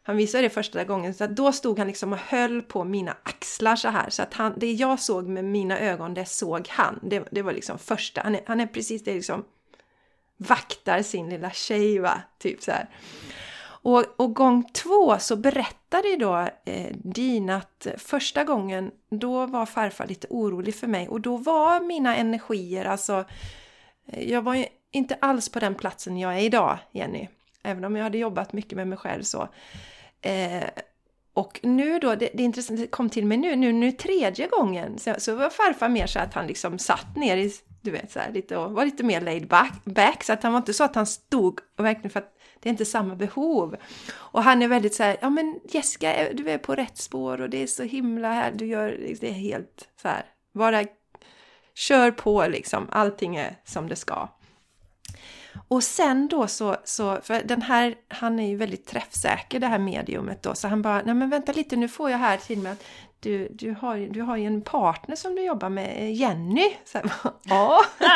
han 0.04 0.18
visade 0.18 0.44
det 0.44 0.50
första 0.50 0.84
gången, 0.84 1.14
så 1.14 1.24
att 1.24 1.36
då 1.36 1.52
stod 1.52 1.80
han 1.80 1.88
liksom 1.88 2.14
och 2.14 2.20
höll 2.20 2.62
på 2.62 2.84
mina 2.84 3.18
axlar 3.24 3.76
så 3.76 3.88
här. 3.88 4.10
Så 4.10 4.24
att 4.24 4.34
han, 4.34 4.54
det 4.58 4.72
jag 4.72 5.00
såg 5.00 5.28
med 5.28 5.46
mina 5.46 5.80
ögon, 5.80 6.14
det 6.14 6.26
såg 6.26 6.68
han. 6.70 7.00
Det, 7.04 7.28
det 7.32 7.42
var 7.42 7.54
liksom 7.54 7.80
första. 7.80 8.22
Han 8.22 8.36
är, 8.36 8.42
han 8.46 8.60
är 8.60 8.68
precis 8.68 9.04
det 9.04 9.14
liksom 9.14 9.46
vaktar 10.38 11.02
sin 11.02 11.30
lilla 11.30 11.52
tjej 11.52 12.00
va, 12.00 12.22
typ 12.40 12.64
så 12.64 12.72
här. 12.72 12.90
Och, 13.82 14.04
och 14.18 14.36
gång 14.36 14.70
två 14.74 15.20
så 15.20 15.36
berättade 15.36 16.16
då 16.20 16.50
eh, 16.66 16.92
Dina 16.94 17.56
att 17.56 17.88
första 17.98 18.44
gången 18.44 18.92
då 19.10 19.46
var 19.46 19.66
farfar 19.66 20.08
lite 20.08 20.28
orolig 20.30 20.76
för 20.76 20.88
mig 20.88 21.08
och 21.08 21.22
då 21.22 21.38
var 21.38 21.82
mina 21.82 22.16
energier 22.16 22.86
alltså 22.86 23.26
eh, 24.08 24.32
jag 24.32 24.42
var 24.42 24.56
ju 24.56 24.66
inte 24.92 25.18
alls 25.22 25.50
på 25.50 25.60
den 25.60 25.76
platsen 25.76 26.18
jag 26.18 26.34
är 26.34 26.40
idag 26.40 26.78
Jenny. 26.92 27.28
Även 27.64 27.86
om 27.86 27.96
jag 27.96 28.04
hade 28.04 28.18
jobbat 28.18 28.54
mycket 28.54 28.76
med 28.76 28.88
mig 28.88 28.98
själv 28.98 29.24
så. 29.24 29.48
Eh, 30.22 30.64
Och 31.34 31.60
nu 31.64 32.00
då, 32.00 32.16
det, 32.16 32.30
det 32.34 32.44
är 32.44 32.46
intressant, 32.46 32.80
det 32.80 32.88
kom 32.88 33.10
till 33.10 33.26
mig 33.26 33.38
nu, 33.38 33.56
nu, 33.56 33.72
nu 33.72 33.92
tredje 33.92 34.48
gången, 34.48 35.00
så, 35.00 35.16
så 35.18 35.36
var 35.36 35.50
farfar 35.50 35.90
mer 35.90 36.08
så 36.08 36.20
att 36.20 36.34
han 36.34 36.48
liksom 36.48 36.80
satt 36.80 37.16
ner 37.16 37.38
i, 37.38 37.52
du 37.88 37.92
vet 37.92 38.12
så 38.12 38.20
här, 38.20 38.32
lite 38.32 38.58
och 38.58 38.72
var 38.72 38.86
lite 38.86 39.04
mer 39.04 39.22
laid 39.22 39.48
back, 39.48 39.86
back, 39.86 40.24
så 40.24 40.34
att 40.34 40.44
han 40.44 40.52
var 40.52 40.60
inte 40.60 40.74
så 40.74 40.84
att 40.84 40.96
han 40.96 41.06
stod 41.06 41.60
och 41.78 41.86
verkligen 41.86 42.10
för 42.10 42.20
att 42.20 42.34
det 42.60 42.70
är 42.70 42.72
inte 42.72 42.86
samma 42.86 43.16
behov. 43.16 43.76
Och 44.14 44.44
han 44.44 44.62
är 44.62 44.68
väldigt 44.68 44.96
så 44.96 45.04
här, 45.04 45.18
ja 45.22 45.30
men 45.30 45.60
Jessica, 45.70 46.34
du 46.34 46.50
är 46.50 46.58
på 46.58 46.76
rätt 46.76 46.98
spår 46.98 47.42
och 47.42 47.50
det 47.50 47.64
är 47.64 47.68
så 47.68 47.84
himla 47.84 48.34
här, 48.34 48.52
du 48.52 48.66
gör, 48.66 48.98
det 49.22 49.30
är 49.30 49.34
helt 49.34 49.90
så 50.02 50.08
här, 50.08 50.26
bara 50.54 50.84
kör 51.76 52.12
på 52.12 52.48
liksom, 52.48 52.88
allting 52.92 53.36
är 53.36 53.56
som 53.66 53.90
det 53.90 53.96
ska. 53.96 54.30
Och 55.68 55.84
sen 55.84 56.28
då 56.28 56.48
så, 56.48 56.76
så, 56.84 57.20
för 57.24 57.44
den 57.44 57.62
här, 57.62 57.96
han 58.08 58.40
är 58.40 58.48
ju 58.48 58.56
väldigt 58.56 58.88
träffsäker 58.88 59.60
det 59.60 59.68
här 59.68 59.80
mediumet 59.80 60.44
då, 60.44 60.56
så 60.56 60.68
han 60.68 60.82
bara, 60.82 61.02
nej 61.02 61.16
men 61.16 61.30
vänta 61.30 61.52
lite, 61.52 61.76
nu 61.76 61.88
får 61.88 62.10
jag 62.10 62.18
här 62.18 62.38
till 62.38 62.60
mig 62.60 62.72
att 62.72 62.84
du, 63.20 63.48
du, 63.52 63.72
har, 63.72 63.98
du 63.98 64.22
har 64.22 64.38
ju 64.38 64.46
en 64.46 64.62
partner 64.62 65.16
som 65.16 65.36
du 65.36 65.46
jobbar 65.46 65.70
med, 65.70 66.14
Jenny. 66.14 66.74
Så 66.86 66.98
här, 66.98 67.12
ja. 67.44 67.82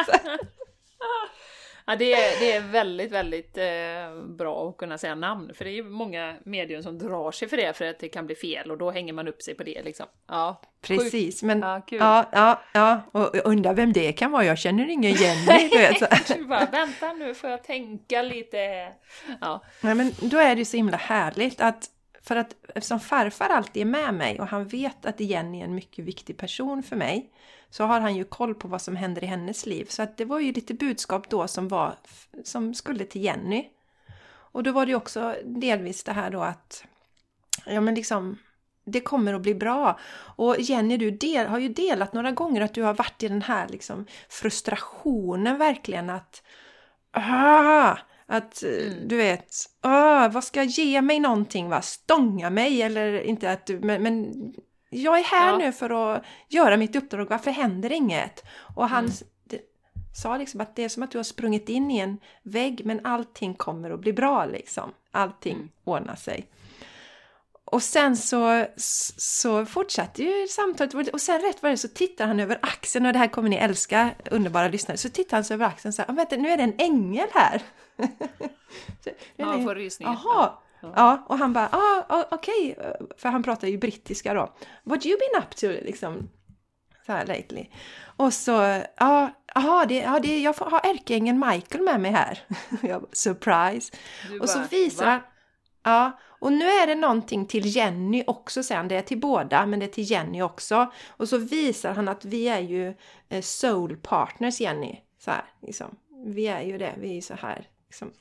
Ja, 1.86 1.96
det 1.96 2.14
är, 2.14 2.40
det 2.40 2.52
är 2.52 2.62
väldigt, 2.62 3.12
väldigt 3.12 3.58
eh, 3.58 4.26
bra 4.26 4.70
att 4.70 4.78
kunna 4.78 4.98
säga 4.98 5.16
namn, 5.16 5.52
för 5.54 5.66
det 5.66 5.78
är 5.78 5.84
många 5.84 6.36
medium 6.46 6.84
som 6.84 6.98
drar 6.98 7.32
sig 7.32 7.48
för 7.48 7.58
det, 7.58 7.78
för 7.78 7.86
att 7.86 8.00
det 8.00 8.10
kan 8.10 8.26
bli 8.26 8.36
fel 8.36 8.72
och 8.72 8.78
då 8.78 8.92
hänger 8.92 9.14
man 9.14 9.28
upp 9.28 9.42
sig 9.42 9.56
på 9.56 9.64
det 9.64 9.82
liksom. 9.84 10.06
Ja, 10.28 10.62
Precis, 10.82 11.44
men 11.44 11.60
ja, 11.60 11.82
ja, 11.90 12.30
ja, 12.32 12.62
ja, 12.74 13.02
och 13.12 13.36
undrar 13.46 13.74
vem 13.74 13.94
det 13.94 14.14
kan 14.14 14.32
vara, 14.32 14.46
jag 14.46 14.58
känner 14.58 14.90
ingen 14.90 15.12
Jenny. 15.12 15.70
Du, 15.70 15.78
vet, 15.78 16.28
du 16.38 16.46
bara, 16.48 16.66
vänta 16.66 17.14
nu 17.14 17.34
får 17.34 17.50
jag 17.50 17.64
tänka 17.64 18.22
lite. 18.22 18.88
Ja. 19.42 19.64
Nej, 19.82 19.96
men 19.96 20.12
då 20.20 20.38
är 20.38 20.56
det 20.56 20.66
så 20.66 20.78
himla 20.78 20.98
härligt 20.98 21.62
att 21.62 21.90
för 22.24 22.36
att 22.36 22.56
eftersom 22.76 23.00
farfar 23.00 23.50
alltid 23.50 23.82
är 23.82 23.86
med 23.86 24.14
mig 24.14 24.40
och 24.40 24.48
han 24.48 24.68
vet 24.68 25.06
att 25.06 25.20
Jenny 25.20 25.60
är 25.60 25.66
en 25.66 25.76
mycket 25.76 26.06
viktig 26.06 26.38
person 26.38 26.84
för 26.84 26.96
mig 26.96 27.30
så 27.70 27.84
har 27.84 28.00
han 28.00 28.16
ju 28.16 28.24
koll 28.24 28.56
på 28.56 28.68
vad 28.68 28.82
som 28.82 28.96
händer 28.96 29.24
i 29.24 29.28
hennes 29.28 29.66
liv. 29.66 29.86
Så 29.90 30.04
att 30.04 30.18
det 30.18 30.26
var 30.26 30.40
ju 30.40 30.54
lite 30.54 30.74
budskap 30.74 31.30
då 31.30 31.48
som 31.48 31.68
var 31.68 31.96
som 32.44 32.74
skulle 32.74 33.06
till 33.06 33.24
Jenny. 33.24 33.70
Och 34.28 34.64
då 34.64 34.72
var 34.72 34.86
det 34.86 34.90
ju 34.90 34.96
också 34.96 35.36
delvis 35.46 36.04
det 36.04 36.12
här 36.12 36.30
då 36.30 36.42
att 36.42 36.84
ja 37.66 37.82
men 37.82 37.96
liksom 37.96 38.38
det 38.84 39.02
kommer 39.02 39.34
att 39.34 39.42
bli 39.42 39.56
bra. 39.56 40.00
Och 40.36 40.60
Jenny, 40.60 40.98
du 40.98 41.12
del, 41.12 41.48
har 41.48 41.60
ju 41.60 41.70
delat 41.70 42.14
några 42.14 42.32
gånger 42.32 42.62
att 42.62 42.74
du 42.74 42.84
har 42.84 42.94
varit 42.94 43.24
i 43.24 43.28
den 43.28 43.42
här 43.42 43.68
liksom 43.68 44.06
frustrationen 44.30 45.58
verkligen 45.58 46.10
att 46.10 46.44
ah, 47.12 47.98
att 48.32 48.64
mm. 48.64 49.08
du 49.08 49.18
vet, 49.18 49.56
ah, 49.82 50.28
vad 50.28 50.44
ska 50.44 50.60
jag 50.60 50.68
ge 50.68 51.02
mig 51.02 51.20
någonting 51.20 51.70
va? 51.70 51.82
Stånga 51.82 52.50
mig 52.50 52.82
eller 52.82 53.22
inte 53.22 53.52
att 53.52 53.66
du, 53.66 53.80
men, 53.80 54.04
men 54.04 54.34
jag 54.90 55.20
är 55.20 55.24
här 55.24 55.52
ja. 55.52 55.58
nu 55.58 55.72
för 55.72 56.16
att 56.16 56.24
göra 56.50 56.78
mitt 56.78 56.96
uppdrag, 56.96 57.30
varför 57.30 57.52
händer 57.52 57.92
inget? 57.92 58.44
Och 58.76 58.90
han 58.90 59.06
mm. 59.06 59.62
sa 60.16 60.38
liksom 60.38 60.62
att 60.62 60.76
det 60.76 60.84
är 60.84 60.90
som 60.90 61.04
att 61.04 61.12
du 61.12 61.18
har 61.18 61.24
sprungit 61.24 61.70
in 61.70 61.92
i 61.92 62.00
en 62.00 62.18
vägg 62.44 62.86
men 62.86 63.06
allting 63.06 63.54
kommer 63.54 63.90
att 63.90 64.00
bli 64.00 64.14
bra 64.14 64.46
liksom. 64.46 64.92
Allting 65.12 65.56
mm. 65.56 65.70
ordnar 65.84 66.16
sig. 66.16 66.46
Och 67.72 67.84
sen 67.84 68.18
så, 68.18 68.66
så 69.18 69.66
fortsatte 69.66 70.24
ju 70.24 70.48
samtalet 70.48 71.08
och 71.08 71.22
sen 71.22 71.42
rätt 71.42 71.64
vad 71.64 71.72
det 71.72 71.78
så 71.78 71.88
tittar 71.88 72.28
han 72.28 72.40
över 72.40 72.60
axeln 72.62 73.06
och 73.06 73.14
det 73.14 73.20
här 73.20 73.28
kommer 73.28 73.50
ni 73.50 73.56
älska, 73.56 74.12
underbara 74.32 74.68
lyssnare. 74.68 74.98
Så 74.98 75.10
tittar 75.10 75.38
han 75.38 75.44
så 75.44 75.54
över 75.54 75.66
axeln 75.66 75.90
och 75.90 75.94
säger, 75.94 76.14
vänta 76.14 76.36
nu 76.36 76.50
är 76.50 76.58
det 76.58 76.64
en 76.64 76.76
ängel 76.78 77.28
här. 77.34 77.62
ja, 79.36 79.62
får 79.64 79.76
rysningar. 79.76 80.20
Jaha, 80.24 80.52
Ja, 80.82 81.26
och 81.30 81.38
han 81.38 81.54
bara, 81.54 81.70
ah, 81.72 82.26
okej, 82.32 82.76
okay. 82.78 83.08
för 83.18 83.30
han 83.30 83.44
pratar 83.44 83.68
ju 83.68 83.78
brittiska 83.78 84.34
då. 84.34 84.54
What 84.84 85.06
you 85.06 85.18
been 85.18 85.44
up 85.44 85.56
to, 85.56 85.68
liksom. 85.68 86.30
Så 87.06 87.12
här 87.12 87.26
lately. 87.26 87.66
Och 88.18 88.34
så, 88.34 88.82
ja, 88.98 89.30
aha, 89.56 89.86
det, 89.86 89.96
ja, 89.96 90.20
det, 90.20 90.40
jag 90.40 90.54
har 90.54 90.80
ärkeängeln 90.80 91.40
Michael 91.50 91.84
med 91.84 92.00
mig 92.00 92.12
här. 92.12 92.40
bara, 92.82 93.02
surprise. 93.12 93.94
Du 94.30 94.40
och 94.40 94.50
så 94.50 94.60
visar 94.72 95.06
han, 95.06 95.22
ja, 95.84 96.20
och 96.42 96.54
nu 96.54 96.66
är 96.66 96.88
det 96.88 96.96
någonting 96.96 97.46
till 97.46 97.76
Jenny 97.76 98.24
också 98.28 98.64
sen. 98.64 98.88
Det 98.88 98.96
är 98.96 99.02
till 99.02 99.20
båda, 99.20 99.66
men 99.66 99.80
det 99.80 99.86
är 99.86 99.88
till 99.88 100.12
Jenny 100.12 100.42
också. 100.42 100.92
Och 101.08 101.30
så 101.30 101.38
visar 101.38 101.94
han 101.94 102.08
att 102.08 102.26
vi 102.26 102.48
är 102.48 102.60
ju 102.60 102.94
eh, 103.30 103.42
soul 103.42 103.98
partners, 103.98 104.62
Jenny. 104.62 105.00
Så 105.20 105.32
här, 105.32 105.44
liksom. 105.62 105.96
Vi 106.26 106.48
är 106.48 106.62
ju 106.62 106.78
det, 106.78 106.94
vi 106.98 107.18
är 107.18 107.22
så 107.22 107.34
här, 107.34 107.68
liksom 107.88 108.12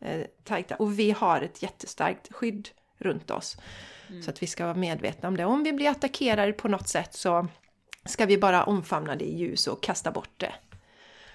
eh, 0.00 0.26
tajta. 0.44 0.76
Och 0.76 0.98
vi 0.98 1.10
har 1.10 1.40
ett 1.40 1.62
jättestarkt 1.62 2.32
skydd 2.32 2.68
runt 2.98 3.30
oss. 3.30 3.56
Mm. 4.08 4.22
Så 4.22 4.30
att 4.30 4.42
vi 4.42 4.46
ska 4.46 4.64
vara 4.64 4.74
medvetna 4.74 5.28
om 5.28 5.36
det. 5.36 5.44
Om 5.44 5.62
vi 5.62 5.72
blir 5.72 5.90
attackerade 5.90 6.52
på 6.52 6.68
något 6.68 6.88
sätt 6.88 7.14
så 7.14 7.46
ska 8.04 8.26
vi 8.26 8.38
bara 8.38 8.64
omfamna 8.64 9.16
det 9.16 9.24
i 9.24 9.36
ljus 9.36 9.66
och 9.66 9.82
kasta 9.82 10.10
bort 10.10 10.34
det. 10.36 10.54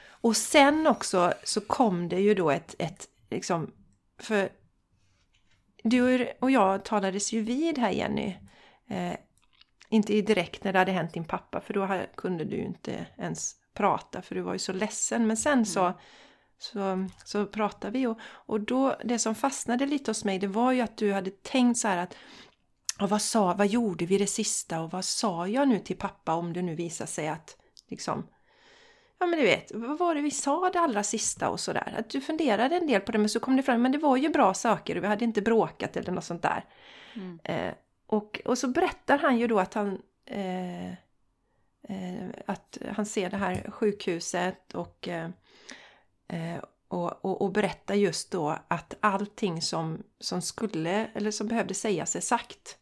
Och 0.06 0.38
sen 0.38 0.88
också 0.88 1.34
så 1.44 1.62
kom 1.62 2.10
det 2.10 2.20
ju 2.20 2.34
då 2.34 2.52
ett, 2.52 2.76
ett 2.80 3.08
liksom, 3.30 3.72
för 4.20 4.50
du 5.84 6.32
och 6.40 6.52
jag 6.52 6.86
talades 6.86 7.34
ju 7.34 7.42
vid 7.42 7.78
här 7.78 7.92
Jenny. 7.92 8.36
Eh, 8.88 9.14
inte 9.90 10.22
direkt 10.22 10.64
när 10.64 10.74
det 10.74 10.80
hade 10.80 10.92
hänt 10.92 11.14
din 11.14 11.26
pappa 11.26 11.62
för 11.62 11.74
då 11.74 12.02
kunde 12.16 12.44
du 12.44 12.56
ju 12.56 12.66
inte 12.66 13.06
ens 13.18 13.56
prata 13.74 14.22
för 14.22 14.36
du 14.36 14.42
var 14.42 14.54
ju 14.54 14.60
så 14.60 14.74
ledsen. 14.74 15.28
Men 15.28 15.38
sen 15.38 15.66
så 15.66 15.82
mm 15.82 15.94
så, 16.62 17.08
så 17.26 17.46
pratade 17.46 18.00
vi 18.00 18.08
och, 18.08 18.20
och 18.24 18.62
då, 18.62 18.96
det 19.04 19.20
som 19.20 19.36
fastnade 19.36 19.86
lite 19.86 20.12
hos 20.12 20.24
mig 20.24 20.40
det 20.40 20.48
var 20.48 20.72
ju 20.72 20.82
att 20.82 20.98
du 20.98 21.14
hade 21.14 21.32
tänkt 21.32 21.78
så 21.78 21.88
här 21.88 21.98
att 21.98 22.16
och 23.00 23.10
vad 23.10 23.22
sa, 23.22 23.54
vad 23.54 23.68
gjorde 23.68 24.06
vi 24.06 24.18
det 24.18 24.28
sista 24.28 24.82
och 24.82 24.92
vad 24.92 25.06
sa 25.06 25.48
jag 25.48 25.68
nu 25.68 25.80
till 25.80 25.98
pappa 25.98 26.34
om 26.34 26.54
det 26.54 26.62
nu 26.62 26.76
visar 26.76 27.06
sig 27.06 27.28
att 27.28 27.58
liksom 27.88 28.28
Ja 29.22 29.28
men 29.28 29.40
du 29.40 29.46
vet, 29.46 29.72
vad 29.74 29.98
var 29.98 30.16
det 30.16 30.22
vi 30.22 30.32
sa 30.32 30.70
det 30.70 30.80
allra 30.80 31.04
sista 31.04 31.50
och 31.50 31.60
sådär? 31.60 31.96
Att 31.98 32.10
du 32.10 32.22
funderade 32.22 32.76
en 32.76 32.88
del 32.88 33.02
på 33.02 33.12
det 33.12 33.18
men 33.18 33.30
så 33.30 33.40
kom 33.40 33.56
det 33.56 33.64
fram, 33.64 33.82
men 33.82 33.92
det 33.92 33.98
var 33.98 34.18
ju 34.18 34.30
bra 34.30 34.54
saker 34.54 34.98
och 34.98 35.04
vi 35.04 35.08
hade 35.08 35.26
inte 35.26 35.42
bråkat 35.42 35.98
eller 35.98 36.12
något 36.12 36.26
sånt 36.26 36.42
där. 36.42 36.66
Mm. 37.14 37.40
Eh, 37.44 37.74
och, 38.08 38.42
och 38.46 38.58
så 38.58 38.68
berättar 38.68 39.18
han 39.18 39.38
ju 39.38 39.48
då 39.48 39.60
att 39.60 39.74
han 39.74 40.02
eh, 40.26 40.90
eh, 40.90 42.30
att 42.46 42.78
han 42.96 43.06
ser 43.06 43.30
det 43.30 43.38
här 43.38 43.72
sjukhuset 43.72 44.74
och 44.74 45.08
eh, 45.08 45.30
Eh, 46.32 46.64
och, 46.88 47.26
och, 47.26 47.42
och, 47.42 47.52
berätta 47.52 47.96
just 47.96 48.32
då 48.32 48.58
att 48.68 48.94
allting 49.00 49.62
som, 49.62 50.04
som 50.20 50.42
skulle 50.42 51.08
eller 51.14 51.32
som 51.32 51.48
behövde 51.48 51.74
sägas 51.74 52.16
är 52.16 52.22
sagt. 52.22 52.78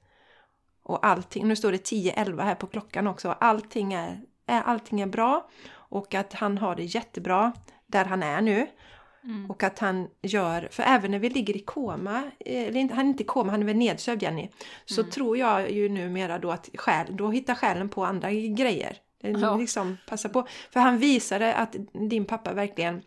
Och 0.84 1.06
allting, 1.06 1.48
nu 1.48 1.56
står 1.56 1.72
det 1.72 1.92
10-11 1.92 2.44
här 2.44 2.56
på 2.56 2.68
klockan 2.68 3.08
också, 3.08 3.30
allting 3.30 3.94
är, 3.94 4.22
är, 4.46 4.62
allting 4.62 5.02
är 5.02 5.08
bra 5.08 5.50
och 5.90 6.16
att 6.16 6.34
han 6.34 6.58
har 6.58 6.76
det 6.76 6.84
jättebra 6.84 7.54
där 7.88 8.06
han 8.06 8.24
är 8.24 8.42
nu. 8.42 8.68
Mm. 9.24 9.52
Och 9.52 9.64
att 9.64 9.80
han 9.80 10.08
gör, 10.22 10.68
för 10.72 10.84
även 10.84 11.12
när 11.12 11.20
vi 11.20 11.30
ligger 11.30 11.56
i 11.56 11.60
koma, 11.60 12.32
eh, 12.40 12.68
eller 12.68 12.90
han 12.90 13.06
är 13.06 13.10
inte 13.10 13.24
i 13.24 13.26
koma, 13.26 13.52
han 13.52 13.62
är 13.62 13.66
väl 13.66 13.76
nedsövd 13.76 14.24
Jenny, 14.24 14.50
så 14.86 15.02
mm. 15.02 15.12
tror 15.12 15.38
jag 15.38 15.72
ju 15.72 15.90
numera 15.90 16.40
då 16.40 16.52
att 16.52 16.70
själ, 16.76 17.18
då 17.18 17.32
hittar 17.32 17.56
själen 17.56 17.90
på 17.90 18.06
andra 18.06 18.32
grejer. 18.32 18.98
Ja. 19.22 19.58
Liksom, 19.58 19.98
passa 20.08 20.30
på. 20.30 20.48
För 20.72 20.80
han 20.80 20.98
visade 20.98 21.54
att 21.54 21.76
din 22.10 22.26
pappa 22.26 22.54
verkligen 22.54 23.02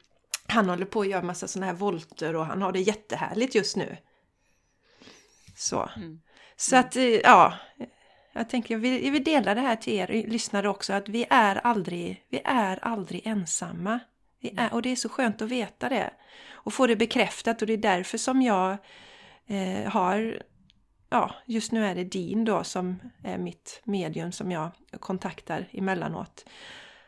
han 0.47 0.69
håller 0.69 0.87
på 0.87 1.01
att 1.01 1.09
göra 1.09 1.23
massa 1.23 1.49
sådana 1.49 1.67
här 1.67 1.79
volter 1.79 2.37
och 2.37 2.47
han 2.47 2.63
har 2.63 2.73
det 2.73 2.81
jättehärligt 2.81 3.55
just 3.55 3.77
nu. 3.77 3.97
Så. 5.57 5.89
Mm. 5.97 6.21
Så 6.57 6.77
att, 6.77 6.97
eh, 6.97 7.05
ja. 7.05 7.55
Jag 8.33 8.49
tänker, 8.49 8.75
jag 8.75 8.81
vill, 8.81 9.05
jag 9.05 9.13
vill 9.13 9.25
dela 9.25 9.55
det 9.55 9.61
här 9.61 9.77
till 9.77 9.93
er 9.93 10.25
lyssnare 10.29 10.69
också, 10.69 10.93
att 10.93 11.09
vi 11.09 11.27
är 11.31 11.57
aldrig, 11.67 12.25
vi 12.29 12.41
är 12.45 12.79
aldrig 12.83 13.27
ensamma. 13.27 14.01
Vi 14.41 14.55
är, 14.57 14.75
och 14.75 14.83
det 14.83 14.93
är 14.93 14.97
så 14.97 15.09
skönt 15.09 15.43
att 15.43 15.49
veta 15.49 15.89
det. 15.89 16.11
Och 16.53 16.75
få 16.75 16.87
det 16.87 16.97
bekräftat 16.97 17.63
och 17.63 17.67
det 17.67 17.73
är 17.73 17.77
därför 17.77 18.19
som 18.19 18.43
jag 18.43 18.77
eh, 19.47 19.91
har, 19.91 20.43
ja, 21.11 21.35
just 21.47 21.73
nu 21.73 21.87
är 21.87 21.95
det 21.95 22.05
Din 22.05 22.45
då 22.45 22.65
som 22.65 23.01
är 23.25 23.39
mitt 23.39 23.81
medium 23.85 24.33
som 24.33 24.51
jag 24.51 24.71
kontaktar 25.01 25.69
emellanåt. 25.73 26.45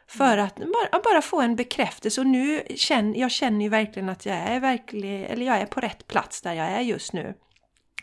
För 0.07 0.39
att 0.39 0.57
bara, 0.57 1.03
bara 1.05 1.23
få 1.23 1.41
en 1.41 1.57
bekräftelse 1.57 2.21
och 2.21 2.27
nu 2.27 2.63
känner 2.77 3.21
jag 3.21 3.31
känner 3.31 3.65
ju 3.65 3.69
verkligen 3.69 4.09
att 4.09 4.27
jag 4.27 4.37
är 4.37 4.61
verklig, 4.61 5.25
eller 5.25 5.47
jag 5.47 5.61
är 5.61 5.67
på 5.67 5.81
rätt 5.81 6.07
plats 6.07 6.43
där 6.43 6.53
jag 6.53 6.67
är 6.67 6.81
just 6.81 7.13
nu. 7.13 7.35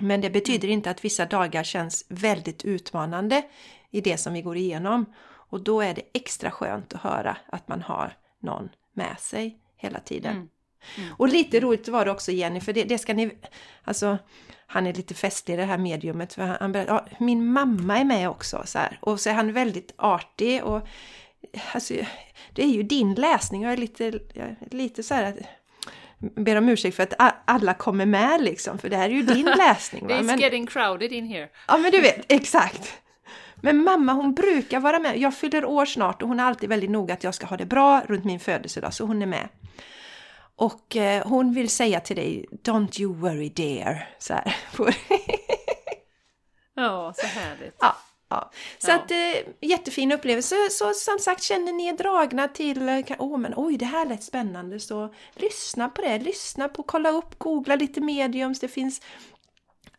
Men 0.02 0.22
det 0.22 0.30
betyder 0.30 0.68
mm. 0.68 0.78
inte 0.78 0.92
att 0.92 1.06
vissa 1.06 1.26
dagar 1.26 1.64
känns 1.64 2.06
väldigt 2.08 2.66
utmanande 2.66 3.44
i 3.92 4.02
det 4.02 4.18
som 4.18 4.34
vi 4.34 4.42
går 4.42 4.58
igenom. 4.58 5.06
Och 5.26 5.62
då 5.64 5.82
är 5.82 5.94
det 5.94 6.02
extra 6.14 6.52
skönt 6.52 6.94
att 6.94 7.02
höra 7.02 7.38
att 7.46 7.68
man 7.68 7.82
har 7.82 8.18
någon 8.40 8.70
med 8.94 9.20
sig 9.20 9.58
hela 9.78 10.00
tiden. 10.00 10.36
Mm. 10.36 10.50
Mm. 10.98 11.14
Och 11.18 11.28
lite 11.28 11.60
roligt 11.60 11.88
var 11.88 12.06
det 12.06 12.12
också 12.12 12.32
Jenny, 12.32 12.62
för 12.62 12.74
det, 12.74 12.84
det, 12.84 12.98
ska 12.98 13.14
ni... 13.14 13.32
Alltså, 13.84 14.18
han 14.68 14.88
är 14.88 14.94
lite 14.94 15.14
festlig 15.14 15.58
det 15.58 15.66
här 15.66 15.78
mediumet. 15.78 16.34
För 16.34 16.42
han, 16.42 16.58
han 16.60 16.72
berättar, 16.72 16.94
ja, 16.94 17.18
min 17.20 17.46
mamma 17.46 17.98
är 17.98 18.06
med 18.06 18.30
också. 18.30 18.62
Så 18.66 18.80
här. 18.80 19.00
Och 19.02 19.20
så 19.20 19.30
är 19.30 19.34
han 19.34 19.54
väldigt 19.54 19.94
artig 19.98 20.64
och 20.64 20.88
alltså, 21.74 21.94
det 22.54 22.64
är 22.64 22.68
ju 22.68 22.84
din 22.84 23.14
läsning. 23.14 23.64
Jag 23.64 23.74
är 23.74 23.78
lite, 23.78 24.04
jag 24.34 24.48
är 24.48 24.58
lite 24.72 25.04
så 25.04 25.14
här 25.14 25.48
ber 26.22 26.56
om 26.56 26.70
ursäkt 26.70 26.96
för 26.96 27.04
att 27.04 27.42
alla 27.46 27.74
kommer 27.74 28.06
med 28.06 28.42
liksom, 28.42 28.78
för 28.78 28.90
det 28.90 28.98
här 28.98 29.10
är 29.10 29.14
ju 29.14 29.24
din 29.24 29.46
läsning. 29.58 30.08
Va? 30.08 30.14
It's 30.14 30.24
men, 30.24 30.40
getting 30.40 30.68
crowded 30.68 31.12
in 31.12 31.26
here. 31.26 31.50
Ja, 31.68 31.78
men 31.78 31.92
du 31.92 32.02
vet, 32.02 32.26
exakt. 32.32 32.98
Men 33.62 33.84
mamma 33.84 34.14
hon 34.14 34.34
brukar 34.34 34.80
vara 34.80 35.00
med. 35.00 35.18
Jag 35.18 35.36
fyller 35.36 35.66
år 35.66 35.86
snart 35.86 36.22
och 36.22 36.28
hon 36.28 36.40
är 36.40 36.44
alltid 36.44 36.70
väldigt 36.70 36.90
noga 36.90 37.14
att 37.14 37.24
jag 37.24 37.34
ska 37.34 37.46
ha 37.46 37.58
det 37.58 37.66
bra 37.66 38.02
runt 38.08 38.26
min 38.26 38.40
födelsedag, 38.40 38.94
så 38.94 39.06
hon 39.06 39.22
är 39.22 39.26
med. 39.26 39.50
Och 40.56 40.96
eh, 40.96 41.28
hon 41.28 41.54
vill 41.54 41.70
säga 41.70 42.00
till 42.00 42.16
dig, 42.16 42.46
Don't 42.52 43.02
you 43.02 43.16
worry 43.16 43.50
dear. 43.50 44.08
Så 44.20 44.34
här. 44.34 44.56
ja, 46.76 47.14
så 47.16 47.28
härligt. 47.28 47.76
Ja. 47.80 47.96
Ja. 48.32 48.52
Så 48.78 48.92
ja. 48.92 48.96
att 48.96 49.12
eh, 49.12 49.70
jättefin 49.70 50.12
upplevelse. 50.12 50.56
Så 50.70 50.94
som 50.94 51.20
sagt, 51.20 51.44
känner 51.44 51.74
ni 51.74 51.88
er 51.88 51.94
dragna 51.94 52.48
till, 52.48 52.90
eh, 52.90 53.00
åh 53.20 53.36
oh, 53.36 53.38
men 53.38 53.54
oj 53.56 53.78
det 53.78 53.86
här 53.86 54.06
lät 54.06 54.24
spännande, 54.24 54.80
så 54.80 55.14
lyssna 55.36 55.90
på 55.90 56.02
det. 56.02 56.20
Lyssna 56.20 56.68
på, 56.68 56.84
kolla 56.84 57.10
upp, 57.10 57.40
googla 57.40 57.76
lite 57.76 58.02
mediums. 58.02 58.60
Det 58.60 58.68
finns 58.68 59.02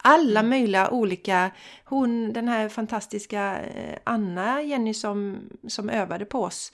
alla 0.02 0.40
mm. 0.40 0.50
möjliga 0.50 0.90
olika, 0.90 1.50
hon 1.84 2.32
den 2.32 2.48
här 2.48 2.68
fantastiska 2.68 3.60
eh, 3.60 3.98
Anna, 4.04 4.62
Jenny 4.62 4.94
som, 4.94 5.48
som 5.68 5.90
övade 5.90 6.24
på 6.24 6.42
oss. 6.42 6.72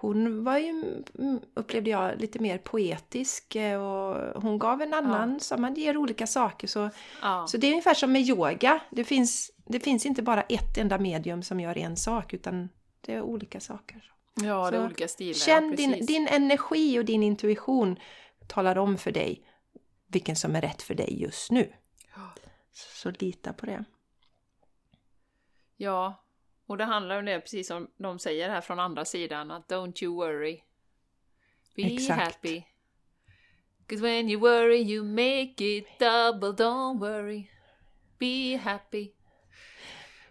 Hon 0.00 0.44
var 0.44 0.58
ju, 0.58 0.70
mm, 1.18 1.40
upplevde 1.54 1.90
jag, 1.90 2.20
lite 2.20 2.38
mer 2.38 2.58
poetisk 2.58 3.56
eh, 3.56 3.82
och 3.82 4.42
hon 4.42 4.58
gav 4.58 4.82
en 4.82 4.94
annan, 4.94 5.32
ja. 5.32 5.38
så 5.40 5.56
man 5.56 5.74
ger 5.74 5.96
olika 5.96 6.26
saker. 6.26 6.68
Så, 6.68 6.90
ja. 7.22 7.46
så 7.48 7.56
det 7.56 7.66
är 7.66 7.70
ungefär 7.70 7.94
som 7.94 8.12
med 8.12 8.22
yoga. 8.22 8.80
Det 8.90 9.04
finns, 9.04 9.50
det 9.68 9.80
finns 9.80 10.06
inte 10.06 10.22
bara 10.22 10.42
ett 10.42 10.78
enda 10.78 10.98
medium 10.98 11.42
som 11.42 11.60
gör 11.60 11.78
en 11.78 11.96
sak 11.96 12.34
utan 12.34 12.68
det 13.00 13.14
är 13.14 13.22
olika 13.22 13.60
saker. 13.60 14.12
Ja, 14.34 14.64
så 14.64 14.70
det 14.70 14.76
är 14.76 14.84
olika 14.84 15.08
stilar. 15.08 15.34
Känn 15.34 15.70
ja, 15.70 15.76
din, 15.76 16.06
din 16.06 16.28
energi 16.28 16.98
och 16.98 17.04
din 17.04 17.22
intuition 17.22 17.98
talar 18.46 18.78
om 18.78 18.98
för 18.98 19.12
dig 19.12 19.44
vilken 20.06 20.36
som 20.36 20.56
är 20.56 20.60
rätt 20.60 20.82
för 20.82 20.94
dig 20.94 21.22
just 21.22 21.50
nu. 21.50 21.72
Så 22.72 23.10
lita 23.10 23.52
på 23.52 23.66
det. 23.66 23.84
Ja, 25.76 26.24
och 26.66 26.78
det 26.78 26.84
handlar 26.84 27.18
om 27.18 27.24
det 27.24 27.40
precis 27.40 27.68
som 27.68 27.90
de 27.96 28.18
säger 28.18 28.50
här 28.50 28.60
från 28.60 28.78
andra 28.78 29.04
sidan 29.04 29.50
att 29.50 29.68
don't 29.68 30.04
you 30.04 30.14
worry. 30.14 30.62
Be 31.76 31.82
Exakt. 31.82 32.20
happy. 32.20 32.62
Cause 33.86 34.02
when 34.02 34.30
you 34.30 34.40
worry 34.40 34.82
you 34.82 35.04
make 35.04 35.64
it 35.64 35.86
double, 35.98 36.64
don't 36.64 36.98
worry. 36.98 37.50
Be 38.18 38.56
happy. 38.56 39.17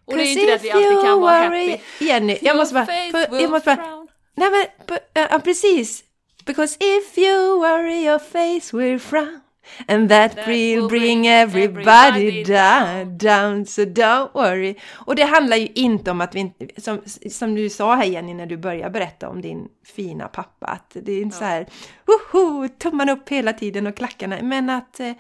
Och 0.08 0.18
det 0.18 0.24
är 0.24 0.32
inte 0.32 0.46
det 0.46 0.54
att 0.56 0.64
vi 0.64 0.72
alltid 0.72 1.02
kan 1.02 1.22
vara 1.22 1.36
happy. 1.36 1.78
Jenny, 2.00 2.38
jag 2.42 2.58
måste 2.58 2.74
bara... 2.74 2.86
För, 2.86 3.42
jag 3.42 3.52
måste 3.52 3.76
bara 3.76 4.06
nej 4.36 4.50
men, 4.52 4.98
ja 5.14 5.40
precis. 5.40 6.04
Because 6.46 6.78
if 6.80 7.18
you 7.18 7.60
worry 7.60 8.06
your 8.06 8.20
face 8.20 8.78
will 8.78 9.00
frown. 9.00 9.42
And 9.88 10.10
that, 10.10 10.36
that 10.36 10.48
will 10.48 10.88
bring 10.88 11.28
everybody, 11.28 11.90
everybody 11.90 12.44
down, 12.44 13.18
down, 13.18 13.66
so 13.66 13.86
don't 13.86 14.34
worry. 14.34 14.76
Och 14.94 15.16
det 15.16 15.24
handlar 15.24 15.58
ju 15.58 15.68
inte 15.68 16.12
om 16.12 16.22
att 16.22 16.36
vi 16.36 16.40
inte, 16.40 16.82
som, 16.82 17.02
som 17.32 17.56
du 17.56 17.70
sa 17.70 17.96
här 17.96 18.06
Jenny 18.06 18.34
när 18.34 18.46
du 18.46 18.58
började 18.58 18.90
berätta 18.90 19.30
om 19.30 19.42
din 19.42 19.68
fina 19.86 20.28
pappa, 20.28 20.68
att 20.68 20.92
det 20.94 21.12
är 21.12 21.22
inte 21.22 21.36
ja. 21.36 21.40
så 21.40 21.46
här, 21.46 21.68
woho, 22.06 22.68
tummarna 22.68 23.12
upp 23.12 23.30
hela 23.30 23.54
tiden 23.54 23.88
och 23.88 23.96
klackarna, 23.96 24.38
men 24.42 24.70
att 24.70 25.00
eh, 25.00 25.12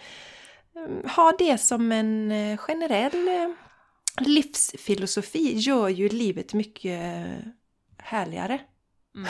ha 1.15 1.33
det 1.37 1.57
som 1.57 1.91
en 1.91 2.31
eh, 2.31 2.57
generell 2.57 3.27
eh, 3.27 3.66
livsfilosofi 4.21 5.53
gör 5.55 5.89
ju 5.89 6.09
livet 6.09 6.53
mycket 6.53 7.01
eh, 7.01 7.51
härligare. 7.97 8.59
Mm. 9.15 9.29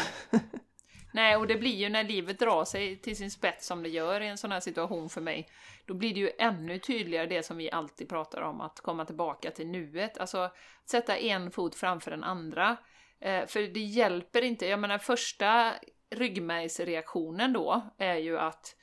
Nej, 1.13 1.35
och 1.35 1.47
det 1.47 1.55
blir 1.55 1.75
ju 1.75 1.89
när 1.89 2.03
livet 2.03 2.39
drar 2.39 2.65
sig 2.65 3.01
till 3.01 3.17
sin 3.17 3.31
spets 3.31 3.67
som 3.67 3.83
det 3.83 3.89
gör 3.89 4.21
i 4.21 4.27
en 4.27 4.37
sån 4.37 4.51
här 4.51 4.59
situation 4.59 5.09
för 5.09 5.21
mig, 5.21 5.49
då 5.85 5.93
blir 5.93 6.13
det 6.13 6.19
ju 6.19 6.31
ännu 6.39 6.79
tydligare 6.79 7.27
det 7.27 7.43
som 7.43 7.57
vi 7.57 7.71
alltid 7.71 8.09
pratar 8.09 8.41
om, 8.41 8.61
att 8.61 8.79
komma 8.79 9.05
tillbaka 9.05 9.51
till 9.51 9.67
nuet. 9.67 10.17
Alltså, 10.17 10.51
sätta 10.85 11.17
en 11.17 11.51
fot 11.51 11.75
framför 11.75 12.11
den 12.11 12.23
andra. 12.23 12.77
Eh, 13.19 13.45
för 13.45 13.61
det 13.61 13.79
hjälper 13.79 14.41
inte, 14.41 14.65
jag 14.67 14.79
menar 14.79 14.97
första 14.97 15.73
ryggmärgsreaktionen 16.09 17.53
då 17.53 17.81
är 17.97 18.15
ju 18.15 18.39
att 18.39 18.75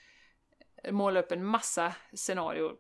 måla 0.91 1.21
upp 1.21 1.33
en 1.33 1.45
massa 1.45 1.95
scenarier. 2.13 2.73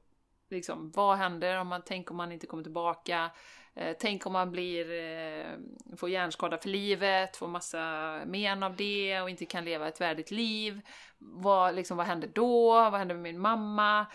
Liksom, 0.51 0.91
vad 0.91 1.17
händer 1.17 1.61
om 1.61 1.69
man 1.69 1.83
tänker 1.83 2.11
om 2.11 2.17
man 2.17 2.33
inte 2.33 2.47
kommer 2.47 2.63
tillbaka? 2.63 3.31
Eh, 3.77 3.97
tänk 4.01 4.27
om 4.27 4.33
man 4.33 4.51
blir, 4.51 4.93
eh, 4.93 5.59
får 5.97 6.09
hjärnskada 6.09 6.59
för 6.59 6.69
livet, 6.69 7.37
får 7.37 7.49
massa 7.49 7.81
men 8.27 8.63
av 8.63 8.77
det 8.77 9.21
och 9.21 9.31
inte 9.31 9.45
kan 9.45 9.65
leva 9.65 9.89
ett 9.89 10.01
värdigt 10.01 10.31
liv. 10.31 10.81
Vad, 11.19 11.75
liksom, 11.75 11.97
vad 11.97 12.07
händer 12.07 12.31
då? 12.35 12.71
Vad 12.71 12.95
händer 12.95 13.15
med 13.15 13.23
min 13.23 13.41
mamma? 13.41 14.07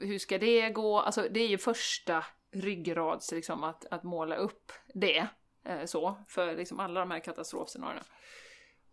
Hur 0.00 0.18
ska 0.18 0.38
det 0.38 0.70
gå? 0.70 1.00
Alltså 1.00 1.26
det 1.30 1.40
är 1.40 1.48
ju 1.48 1.58
första 1.58 2.24
ryggrads, 2.52 3.32
liksom, 3.32 3.64
att, 3.64 3.86
att 3.90 4.02
måla 4.02 4.36
upp 4.36 4.72
det. 4.94 5.26
Eh, 5.64 5.84
så, 5.84 6.18
för 6.28 6.56
liksom 6.56 6.80
alla 6.80 7.00
de 7.00 7.10
här 7.10 7.20
katastrofscenarierna. 7.20 8.04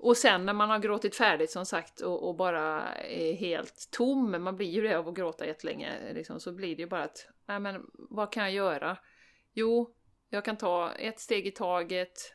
Och 0.03 0.17
sen 0.17 0.45
när 0.45 0.53
man 0.53 0.69
har 0.69 0.79
gråtit 0.79 1.15
färdigt 1.15 1.51
som 1.51 1.65
sagt 1.65 2.01
och, 2.01 2.27
och, 2.27 2.35
bara 2.35 2.95
är 2.95 3.33
helt 3.33 3.89
tom, 3.91 4.43
man 4.43 4.55
blir 4.55 4.69
ju 4.69 4.81
det 4.81 4.97
av 4.97 5.07
att 5.07 5.15
gråta 5.15 5.45
jättelänge, 5.45 6.13
liksom, 6.13 6.39
så 6.39 6.51
blir 6.51 6.75
det 6.75 6.81
ju 6.81 6.87
bara 6.87 7.03
att, 7.03 7.27
nej 7.45 7.59
men 7.59 7.85
vad 7.95 8.31
kan 8.31 8.43
jag 8.43 8.51
göra? 8.51 8.97
Jo, 9.53 9.95
jag 10.29 10.45
kan 10.45 10.57
ta 10.57 10.91
ett 10.91 11.19
steg 11.19 11.47
i 11.47 11.51
taget, 11.51 12.33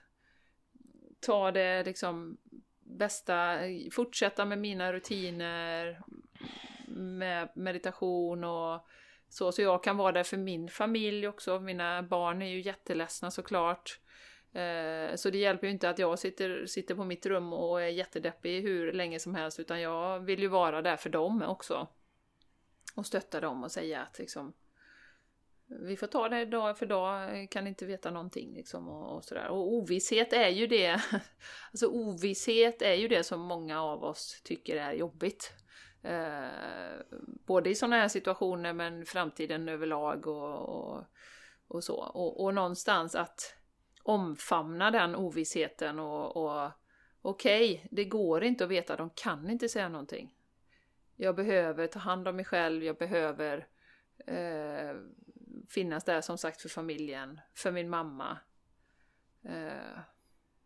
ta 1.21 1.51
det 1.51 1.85
liksom 1.85 2.39
bästa, 2.81 3.59
fortsätta 3.93 4.45
med 4.45 4.59
mina 4.59 4.93
rutiner, 4.93 6.03
med 6.89 7.49
meditation 7.55 8.45
och 8.45 8.87
så, 9.29 9.53
så 9.53 9.63
jag 9.63 9.85
kan 9.85 9.97
vara 9.97 10.13
där 10.13 10.25
för 10.25 10.37
min 10.37 10.69
familj 10.69 11.29
också. 11.29 11.61
Mina 11.61 12.03
barn 12.03 12.43
är 12.43 12.47
ju 12.47 12.61
jätteledsna 12.61 13.31
såklart. 13.31 13.99
Eh, 14.53 15.15
så 15.15 15.31
det 15.31 15.39
hjälper 15.39 15.67
ju 15.67 15.73
inte 15.73 15.91
att 15.91 15.99
jag 15.99 16.19
sitter, 16.19 16.67
sitter 16.67 16.95
på 16.95 17.05
mitt 17.05 17.27
rum 17.27 17.53
och 17.53 17.83
är 17.83 17.87
jättedeppig 17.87 18.63
hur 18.63 18.93
länge 18.93 19.19
som 19.19 19.35
helst, 19.35 19.61
utan 19.61 19.81
jag 19.81 20.21
vill 20.21 20.41
ju 20.41 20.49
vara 20.49 20.83
där 20.83 20.97
för 20.97 21.11
dem 21.11 21.43
också. 21.43 21.89
Och 22.97 23.07
stötta 23.07 23.41
dem 23.41 23.65
och 23.65 23.73
säga 23.73 24.03
att 24.03 24.19
liksom, 24.19 24.53
vi 25.67 25.97
får 25.97 26.07
ta 26.07 26.29
det 26.29 26.45
dag 26.45 26.79
för 26.79 26.87
dag, 26.87 27.49
kan 27.51 27.67
inte 27.67 27.87
veta 27.87 28.11
någonting 28.11 28.55
liksom 28.55 28.89
och, 28.89 29.17
och 29.17 29.25
sådär. 29.25 29.49
Och 29.49 29.73
ovisshet 29.73 30.33
är 30.33 30.49
ju 30.49 30.67
det, 30.67 31.03
alltså 31.71 31.87
ovisshet 31.87 32.83
är 32.83 32.95
ju 32.95 33.09
det 33.09 33.25
som 33.25 33.41
många 33.41 33.83
av 33.83 34.05
oss 34.05 34.41
tycker 34.45 34.77
är 34.77 34.93
jobbigt. 34.93 35.53
Eh, 36.03 36.49
både 37.47 37.71
i 37.71 37.75
sådana 37.75 37.97
här 37.97 38.09
situationer 38.09 38.73
men 38.73 39.07
framtiden 39.07 39.69
överlag 39.69 40.27
och, 40.27 40.69
och, 40.69 41.05
och 41.69 41.85
så. 41.85 41.97
Och, 41.97 42.45
och, 42.45 42.55
någonstans 42.55 43.15
att 43.15 43.58
omfamna 44.09 44.91
den 44.91 45.17
ovissheten 45.17 45.99
och, 45.99 46.37
och 46.37 46.71
okej, 47.23 47.73
okay, 47.73 47.89
det 47.91 48.05
går 48.05 48.45
inte 48.45 48.65
att 48.65 48.71
veta, 48.71 48.97
de 48.97 49.11
kan 49.11 49.51
inte 49.51 49.69
säga 49.69 49.89
någonting. 49.89 50.35
Jag 51.17 51.37
behöver 51.37 51.87
ta 51.87 51.99
hand 51.99 52.29
om 52.29 52.37
mig 52.37 52.45
själv, 52.45 52.85
jag 52.85 52.97
behöver 52.97 53.67
eh, 54.27 54.97
finnas 55.69 56.05
där 56.05 56.21
som 56.21 56.39
sagt 56.39 56.63
för 56.63 56.69
familjen, 56.69 57.41
för 57.55 57.73
min 57.73 57.91
mamma. 57.91 58.39
Uh, 59.49 60.01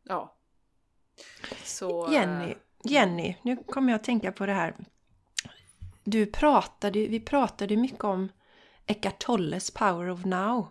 ja. 0.03 0.37
Så, 1.65 2.09
Jenny, 2.13 2.51
uh, 2.51 2.57
Jenny, 2.85 3.37
nu 3.43 3.57
kommer 3.57 3.93
jag 3.93 3.99
att 3.99 4.05
tänka 4.05 4.33
på 4.33 4.47
det 4.47 4.53
här. 4.53 4.75
Du 6.05 6.27
pratade, 6.27 7.07
vi 7.07 7.21
pratade 7.21 7.77
mycket 7.77 8.05
om 8.05 8.29
Eckart 8.87 9.19
Tolles 9.19 9.71
Power 9.71 10.11
of 10.11 10.25
Now 10.25 10.67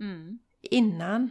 mm. 0.00 0.38
innan. 0.60 1.30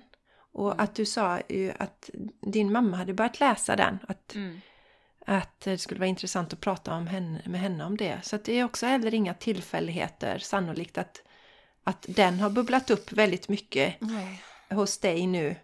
Och 0.51 0.71
mm. 0.71 0.83
att 0.83 0.95
du 0.95 1.05
sa 1.05 1.39
ju 1.49 1.73
att 1.79 2.09
din 2.41 2.71
mamma 2.71 2.97
hade 2.97 3.13
börjat 3.13 3.39
läsa 3.39 3.75
den. 3.75 3.97
Att, 4.07 4.35
mm. 4.35 4.61
att 5.25 5.59
det 5.59 5.77
skulle 5.77 5.99
vara 5.99 6.09
intressant 6.09 6.53
att 6.53 6.59
prata 6.59 6.95
om 6.95 7.07
henne, 7.07 7.41
med 7.45 7.61
henne 7.61 7.85
om 7.85 7.97
det. 7.97 8.19
Så 8.23 8.37
det 8.37 8.53
är 8.53 8.63
också 8.63 8.85
heller 8.85 9.13
inga 9.13 9.33
tillfälligheter 9.33 10.37
sannolikt 10.37 10.97
att 10.97 11.21
att 11.83 12.05
den 12.09 12.39
har 12.39 12.49
bubblat 12.49 12.89
upp 12.89 13.11
väldigt 13.11 13.49
mycket 13.49 13.95
Nej. 13.99 14.43
hos 14.69 14.97
dig 14.97 15.27
nu. 15.27 15.55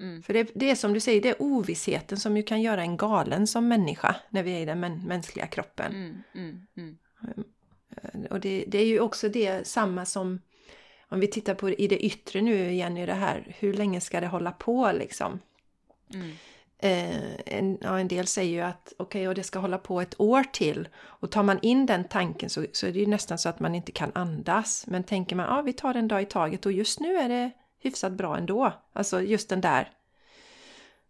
Mm. 0.00 0.22
För 0.22 0.32
det, 0.32 0.50
det, 0.54 0.70
är 0.70 0.74
som 0.74 0.92
du 0.92 1.00
säger, 1.00 1.22
det 1.22 1.28
är 1.28 1.42
ovissheten 1.42 2.18
som 2.18 2.36
ju 2.36 2.42
kan 2.42 2.62
göra 2.62 2.82
en 2.82 2.96
galen 2.96 3.46
som 3.46 3.68
människa 3.68 4.16
när 4.30 4.42
vi 4.42 4.52
är 4.52 4.60
i 4.60 4.64
den 4.64 4.80
mänskliga 5.06 5.46
kroppen. 5.46 5.92
Mm, 5.92 6.22
mm, 6.34 6.66
mm. 6.76 6.96
Och 8.30 8.40
det, 8.40 8.64
det, 8.68 8.78
är 8.78 8.86
ju 8.86 9.00
också 9.00 9.28
det 9.28 9.66
samma 9.66 10.04
som 10.04 10.40
om 11.14 11.20
vi 11.20 11.26
tittar 11.26 11.54
på 11.54 11.70
i 11.70 11.88
det 11.88 12.04
yttre 12.04 12.40
nu 12.40 12.70
igen 12.70 12.96
i 12.96 13.06
det 13.06 13.14
här, 13.14 13.54
hur 13.58 13.72
länge 13.72 14.00
ska 14.00 14.20
det 14.20 14.26
hålla 14.26 14.52
på 14.52 14.92
liksom? 14.92 15.40
Mm. 16.14 16.30
Eh, 16.78 17.34
en, 17.46 17.78
ja, 17.80 17.98
en 17.98 18.08
del 18.08 18.26
säger 18.26 18.52
ju 18.52 18.60
att 18.60 18.92
okej, 18.96 19.20
okay, 19.20 19.28
och 19.28 19.34
det 19.34 19.42
ska 19.42 19.58
hålla 19.58 19.78
på 19.78 20.00
ett 20.00 20.20
år 20.20 20.44
till. 20.52 20.88
Och 20.96 21.30
tar 21.30 21.42
man 21.42 21.58
in 21.62 21.86
den 21.86 22.04
tanken 22.04 22.50
så, 22.50 22.66
så 22.72 22.86
är 22.86 22.92
det 22.92 22.98
ju 22.98 23.06
nästan 23.06 23.38
så 23.38 23.48
att 23.48 23.60
man 23.60 23.74
inte 23.74 23.92
kan 23.92 24.10
andas. 24.14 24.84
Men 24.86 25.04
tänker 25.04 25.36
man, 25.36 25.46
ja 25.46 25.62
vi 25.62 25.72
tar 25.72 25.94
en 25.94 26.08
dag 26.08 26.22
i 26.22 26.26
taget 26.26 26.66
och 26.66 26.72
just 26.72 27.00
nu 27.00 27.16
är 27.16 27.28
det 27.28 27.50
hyfsat 27.78 28.12
bra 28.12 28.36
ändå. 28.36 28.72
Alltså 28.92 29.22
just 29.22 29.48
den 29.48 29.60
där. 29.60 29.90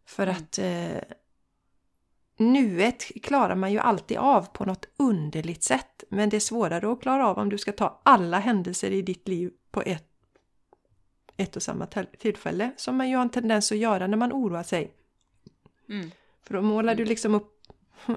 För 0.06 0.26
mm. 0.26 0.36
att 0.36 0.58
eh, 0.58 1.16
nuet 2.36 3.02
klarar 3.22 3.54
man 3.54 3.72
ju 3.72 3.78
alltid 3.78 4.18
av 4.18 4.42
på 4.52 4.64
något 4.64 4.88
underligt 4.96 5.62
sätt. 5.62 6.04
Men 6.08 6.28
det 6.28 6.36
är 6.36 6.40
svårare 6.40 6.92
att 6.92 7.02
klara 7.02 7.28
av 7.28 7.38
om 7.38 7.48
du 7.48 7.58
ska 7.58 7.72
ta 7.72 8.00
alla 8.02 8.38
händelser 8.38 8.90
i 8.90 9.02
ditt 9.02 9.28
liv 9.28 9.50
på 9.74 9.82
ett, 9.82 10.08
ett 11.36 11.56
och 11.56 11.62
samma 11.62 11.86
tillfälle. 12.18 12.72
Som 12.76 12.96
man 12.96 13.10
ju 13.10 13.16
har 13.16 13.22
en 13.22 13.30
tendens 13.30 13.72
att 13.72 13.78
göra 13.78 14.06
när 14.06 14.16
man 14.16 14.32
oroar 14.32 14.62
sig. 14.62 14.94
Mm. 15.88 16.10
För 16.42 16.54
då 16.54 16.62
målar 16.62 16.94
du 16.94 17.04
liksom 17.04 17.34
upp 17.34 17.60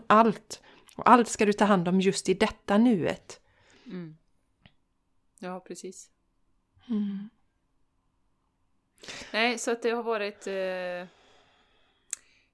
allt. 0.08 0.64
Och 0.96 1.10
allt 1.10 1.28
ska 1.28 1.46
du 1.46 1.54
ta 1.54 1.66
hand 1.66 1.88
om 1.88 2.02
just 2.02 2.30
i 2.30 2.34
detta 2.34 2.78
nuet. 2.78 3.42
Mm. 3.86 4.18
Ja, 5.40 5.60
precis. 5.60 6.10
Mm. 6.90 7.30
Nej, 9.34 9.58
så 9.58 9.72
att 9.72 9.82
det 9.82 9.90
har 9.90 10.04
varit 10.04 10.48
eh, 10.48 11.08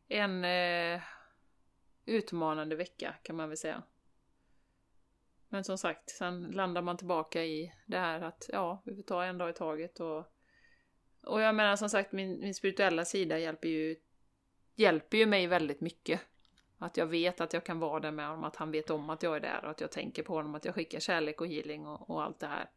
en 0.08 0.46
eh, 0.46 1.02
utmanande 2.06 2.76
vecka 2.76 3.16
kan 3.24 3.36
man 3.36 3.50
väl 3.50 3.58
säga. 3.58 3.84
Men 5.54 5.64
som 5.64 5.78
sagt, 5.78 6.10
sen 6.10 6.44
landar 6.52 6.82
man 6.82 6.98
tillbaka 6.98 7.44
i 7.44 7.74
det 7.86 7.98
här 7.98 8.22
att 8.22 8.50
ja, 8.54 8.82
vi 8.86 8.96
får 8.96 9.04
ta 9.04 9.24
en 9.24 9.38
dag 9.38 9.50
i 9.50 9.54
taget 9.54 10.00
och 10.00 10.26
och 11.26 11.42
jag 11.42 11.56
menar 11.56 11.76
som 11.76 11.90
sagt, 11.90 12.12
min, 12.12 12.40
min 12.40 12.54
spirituella 12.54 13.06
sida 13.06 13.40
hjälper 13.40 13.68
ju, 13.68 13.96
hjälper 14.76 15.18
ju 15.18 15.26
mig 15.26 15.48
väldigt 15.48 15.82
mycket. 15.82 16.22
Att 16.78 16.98
jag 16.98 17.06
vet 17.06 17.42
att 17.42 17.54
jag 17.54 17.64
kan 17.66 17.80
vara 17.80 18.00
där 18.00 18.12
med 18.12 18.28
honom, 18.28 18.44
att 18.44 18.56
han 18.56 18.72
vet 18.72 18.90
om 18.90 19.10
att 19.10 19.24
jag 19.24 19.36
är 19.36 19.40
där 19.40 19.64
och 19.66 19.72
att 19.72 19.82
jag 19.82 19.92
tänker 19.92 20.24
på 20.24 20.34
honom, 20.34 20.56
att 20.56 20.66
jag 20.66 20.76
skickar 20.76 21.00
kärlek 21.00 21.42
och 21.42 21.48
healing 21.48 21.88
och, 21.88 22.10
och 22.10 22.24
allt 22.24 22.40
det 22.40 22.48
här. 22.48 22.70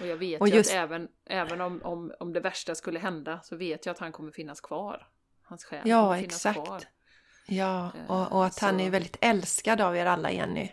Och 0.00 0.06
jag 0.06 0.16
vet 0.16 0.40
Och 0.40 0.48
ju 0.48 0.54
just- 0.54 0.70
att 0.70 0.76
även, 0.76 1.08
även 1.24 1.60
om, 1.60 1.80
om, 1.82 2.12
om 2.20 2.32
det 2.32 2.40
värsta 2.40 2.74
skulle 2.74 2.98
hända 2.98 3.40
så 3.42 3.56
vet 3.56 3.86
jag 3.86 3.92
att 3.92 3.98
han 3.98 4.12
kommer 4.12 4.32
finnas 4.32 4.60
kvar. 4.60 5.08
Hans 5.42 5.64
själ 5.64 5.88
Ja, 5.88 6.02
kommer 6.02 6.18
finnas 6.20 6.46
exakt. 6.46 6.66
kvar. 6.66 6.82
Ja, 7.48 7.90
Eh, 7.98 8.10
och, 8.10 8.32
och 8.32 8.44
att 8.46 8.58
han 8.58 8.78
så- 8.78 8.84
är 8.84 8.90
väldigt 8.90 9.18
älskad 9.20 9.80
av 9.80 9.96
er 9.96 10.06
alla, 10.06 10.30
Jenny. 10.32 10.68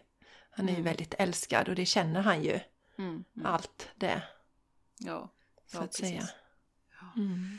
Han 0.52 0.66
är 0.66 0.70
ju 0.70 0.76
Mm. 0.80 0.86
väldigt 0.86 1.14
älskad 1.18 1.70
och 1.70 1.76
det 1.76 1.86
känner 1.86 2.22
han 2.22 2.44
ju. 2.44 2.60
Mm, 2.98 3.24
mm, 3.36 3.46
Allt 3.46 3.90
det, 3.96 4.22
ja, 5.00 5.30
så 5.66 5.78
ja, 5.78 5.84
att 5.84 5.94
säga. 5.94 6.20
precis. 6.20 6.36
Mm. 7.18 7.58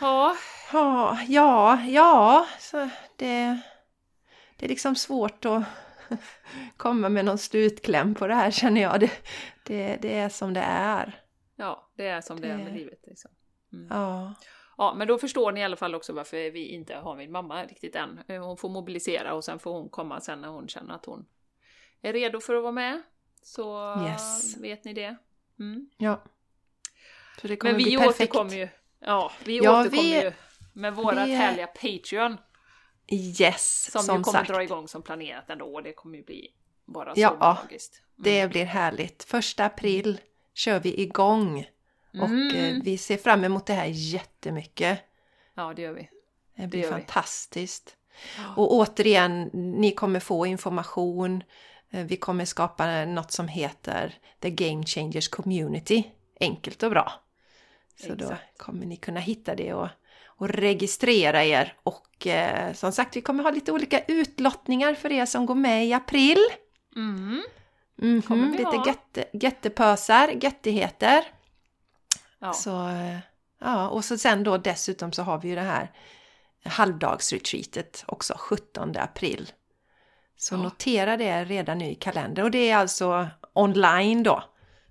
Ja, 0.00 0.36
Ja, 0.72 1.18
ja, 1.28 1.80
ja, 1.88 2.46
så 2.60 2.76
det, 3.16 3.60
det 4.56 4.64
är 4.66 4.68
liksom 4.68 4.94
svårt 4.96 5.44
att 5.44 5.62
komma 6.76 7.08
med 7.08 7.24
någon 7.24 7.38
slutkläm 7.38 8.14
på 8.14 8.26
det 8.26 8.34
här 8.34 8.50
känner 8.50 8.80
jag. 8.80 9.00
Det, 9.00 9.10
det, 9.64 9.96
det 10.02 10.18
är 10.18 10.28
som 10.28 10.54
det 10.54 10.60
är. 10.60 11.22
ja, 11.56 11.90
det 11.96 12.06
är 12.06 12.20
som 12.20 12.40
det 12.40 12.48
är 12.48 12.56
med 12.56 12.66
Det- 12.66 12.72
livet. 12.78 13.00
Liksom. 13.06 13.30
Mm. 13.72 13.86
Ja, 13.90 14.34
Ja, 14.78 14.94
men 14.96 15.08
då 15.08 15.18
förstår 15.18 15.52
ni 15.52 15.60
i 15.60 15.64
alla 15.64 15.76
fall 15.76 15.94
också 15.94 16.12
varför 16.12 16.50
vi 16.50 16.66
inte 16.68 16.94
har 16.94 17.16
min 17.16 17.32
mamma 17.32 17.64
riktigt 17.64 17.96
än. 17.96 18.20
Hon 18.28 18.56
får 18.56 18.68
mobilisera 18.68 19.34
och 19.34 19.44
sen 19.44 19.58
får 19.58 19.72
hon 19.72 19.88
komma 19.88 20.20
sen 20.20 20.40
när 20.40 20.48
hon 20.48 20.68
känner 20.68 20.94
att 20.94 21.06
hon 21.06 21.26
är 22.02 22.12
redo 22.12 22.40
för 22.40 22.54
att 22.54 22.62
vara 22.62 22.72
med. 22.72 23.02
Så 23.42 23.94
Yes. 24.08 24.56
vet 24.56 24.84
ni 24.84 24.92
det. 24.92 25.16
Mm. 25.58 25.90
ja. 25.96 26.22
Så 27.40 27.48
det 27.48 27.56
kommer 27.56 27.72
Men 27.72 27.78
vi 27.78 27.84
bli 27.84 27.96
perfekt. 27.96 28.14
återkommer 28.20 28.54
ju. 28.54 28.68
Ja, 29.00 29.32
vi 29.44 29.56
Ja, 29.62 29.80
återkommer 29.80 30.02
vi- 30.02 30.22
ju 30.22 30.32
med 30.72 30.94
vårat 30.94 31.28
vi- 31.28 31.34
härliga 31.34 31.66
Patreon. 31.66 32.36
Yes, 33.12 33.90
Som, 33.92 34.02
som, 34.02 34.16
ju 34.18 34.22
kommer 34.22 34.38
sagt. 34.38 34.50
dra 34.50 34.62
igång 34.62 34.88
som 34.88 35.02
planerat 35.02 35.50
ändå. 35.50 35.74
och 35.74 35.82
Det 35.82 35.92
kommer 35.92 36.16
ju 36.18 36.24
bli 36.24 36.48
bara 36.84 37.12
Ja, 37.16 37.28
så 37.30 37.36
magiskt. 37.36 38.00
Mm. 38.18 38.24
Det 38.24 38.48
blir 38.48 38.64
härligt. 38.64 39.22
Första 39.24 39.64
april 39.64 40.20
kör 40.54 40.80
vi 40.80 41.00
igång. 41.02 41.66
Och 42.12 42.24
Mm. 42.28 42.56
eh, 42.56 42.82
vi 42.82 42.98
ser 42.98 43.16
fram 43.16 43.44
emot 43.44 43.66
det 43.66 43.72
här 43.72 43.86
jättemycket. 43.86 45.00
Ja, 45.54 45.72
det 45.76 45.82
gör 45.82 45.92
vi. 45.92 46.10
Det 46.56 46.66
blir 46.66 46.82
vi. 46.82 46.88
fantastiskt. 46.88 47.96
Och 48.56 48.74
återigen, 48.74 49.42
ni 49.52 49.92
kommer 49.92 50.20
få 50.20 50.46
information. 50.46 51.42
Eh, 51.96 52.04
Vi 52.04 52.16
kommer 52.16 52.44
skapa 52.44 53.04
något 53.04 53.32
som 53.32 53.48
heter 53.48 54.14
The 54.40 54.50
Game 54.50 54.84
Changers 54.86 55.28
Community. 55.28 56.04
Enkelt 56.40 56.82
och 56.82 56.90
bra. 56.90 57.12
Så 58.00 58.14
då 58.14 58.24
Exakt. 58.24 58.58
kommer 58.58 58.86
ni 58.86 58.96
kunna 58.96 59.20
hitta 59.20 59.54
det 59.54 59.74
och, 59.74 59.88
och 60.26 60.48
registrera 60.48 61.44
er. 61.44 61.74
Och 61.82 62.26
eh, 62.26 62.72
som 62.72 62.92
sagt, 62.92 63.16
vi 63.16 63.20
kommer 63.20 63.42
ha 63.42 63.50
lite 63.50 63.72
olika 63.72 64.00
utlottningar 64.08 64.94
för 64.94 65.12
er 65.12 65.26
som 65.26 65.46
går 65.46 65.54
med 65.54 65.86
i 65.86 65.92
april. 65.92 66.38
Mm. 66.96 67.42
Kommer 68.22 68.50
vi 68.50 68.58
lite 68.58 68.82
götte, 68.86 69.24
göttepösar, 69.32 70.28
göttigheter. 70.28 71.24
Ja. 72.38 72.52
Så, 72.52 72.88
eh, 72.88 73.18
ja, 73.60 73.88
och 73.88 74.04
så 74.04 74.18
sen 74.18 74.44
då 74.44 74.58
dessutom 74.58 75.12
så 75.12 75.22
har 75.22 75.38
vi 75.38 75.48
ju 75.48 75.54
det 75.54 75.60
här 75.60 75.90
halvdagsretreatet 76.64 78.04
också 78.06 78.34
17 78.38 78.96
april. 78.96 79.52
Så 80.36 80.54
Ja. 80.54 80.58
notera 80.62 81.16
det 81.16 81.44
redan 81.44 81.78
nu 81.78 81.84
i 81.90 81.94
kalendern 81.94 82.44
och 82.44 82.50
det 82.50 82.70
är 82.70 82.76
alltså 82.76 83.26
online 83.52 84.22
då. 84.22 84.42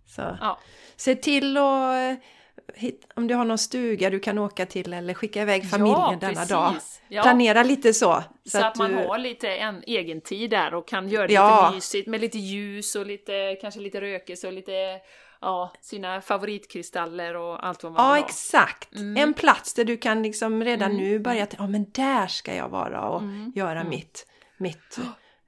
Så 0.08 0.38
ja. 0.42 0.60
se 0.96 1.16
till 1.16 1.58
att 1.58 1.96
eh, 1.96 2.90
om 3.16 3.28
du 3.28 3.36
har 3.36 3.46
någon 3.46 3.58
stuga 3.58 4.10
du 4.10 4.20
kan 4.20 4.38
åka 4.38 4.66
till 4.66 4.94
eller 4.94 5.14
skicka 5.14 5.42
iväg 5.42 5.70
familjen 5.70 6.00
ja, 6.00 6.18
denna 6.22 6.34
precis. 6.34 6.50
dag. 6.50 6.74
Ja. 7.08 7.24
Planera 7.24 7.64
lite 7.64 7.94
så. 7.94 8.24
Så, 8.46 8.66
att, 8.66 8.78
man 8.78 8.92
du, 8.92 8.98
har 9.08 9.18
lite 9.18 9.50
en 9.56 9.84
egen 9.88 10.22
tid 10.22 10.50
där 10.50 10.74
och 10.74 10.88
kan 10.88 11.10
göra 11.10 11.28
det 11.28 11.34
Ja. 11.34 11.62
lite 11.66 11.76
mysigt 11.76 12.08
med 12.08 12.22
lite 12.22 12.38
ljus 12.38 12.96
och 12.96 13.06
lite, 13.06 13.58
kanske 13.62 13.80
lite 13.80 14.02
rökelse 14.02 14.48
och 14.48 14.54
lite, 14.54 15.00
ja, 15.42 15.74
sina 15.82 16.22
favoritkristaller 16.22 17.36
och 17.36 17.66
allt 17.68 17.84
vad 17.84 17.92
man 17.92 18.06
Ja, 18.08 18.14
vill 18.14 18.22
ha. 18.24 18.28
exakt. 18.30 18.96
Mm. 18.96 19.18
En 19.18 19.34
plats 19.34 19.74
där 19.74 19.86
du 19.86 19.98
kan 19.98 20.24
liksom 20.24 20.64
redan 20.64 20.92
Mm. 20.92 21.04
nu 21.04 21.20
börja 21.20 21.48
ja 21.58 21.68
men 21.68 21.86
där 21.92 22.28
ska 22.28 22.56
jag 22.56 22.70
vara 22.70 23.02
och 23.10 23.22
Mm. 23.22 23.52
göra 23.56 23.80
Mm. 23.80 23.90
mitt, 23.90 24.28
mitt 24.58 24.98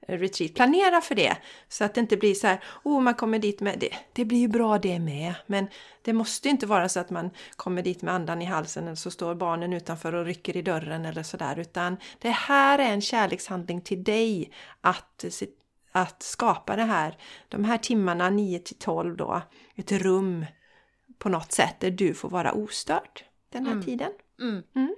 retreat. 0.08 0.54
Planera 0.54 1.00
för 1.00 1.14
det 1.14 1.36
så 1.68 1.84
att 1.84 1.94
det 1.94 2.00
inte 2.00 2.16
blir 2.16 2.34
så 2.34 2.46
här, 2.46 2.64
oh 2.84 3.00
man 3.00 3.14
kommer 3.14 3.38
dit 3.38 3.60
med 3.60 3.78
det. 3.78 3.94
Det 4.12 4.24
blir 4.24 4.38
ju 4.38 4.48
bra 4.48 4.78
det 4.78 4.98
med, 4.98 5.34
men 5.46 5.66
det 6.02 6.12
måste 6.12 6.48
inte 6.48 6.66
vara 6.66 6.88
så 6.88 7.00
att 7.00 7.10
man 7.10 7.30
kommer 7.56 7.82
dit 7.82 8.02
med 8.02 8.14
andan 8.14 8.42
i 8.42 8.44
halsen 8.44 8.84
eller 8.84 8.94
så 8.96 9.10
står 9.10 9.34
barnen 9.34 9.72
utanför 9.72 10.14
och 10.14 10.24
rycker 10.24 10.56
i 10.56 10.62
dörren 10.62 11.04
eller 11.04 11.22
sådär, 11.22 11.58
utan 11.58 11.96
det 12.18 12.30
här 12.30 12.78
är 12.78 12.92
en 12.92 13.00
kärlekshandling 13.00 13.80
till 13.80 14.04
dig 14.04 14.52
att 14.80 15.24
att 15.92 16.22
skapa 16.22 16.76
det 16.76 16.82
här, 16.84 17.16
de 17.48 17.64
här 17.64 17.78
timmarna 17.78 18.30
9 18.30 18.58
till 18.58 18.76
12 18.78 19.16
då, 19.16 19.42
ett 19.76 19.92
rum 19.92 20.46
på 21.18 21.28
något 21.28 21.52
sätt 21.52 21.80
där 21.80 21.90
du 21.90 22.14
får 22.14 22.28
vara 22.30 22.52
ostörd 22.52 23.24
den 23.52 23.66
här 23.66 23.72
Mm. 23.72 23.84
tiden. 23.84 24.12
Mm. 24.40 24.62
Mm. 24.76 24.94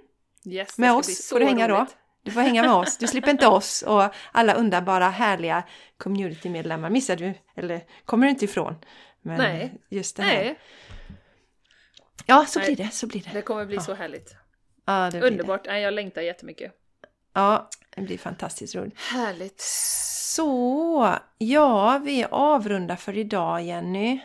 Yes, 0.47 0.79
Med 0.79 0.93
oss 0.93 1.29
får 1.29 1.41
du 1.41 1.47
hänga 1.47 1.69
roligt. 1.69 1.89
då. 1.91 1.97
Du 2.23 2.31
får 2.31 2.41
hänga 2.41 2.63
med 2.63 2.73
oss. 2.73 2.99
Du 2.99 3.07
slipper 3.07 3.31
inte 3.31 3.47
oss 3.47 3.83
och 3.83 4.15
alla 4.33 4.55
underbara 4.55 5.09
härliga 5.09 5.63
communitymedlemmar 5.97 6.91
missar 6.91 7.17
du, 7.17 7.35
eller 7.57 7.81
kommer 8.05 8.27
du 8.27 8.31
inte 8.31 8.45
ifrån. 8.45 8.75
Men 9.23 9.39
Nej. 9.39 9.73
just 9.89 10.17
det 10.17 10.23
här. 10.23 10.35
Nej, 10.45 10.59
Ja, 12.27 12.45
så 12.47 12.59
Nej. 12.59 12.75
blir 12.75 12.85
det, 12.87 12.91
så 12.93 13.07
blir 13.07 13.23
det. 13.23 13.31
det 13.33 13.43
kommer 13.43 13.65
bli 13.67 13.77
Ja. 13.77 13.83
så 13.83 13.95
härligt. 13.95 14.35
Ja, 14.85 15.11
det 15.13 15.21
Underbart, 15.23 15.67
Nej, 15.67 15.83
jag 15.83 15.95
längtar 15.95 16.23
jättemycket. 16.23 16.73
Det. 17.01 17.09
Ja, 17.33 17.69
det 17.97 18.01
blir 18.03 18.19
fantastiskt 18.19 18.75
roligt. 18.75 18.99
Härligt. 18.99 19.61
Så, 19.61 21.15
ja, 21.39 22.01
vi 22.05 22.25
avrundar 22.31 22.97
för 22.97 23.17
idag 23.19 23.63
Jenny. 23.63 24.21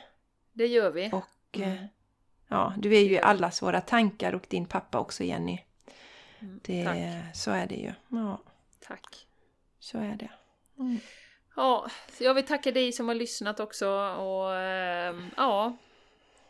Det 0.53 0.67
gör 0.67 0.91
vi. 0.91 1.09
Och 1.13 1.25
Mm. 1.57 1.69
eh, 1.71 1.83
ja, 2.47 2.73
du 2.77 2.95
är 2.95 2.99
ju 3.01 3.13
i 3.13 3.19
allas 3.19 3.61
våra 3.61 3.81
tankar 3.81 4.33
och 4.35 4.43
din 4.49 4.65
pappa 4.65 4.99
också 4.99 5.23
Jenny. 5.23 5.59
Mm, 6.39 6.59
Det, 6.63 6.83
Tack. 6.85 7.35
så 7.35 7.51
är 7.51 7.67
det 7.67 7.75
ju. 7.75 7.91
Ja, 8.09 8.41
Tack. 8.87 9.27
så 9.79 9.97
är 9.97 10.15
det. 10.15 10.29
Ja, 11.55 11.87
så 12.11 12.23
jag 12.23 12.33
vill 12.33 12.45
tacka 12.45 12.71
dig 12.71 12.91
som 12.91 13.07
har 13.07 13.15
lyssnat 13.15 13.59
också 13.59 13.89
och 14.17 14.55
ehm, 14.55 15.29
ja, 15.37 15.77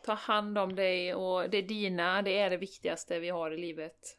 ta 0.04 0.12
hand 0.14 0.58
om 0.58 0.74
dig 0.74 1.14
och 1.14 1.50
det 1.50 1.56
är 1.58 1.62
dina, 1.62 2.22
det 2.22 2.38
är 2.38 2.50
det 2.50 2.56
viktigaste 2.56 3.18
vi 3.18 3.28
har 3.28 3.50
i 3.50 3.56
livet. 3.58 4.16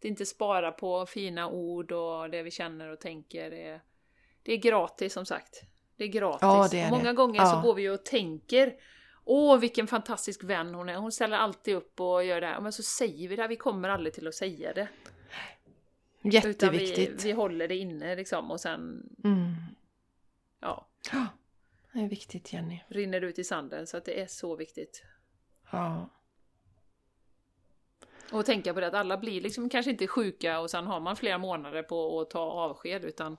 Det 0.00 0.08
är 0.08 0.10
inte 0.10 0.26
spara 0.26 0.72
på 0.72 1.06
fina 1.06 1.48
ord 1.50 1.92
och 1.92 2.30
det 2.30 2.42
vi 2.42 2.50
känner 2.50 2.88
och 2.88 3.00
tänker. 3.00 3.50
Det 3.50 3.62
är, 3.66 3.80
det 4.42 4.52
är 4.52 4.56
gratis 4.56 5.12
som 5.12 5.26
sagt. 5.26 5.62
Det 5.96 6.04
är 6.04 6.08
gratis. 6.08 6.38
Ja, 6.42 6.68
det 6.70 6.80
är 6.80 6.90
Många 6.90 7.04
det. 7.04 7.12
gånger 7.12 7.40
så 7.44 7.56
Ja. 7.56 7.60
går 7.64 7.74
vi 7.74 7.88
och 7.88 8.04
tänker 8.04 8.74
Åh, 9.24 9.58
vilken 9.58 9.86
fantastisk 9.86 10.44
vän 10.44 10.74
hon 10.74 10.88
är. 10.88 10.96
Hon 10.96 11.12
ställer 11.12 11.36
alltid 11.36 11.74
upp 11.74 12.00
och 12.00 12.24
gör 12.24 12.40
det 12.40 12.46
här. 12.46 12.60
Men 12.60 12.72
så 12.72 12.82
säger 12.82 13.28
vi 13.28 13.36
det, 13.36 13.48
vi 13.48 13.56
kommer 13.56 13.88
aldrig 13.88 14.14
till 14.14 14.28
att 14.28 14.34
säga 14.34 14.72
det. 14.72 14.88
Utan 16.22 16.30
vi, 16.30 16.30
Jätteviktigt. 16.30 17.24
vi 17.24 17.32
håller 17.32 17.68
det 17.68 17.76
inne 17.76 18.16
liksom 18.16 18.50
och 18.50 18.60
sen, 18.60 19.02
Mm. 19.24 19.54
ja, 20.60 20.88
Ja, 21.12 21.26
Det 21.92 21.98
är 22.00 22.08
viktigt 22.08 22.52
Jenny. 22.52 22.80
rinner 22.88 23.20
ut 23.20 23.38
i 23.38 23.44
sanden. 23.44 23.86
Så 23.86 23.96
att 23.96 24.04
det 24.04 24.20
är 24.20 24.26
så 24.26 24.56
viktigt. 24.56 25.02
Ja. 25.72 26.10
Och 28.32 28.46
tänka 28.46 28.74
på 28.74 28.80
det 28.80 28.86
att 28.86 28.94
alla 28.94 29.18
blir 29.18 29.40
liksom 29.40 29.68
kanske 29.68 29.90
inte 29.90 30.06
sjuka 30.06 30.60
och 30.60 30.70
sen 30.70 30.86
har 30.86 31.00
man 31.00 31.16
flera 31.16 31.38
månader 31.38 31.82
på 31.82 32.20
att 32.20 32.30
ta 32.30 32.40
avsked 32.40 33.04
utan 33.04 33.36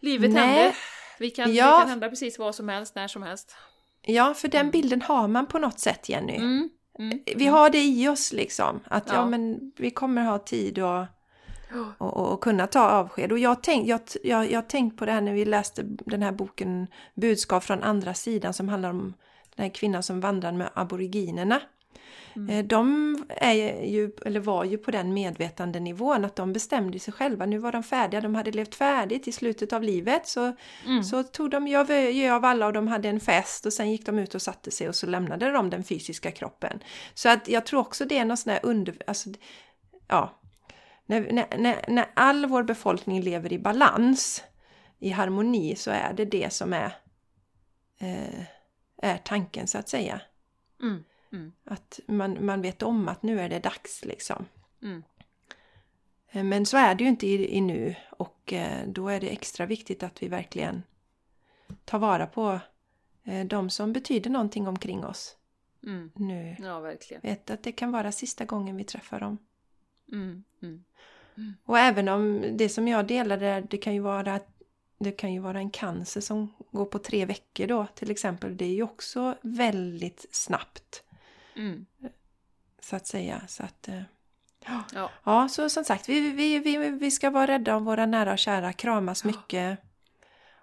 livet 0.00 0.30
Nej. 0.30 0.42
händer. 0.42 0.76
Vi 1.18 1.30
kan, 1.30 1.54
Ja. 1.54 1.64
Det 1.76 1.80
kan 1.82 1.88
hända 1.88 2.08
precis 2.08 2.38
vad 2.38 2.54
som 2.54 2.68
helst, 2.68 2.94
när 2.94 3.08
som 3.08 3.22
helst. 3.22 3.56
Ja, 4.06 4.34
för 4.34 4.48
den 4.48 4.70
bilden 4.70 5.02
har 5.02 5.28
man 5.28 5.46
på 5.46 5.58
något 5.58 5.78
sätt 5.78 6.08
Jenny. 6.08 6.36
Mm. 6.36 6.70
Mm. 6.98 7.20
Vi 7.36 7.46
har 7.46 7.70
det 7.70 7.84
i 7.84 8.08
oss 8.08 8.32
liksom. 8.32 8.80
Att 8.84 9.08
ja. 9.08 9.14
Ja. 9.14 9.26
men 9.26 9.72
vi 9.76 9.90
kommer 9.90 10.24
ha 10.24 10.38
tid 10.38 10.78
och 10.78 11.04
och, 11.98 12.16
och, 12.16 12.32
och 12.32 12.40
kunna 12.40 12.66
ta 12.66 12.90
avsked. 12.90 13.32
Och 13.32 13.38
jag 13.38 13.62
tänk, 13.62 13.88
jag, 13.88 14.00
jag, 14.24 14.50
jag 14.50 14.68
tänkt 14.68 14.96
på 14.96 15.06
det 15.06 15.12
här 15.12 15.20
när 15.20 15.32
vi 15.32 15.44
läste 15.44 15.82
den 15.84 16.22
här 16.22 16.32
boken 16.32 16.86
Budskap 17.14 17.64
från 17.64 17.82
andra 17.82 18.14
sidan 18.14 18.54
som 18.54 18.68
handlar 18.68 18.90
om 18.90 19.14
den 19.56 19.64
här 19.64 19.74
kvinnan 19.74 20.02
som 20.02 20.20
vandrar 20.20 20.52
med 20.52 20.70
aboriginerna. 20.74 21.60
Mm. 22.36 22.50
Eh, 22.50 22.64
de 22.64 23.16
är 23.28 23.84
ju, 23.84 24.10
eller 24.26 24.40
var 24.40 24.64
ju 24.64 24.78
på 24.78 24.90
den 24.90 25.14
medvetande 25.14 25.80
nivån 25.80 26.24
att 26.24 26.36
de 26.36 26.52
bestämde 26.52 26.98
sig 26.98 27.14
själva. 27.14 27.46
Nu 27.46 27.58
var 27.58 27.72
de 27.72 27.82
färdiga, 27.82 28.20
de 28.20 28.34
hade 28.34 28.50
levt 28.50 28.74
färdigt 28.74 29.28
i 29.28 29.32
slutet 29.32 29.72
av 29.72 29.82
livet. 29.82 30.28
Så, 30.28 30.56
mm. 30.86 31.04
så 31.04 31.22
tog 31.22 31.50
de 31.50 31.68
ju 31.68 32.30
av 32.30 32.44
alla 32.44 32.66
och 32.66 32.72
de 32.72 32.88
hade 32.88 33.08
en 33.08 33.20
fest 33.20 33.66
och 33.66 33.72
sen 33.72 33.90
gick 33.90 34.06
de 34.06 34.18
ut 34.18 34.34
och 34.34 34.42
satte 34.42 34.70
sig 34.70 34.88
och 34.88 34.94
så 34.94 35.06
lämnade 35.06 35.50
de 35.50 35.70
den 35.70 35.84
fysiska 35.84 36.30
kroppen. 36.30 36.80
Så 37.14 37.28
att 37.28 37.48
jag 37.48 37.66
tror 37.66 37.80
också 37.80 38.04
det 38.04 38.18
är 38.18 38.24
något 38.24 38.38
sånt 38.38 38.62
där 38.62 38.70
under... 38.70 38.96
Alltså, 39.06 39.30
ja, 40.08 40.40
när, 41.06 41.32
när, 41.58 41.84
när 41.88 42.06
all 42.14 42.46
vår 42.46 42.62
befolkning 42.62 43.22
lever 43.22 43.52
i 43.52 43.58
balans, 43.58 44.44
i 44.98 45.10
harmoni, 45.10 45.76
så 45.76 45.90
är 45.90 46.12
det 46.16 46.24
det 46.24 46.52
som 46.52 46.72
är, 46.72 46.92
eh, 47.98 48.40
är 49.02 49.16
tanken 49.16 49.66
så 49.66 49.78
att 49.78 49.88
säga. 49.88 50.20
Mm. 50.82 51.04
Mm. 51.32 51.52
Att 51.64 52.00
man, 52.06 52.46
man 52.46 52.62
vet 52.62 52.82
om 52.82 53.08
att 53.08 53.22
nu 53.22 53.40
är 53.40 53.48
det 53.48 53.58
dags 53.58 54.04
liksom. 54.04 54.46
Mm. 54.82 55.02
Eh, 56.28 56.44
men 56.44 56.66
så 56.66 56.76
är 56.76 56.94
det 56.94 57.04
ju 57.04 57.10
inte 57.10 57.26
i, 57.26 57.56
i, 57.56 57.60
nu 57.60 57.94
och 58.10 58.52
eh, 58.52 58.88
då 58.88 59.08
är 59.08 59.20
det 59.20 59.28
extra 59.28 59.66
viktigt 59.66 60.02
att 60.02 60.22
vi 60.22 60.28
verkligen 60.28 60.82
tar 61.84 61.98
vara 61.98 62.26
på 62.26 62.60
eh, 63.24 63.46
de 63.46 63.70
som 63.70 63.92
betyder 63.92 64.30
någonting 64.30 64.68
omkring 64.68 65.04
oss. 65.04 65.36
Mm. 65.86 66.10
Nu. 66.14 66.56
Ja, 66.58 66.80
verkligen. 66.80 67.20
Vet 67.22 67.50
att 67.50 67.62
det 67.62 67.72
kan 67.72 67.92
vara 67.92 68.12
sista 68.12 68.44
gången 68.44 68.76
vi 68.76 68.84
träffar 68.84 69.20
dem. 69.20 69.38
Mm. 70.12 70.44
Mm. 70.62 70.84
Och 71.64 71.78
även 71.78 72.08
om 72.08 72.44
det 72.56 72.68
som 72.68 72.88
jag 72.88 73.06
delade, 73.06 73.66
det 73.70 73.78
kan 73.78 73.94
ju 73.94 74.00
vara 74.00 74.40
det 74.98 75.12
kan 75.12 75.32
ju 75.32 75.40
vara 75.40 75.58
en 75.58 75.70
cancer 75.70 76.20
som 76.20 76.54
går 76.70 76.84
på 76.84 76.98
tre 76.98 77.24
veckor 77.24 77.66
då 77.66 77.86
till 77.94 78.10
exempel. 78.10 78.56
Det 78.56 78.64
är 78.64 78.74
ju 78.74 78.82
också 78.82 79.38
väldigt 79.42 80.26
snabbt. 80.30 81.02
Mm. 81.56 81.86
Så 82.80 82.96
att 82.96 83.06
säga. 83.06 83.42
Så 83.48 83.62
att, 83.62 83.88
eh, 83.88 84.02
ja. 84.94 85.10
ja, 85.24 85.48
så 85.48 85.68
som 85.68 85.84
sagt, 85.84 86.08
vi, 86.08 86.20
vi, 86.30 86.58
vi, 86.58 86.76
vi 86.76 87.10
ska 87.10 87.30
vara 87.30 87.46
rädda 87.46 87.76
om 87.76 87.84
våra 87.84 88.06
nära 88.06 88.32
och 88.32 88.38
kära, 88.38 88.72
kramas 88.72 89.24
mycket. 89.24 89.78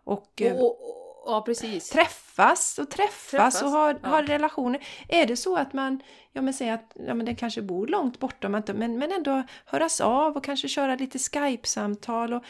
Och, 0.03 0.41
och, 0.41 0.61
och 0.61 1.03
Ja, 1.25 1.41
precis. 1.41 1.89
Träffas 1.89 2.79
och 2.79 2.89
träffas, 2.89 3.31
träffas 3.31 3.61
och 3.61 3.69
ha, 3.69 3.93
ja. 4.03 4.09
ha 4.09 4.21
relationer. 4.21 4.87
Är 5.07 5.25
det 5.25 5.37
så 5.37 5.55
att 5.55 5.73
man, 5.73 6.03
ja 6.31 6.41
men 6.41 6.53
säger 6.53 6.73
att 6.73 6.97
ja, 7.07 7.13
men 7.13 7.25
den 7.25 7.35
kanske 7.35 7.61
bor 7.61 7.87
långt 7.87 8.19
borta, 8.19 8.49
men, 8.49 8.63
men 8.73 9.11
ändå 9.11 9.43
höras 9.65 10.01
av 10.01 10.37
och 10.37 10.43
kanske 10.43 10.67
köra 10.67 10.95
lite 10.95 11.19
Skype-samtal. 11.19 12.33
Och, 12.33 12.43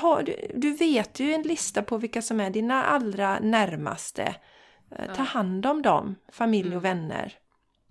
ha, 0.00 0.22
du, 0.22 0.36
du 0.54 0.72
vet 0.72 1.20
ju 1.20 1.34
en 1.34 1.42
lista 1.42 1.82
på 1.82 1.96
vilka 1.96 2.22
som 2.22 2.40
är 2.40 2.50
dina 2.50 2.84
allra 2.84 3.38
närmaste. 3.38 4.34
Eh. 4.90 5.14
Ta 5.16 5.22
hand 5.22 5.66
om 5.66 5.82
dem, 5.82 6.16
familj 6.32 6.76
och 6.76 6.84
mm. 6.84 6.98
vänner. 6.98 7.32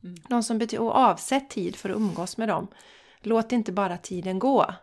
Mm. 0.04 0.16
De 0.30 0.44
som 0.44 0.58
betyder, 0.58 0.84
och 0.84 0.96
avsätt 0.96 1.50
tid 1.50 1.76
för 1.76 1.90
att 1.90 1.96
umgås 1.96 2.38
med 2.38 2.48
dem. 2.48 2.68
Låt 3.22 3.52
inte 3.52 3.72
bara 3.72 3.98
tiden 3.98 4.40
gå. 4.40 4.74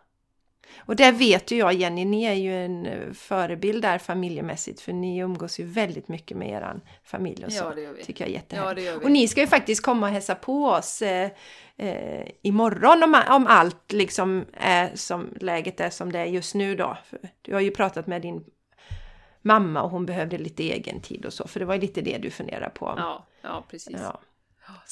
Och 0.77 0.95
det 0.95 1.11
vet 1.11 1.51
ju 1.51 1.57
jag 1.57 1.73
Jenny, 1.73 2.05
ni 2.05 2.23
är 2.23 2.33
ju 2.33 2.65
en 2.65 2.85
eh, 2.85 3.11
förebild 3.13 3.81
där 3.81 3.97
familjemässigt 3.97 4.81
för 4.81 4.93
ni 4.93 5.17
umgås 5.17 5.59
ju 5.59 5.63
väldigt 5.63 6.07
mycket 6.07 6.37
med 6.37 6.49
er 6.49 6.79
familj 7.03 7.45
och 7.45 7.53
så. 7.53 7.63
Ja, 7.63 7.75
det 7.75 7.81
gör 7.81 7.93
vi. 7.93 8.03
Tycker 8.03 8.25
jag 8.25 8.43
är. 8.49 8.79
Ja, 8.79 8.95
och 8.95 9.11
ni 9.11 9.27
ska 9.27 9.41
ju 9.41 9.47
faktiskt 9.47 9.83
komma 9.83 10.05
och 10.05 10.13
hälsa 10.13 10.35
på 10.35 10.65
oss 10.65 11.01
eh, 11.01 11.31
eh, 11.77 12.27
imorgon 12.41 13.03
om, 13.03 13.21
om 13.29 13.47
allt 13.47 13.91
liksom 13.91 14.45
är 14.53 14.91
som 14.95 15.33
läget 15.39 15.79
är 15.79 15.89
som 15.89 16.11
det 16.11 16.19
är 16.19 16.25
just 16.25 16.55
nu 16.55 16.75
då. 16.75 16.97
För 17.05 17.19
du 17.41 17.53
har 17.53 17.61
ju 17.61 17.71
pratat 17.71 18.07
med 18.07 18.21
din 18.21 18.45
mamma 19.41 19.81
och 19.81 19.89
hon 19.89 20.05
behövde 20.05 20.37
lite 20.37 20.63
egen 20.63 21.01
tid 21.01 21.25
och 21.25 21.33
så, 21.33 21.47
för 21.47 21.59
det 21.59 21.65
var 21.65 21.73
ju 21.73 21.81
lite 21.81 22.01
det 22.01 22.17
du 22.17 22.29
funderade 22.29 22.69
på. 22.69 22.93
Ja, 22.97 23.27
ja 23.41 23.63
precis. 23.69 23.97
Ja. 24.01 24.21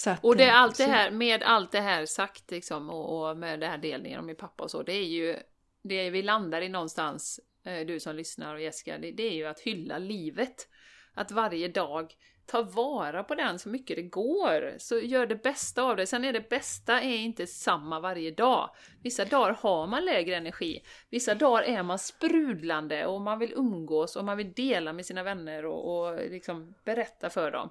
Att, 0.06 0.24
och 0.24 0.38
det 0.38 0.44
är 0.44 0.52
allt 0.52 0.78
det 0.78 0.84
här, 0.84 1.12
med 1.12 1.44
allt 1.44 1.72
det 1.72 1.82
här 1.82 2.06
sagt 2.06 2.52
liksom, 2.52 2.90
och, 2.90 3.30
och 3.30 3.38
med 3.38 3.60
det 3.60 3.68
här 3.68 3.78
delningen 3.78 4.20
om 4.20 4.26
min 4.26 4.36
pappa 4.36 4.64
och 4.64 4.72
så, 4.72 4.84
det 4.84 4.94
är 4.94 5.06
ju 5.06 5.38
det 5.82 6.10
vi 6.10 6.22
landar 6.22 6.62
i 6.62 6.70
någonstans, 6.70 7.40
eh, 7.66 7.88
du 7.88 8.00
som 8.00 8.16
lyssnar 8.16 8.56
och 8.56 8.62
Jessica, 8.62 8.98
det, 8.98 9.12
det 9.12 9.24
är 9.24 9.34
ju 9.34 9.46
att 9.46 9.60
hylla 9.60 9.98
livet. 9.98 10.68
Att 11.14 11.32
varje 11.32 11.68
dag 11.68 12.16
ta 12.46 12.62
vara 12.62 13.24
på 13.24 13.36
den 13.36 13.60
så 13.60 13.70
mycket 13.70 13.96
det 13.96 14.02
går. 14.02 14.74
Så 14.78 15.00
gör 15.00 15.28
det 15.28 15.44
bästa 15.44 15.84
av 15.84 15.96
det. 15.96 16.08
Sen 16.08 16.26
är 16.26 16.34
det 16.34 16.50
bästa 16.50 17.02
är 17.02 17.18
inte 17.18 17.48
samma 17.48 18.00
varje 18.00 18.32
dag. 18.32 18.70
Vissa 19.04 19.26
dagar 19.26 19.58
har 19.60 19.88
man 19.88 20.06
lägre 20.06 20.36
energi. 20.36 20.84
Vissa 21.10 21.36
dagar 21.36 21.64
är 21.64 21.84
man 21.84 22.00
sprudlande 22.00 23.06
och 23.06 23.22
man 23.22 23.40
vill 23.40 23.54
umgås 23.54 24.16
och 24.16 24.26
man 24.26 24.38
vill 24.38 24.54
dela 24.54 24.94
med 24.94 25.06
sina 25.06 25.24
vänner 25.24 25.66
och, 25.66 26.10
och 26.10 26.20
liksom 26.30 26.74
berätta 26.84 27.30
för 27.30 27.52
dem. 27.52 27.70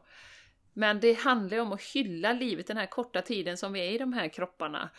Men 0.79 1.01
det 1.01 1.13
handlar 1.13 1.57
ju 1.57 1.61
om 1.61 1.73
att 1.73 1.83
hylla 1.83 2.33
livet 2.33 2.67
den 2.67 2.77
här 2.77 2.87
korta 2.87 3.23
tiden 3.23 3.57
som 3.57 3.73
vi 3.73 3.81
är 3.81 3.91
i 3.91 3.99
de 3.99 4.13
här 4.13 4.29
kropparna 4.29 4.91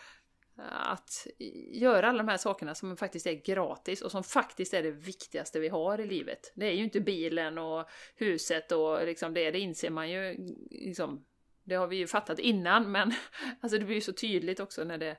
att 0.68 1.28
göra 1.72 2.10
alla 2.10 2.18
de 2.18 2.28
här 2.28 2.38
sakerna 2.38 2.76
som 2.76 2.98
faktiskt 2.98 3.28
är 3.28 3.34
gratis 3.34 4.02
och 4.02 4.12
som 4.12 4.24
faktiskt 4.24 4.74
är 4.74 4.84
det 4.84 4.92
viktigaste 4.92 5.60
vi 5.60 5.68
har 5.68 6.00
i 6.00 6.08
livet. 6.08 6.52
Det 6.56 6.66
är 6.66 6.72
ju 6.72 6.84
inte 6.84 7.00
bilen 7.00 7.58
och 7.58 7.90
huset 8.16 8.72
och 8.72 9.06
liksom 9.06 9.34
det, 9.34 9.52
det 9.52 9.60
inser 9.60 9.90
man 9.90 10.10
ju 10.10 10.36
liksom, 10.72 11.26
det 11.64 11.76
har 11.76 11.88
vi 11.88 11.96
ju 11.96 12.08
fattat 12.08 12.40
innan 12.40 12.92
men 12.92 13.14
alltså 13.62 13.78
det 13.78 13.86
blir 13.86 13.96
ju 13.96 14.02
så 14.02 14.14
tydligt 14.14 14.60
också 14.60 14.84
när 14.84 14.98
det, 14.98 15.18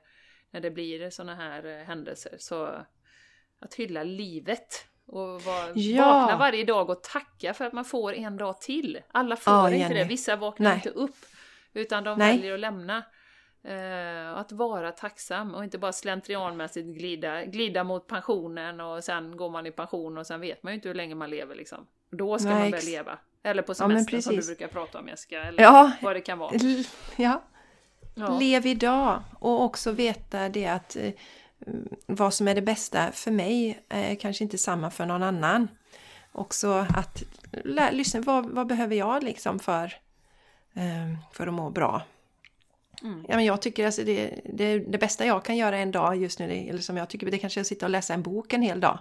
när 0.51 0.61
det 0.61 0.71
blir 0.71 1.09
sådana 1.09 1.35
här 1.35 1.65
eh, 1.65 1.85
händelser. 1.85 2.35
Så 2.37 2.85
att 3.59 3.73
hylla 3.73 4.03
livet 4.03 4.90
och 5.07 5.41
var, 5.41 5.71
ja. 5.75 6.05
vakna 6.05 6.37
varje 6.37 6.63
dag 6.63 6.89
och 6.89 7.03
tacka 7.03 7.53
för 7.53 7.65
att 7.65 7.73
man 7.73 7.85
får 7.85 8.13
en 8.13 8.37
dag 8.37 8.61
till. 8.61 8.99
Alla 9.11 9.35
får 9.35 9.53
ja, 9.53 9.71
inte 9.71 9.93
det, 9.93 10.03
vissa 10.03 10.35
vaknar 10.35 10.69
Nej. 10.69 10.75
inte 10.75 10.89
upp 10.89 11.25
utan 11.73 12.03
de 12.03 12.19
Nej. 12.19 12.37
väljer 12.37 12.53
att 12.53 12.59
lämna. 12.59 13.03
Uh, 13.69 14.37
att 14.37 14.51
vara 14.51 14.91
tacksam 14.91 15.55
och 15.55 15.63
inte 15.63 15.77
bara 15.77 15.91
slentrianmässigt 15.91 16.87
glida, 16.87 17.45
glida 17.45 17.83
mot 17.83 18.07
pensionen 18.07 18.79
och 18.79 19.03
sen 19.03 19.37
går 19.37 19.49
man 19.49 19.65
i 19.65 19.71
pension 19.71 20.17
och 20.17 20.27
sen 20.27 20.41
vet 20.41 20.63
man 20.63 20.73
ju 20.73 20.75
inte 20.75 20.87
hur 20.87 20.95
länge 20.95 21.15
man 21.15 21.29
lever 21.29 21.55
liksom. 21.55 21.87
Då 22.11 22.39
ska 22.39 22.49
Nej, 22.49 22.61
man 22.61 22.71
börja 22.71 22.83
leva. 22.83 23.19
Eller 23.43 23.61
på 23.61 23.73
semester 23.73 24.15
ja, 24.15 24.21
som 24.21 24.35
du 24.35 24.45
brukar 24.45 24.67
prata 24.67 24.99
om 24.99 25.07
Jessica, 25.07 25.43
eller 25.43 25.63
ja, 25.63 25.91
vad 26.01 26.15
det 26.15 26.21
kan 26.21 26.39
vara. 26.39 26.51
Ja. 27.15 27.43
ja. 28.15 28.39
Lev 28.39 28.65
idag 28.65 29.23
och 29.39 29.63
också 29.63 29.91
veta 29.91 30.49
det 30.49 30.67
att 30.67 30.95
eh, 30.95 31.11
vad 32.05 32.33
som 32.33 32.47
är 32.47 32.55
det 32.55 32.61
bästa 32.61 33.11
för 33.11 33.31
mig 33.31 33.79
är 33.89 34.15
kanske 34.15 34.43
inte 34.43 34.57
samma 34.57 34.91
för 34.91 35.05
någon 35.05 35.23
annan. 35.23 35.67
Också 36.31 36.85
att 36.95 37.23
lyssna, 37.91 38.21
vad, 38.21 38.49
vad 38.49 38.67
behöver 38.67 38.95
jag 38.95 39.23
liksom 39.23 39.59
för, 39.59 39.85
eh, 40.73 41.17
för 41.33 41.47
att 41.47 41.53
må 41.53 41.69
bra? 41.69 42.01
Mm. 43.03 43.25
Ja, 43.27 43.35
men 43.35 43.45
jag 43.45 43.61
tycker 43.61 43.85
alltså 43.85 44.03
det, 44.03 44.41
det, 44.53 44.79
det, 44.79 44.97
bästa 44.97 45.25
jag 45.25 45.45
kan 45.45 45.57
göra 45.57 45.77
en 45.77 45.91
dag 45.91 46.17
just 46.17 46.39
nu, 46.39 46.47
det, 46.47 46.69
eller 46.69 46.79
som 46.79 46.97
jag 46.97 47.09
tycker, 47.09 47.31
det 47.31 47.37
kanske 47.37 47.59
är 47.59 47.61
att 47.61 47.67
sitta 47.67 47.85
och 47.85 47.89
läsa 47.89 48.13
en 48.13 48.21
bok 48.21 48.53
en 48.53 48.61
hel 48.61 48.79
dag. 48.79 48.99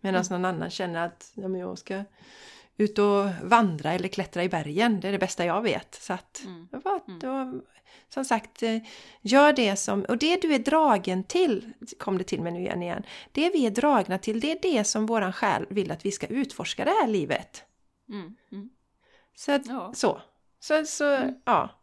Medan 0.00 0.22
mm. 0.22 0.42
någon 0.42 0.54
annan 0.54 0.70
känner 0.70 1.06
att 1.06 1.32
ja, 1.34 1.48
men 1.48 1.60
jag 1.60 1.78
ska 1.78 2.04
ut 2.76 2.98
och 2.98 3.28
vandra 3.42 3.92
eller 3.92 4.08
klättra 4.08 4.44
i 4.44 4.48
bergen. 4.48 5.00
Det 5.00 5.08
är 5.08 5.12
det 5.12 5.18
bästa 5.18 5.44
jag 5.44 5.62
vet. 5.62 5.94
Så 5.94 6.12
att, 6.12 6.42
mm. 6.44 7.18
då, 7.20 7.60
som 8.08 8.24
sagt, 8.24 8.62
eh, 8.62 8.76
gör 9.20 9.52
det 9.52 9.76
som, 9.76 10.02
och 10.02 10.18
det 10.18 10.42
du 10.42 10.54
är 10.54 10.58
dragen 10.58 11.24
till, 11.24 11.72
kom 11.98 12.18
det 12.18 12.24
till 12.24 12.42
mig 12.42 12.52
nu 12.52 12.60
igen 12.60 12.82
igen. 12.82 13.02
Det 13.32 13.50
vi 13.50 13.66
är 13.66 13.70
dragna 13.70 14.18
till, 14.18 14.40
det 14.40 14.52
är 14.52 14.58
det 14.62 14.84
som 14.84 15.06
våran 15.06 15.32
själ 15.32 15.66
vill 15.70 15.90
att 15.90 16.06
vi 16.06 16.12
ska 16.12 16.26
utforska 16.26 16.84
det 16.84 16.90
här 16.90 17.08
livet. 17.08 17.64
Mm. 18.08 18.36
Mm. 18.52 18.70
Så, 19.34 19.52
att, 19.52 19.66
ja. 19.66 19.92
så. 19.94 20.20
Så, 20.60 20.84
så 20.84 21.04
mm. 21.04 21.34
ja. 21.44 21.78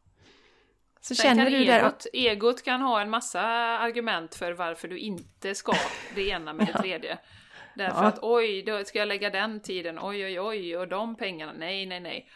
Så 1.02 1.16
Sen 1.16 1.24
känner 1.24 1.50
du 1.50 1.58
egot, 1.58 2.00
där... 2.00 2.20
egot 2.20 2.64
kan 2.64 2.82
ha 2.82 3.02
en 3.02 3.10
massa 3.10 3.42
argument 3.80 4.36
för 4.36 4.52
varför 4.52 4.88
du 4.88 4.98
inte 4.98 5.56
ska 5.56 5.74
det 6.16 6.28
ena 6.28 6.54
med 6.54 6.68
det 6.68 6.74
tredje. 6.82 7.20
Därför 7.80 8.04
ja. 8.04 8.08
att 8.08 8.20
oj, 8.22 8.64
då 8.64 8.84
ska 8.86 9.00
jag 9.00 9.08
lägga 9.08 9.30
den 9.30 9.60
tiden, 9.60 10.00
oj 10.02 10.26
oj 10.26 10.40
oj, 10.40 10.78
och 10.78 10.88
de 10.88 11.16
pengarna, 11.16 11.54
nej 11.54 11.86
nej 11.86 12.00
nej. 12.00 12.30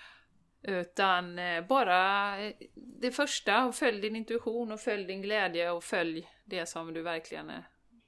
Utan 0.62 1.40
eh, 1.40 1.66
bara 1.68 2.38
eh, 2.42 2.54
det 3.02 3.12
första, 3.12 3.72
följ 3.72 4.02
din 4.02 4.16
intuition 4.16 4.72
och 4.72 4.80
följ 4.80 5.06
din 5.06 5.22
glädje 5.22 5.72
och 5.72 5.84
följ 5.84 6.28
det 6.46 6.66
som 6.66 6.94
du 6.94 7.02
verkligen 7.02 7.50
eh, 7.50 7.56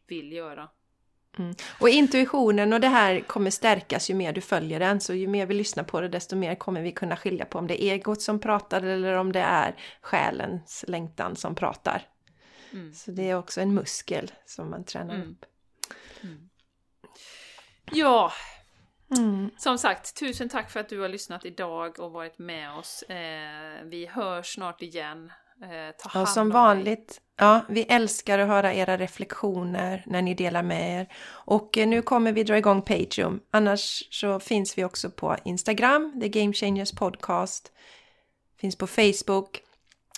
vill 0.08 0.32
göra. 0.32 0.70
Mm. 1.38 1.56
Och 1.80 1.90
intuitionen 1.90 2.74
och 2.74 2.80
det 2.80 2.88
här 2.88 3.20
kommer 3.20 3.50
stärkas 3.50 4.10
ju 4.10 4.14
mer 4.14 4.34
du 4.34 4.42
följer 4.42 4.80
den, 4.80 5.02
så 5.02 5.14
ju 5.14 5.28
mer 5.28 5.46
vi 5.46 5.54
lyssnar 5.54 5.84
på 5.84 6.02
det 6.02 6.08
desto 6.08 6.36
mer 6.36 6.56
kommer 6.56 6.82
vi 6.82 6.92
kunna 6.92 7.18
skilja 7.18 7.46
på 7.46 7.60
om 7.60 7.68
det 7.68 7.84
är 7.84 7.94
egot 7.94 8.22
som 8.22 8.40
pratar 8.40 8.82
eller 8.82 9.14
om 9.14 9.32
det 9.32 9.40
är 9.40 9.76
själens 10.02 10.86
längtan 10.88 11.36
som 11.36 11.56
pratar. 11.56 12.02
Mm. 12.74 12.94
Så 12.94 13.12
det 13.12 13.30
är 13.30 13.38
också 13.38 13.62
en 13.62 13.74
muskel 13.74 14.32
som 14.46 14.70
man 14.70 14.84
tränar 14.84 15.16
mm. 15.16 15.32
upp. 15.32 15.46
Ja, 17.92 18.32
Mm. 19.18 19.50
Som 19.58 19.78
sagt, 19.78 20.20
tusen 20.20 20.50
tack 20.50 20.72
för 20.72 20.80
att 20.80 20.90
du 20.90 21.00
har 21.00 21.10
lyssnat 21.10 21.46
idag 21.46 22.00
och 22.00 22.12
varit 22.12 22.40
med 22.40 22.72
oss. 22.72 23.02
Eh, 23.02 23.86
vi 23.86 24.06
hörs 24.06 24.54
snart 24.54 24.82
igen. 24.82 25.32
Eh, 25.62 25.96
ta 25.98 26.10
hand 26.10 26.24
Och 26.24 26.30
som 26.30 26.42
om 26.42 26.50
vanligt, 26.52 27.22
ja, 27.38 27.62
vi 27.70 27.84
älskar 27.84 28.40
att 28.40 28.48
höra 28.48 28.74
era 28.74 28.98
reflektioner 28.98 30.04
när 30.06 30.22
ni 30.22 30.34
delar 30.34 30.64
med 30.64 31.02
er. 31.02 31.08
Och 31.28 31.78
eh, 31.78 31.88
nu 31.88 32.02
kommer 32.02 32.32
vi 32.32 32.44
dra 32.44 32.58
igång 32.58 32.82
Patreon. 32.82 33.40
Annars 33.52 34.08
så 34.12 34.40
finns 34.40 34.78
vi 34.78 34.84
också 34.84 35.10
på 35.10 35.36
Instagram, 35.46 36.20
The 36.22 36.30
Game 36.30 36.54
Changers 36.54 36.92
Podcast. 36.92 37.72
Finns 38.60 38.76
på 38.76 38.88
Facebook. 38.88 39.62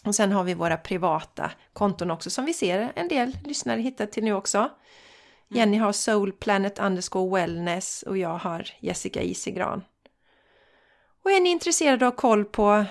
Och 0.03 0.15
sen 0.15 0.31
har 0.31 0.43
vi 0.43 0.53
våra 0.53 0.77
privata 0.77 1.51
konton 1.73 2.11
också 2.11 2.29
som 2.29 2.45
vi 2.45 2.53
ser 2.53 2.91
en 2.95 3.07
del 3.07 3.37
lyssnare 3.43 3.81
hittar 3.81 4.05
till 4.05 4.23
nu 4.23 4.33
också. 4.33 4.69
Jenny 5.49 5.77
har 5.77 5.91
Soul 5.91 6.31
Planet 6.31 6.79
underscore 6.79 7.41
wellness 7.41 8.03
och 8.07 8.17
jag 8.17 8.37
har 8.37 8.69
Jessica 8.79 9.21
Isigran. 9.21 9.83
Och 11.23 11.31
är 11.31 11.39
ni 11.39 11.49
intresserade 11.49 12.07
av 12.07 12.11
koll 12.11 12.45
på 12.45 12.85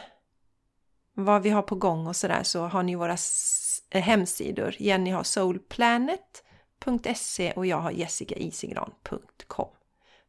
vad 1.15 1.43
vi 1.43 1.51
har 1.51 1.63
på 1.63 1.75
gång 1.75 2.07
och 2.07 2.17
sådär 2.17 2.43
så 2.43 2.67
har 2.67 2.83
ni 2.83 2.95
våra 2.95 3.17
eh, 3.91 4.03
hemsidor. 4.03 4.75
Jenny 4.79 5.11
har 5.11 5.23
soulplanet.se 5.23 7.53
och 7.53 7.67
jag 7.67 7.81
har 7.81 7.91
jessicaisigran.com. 7.91 9.69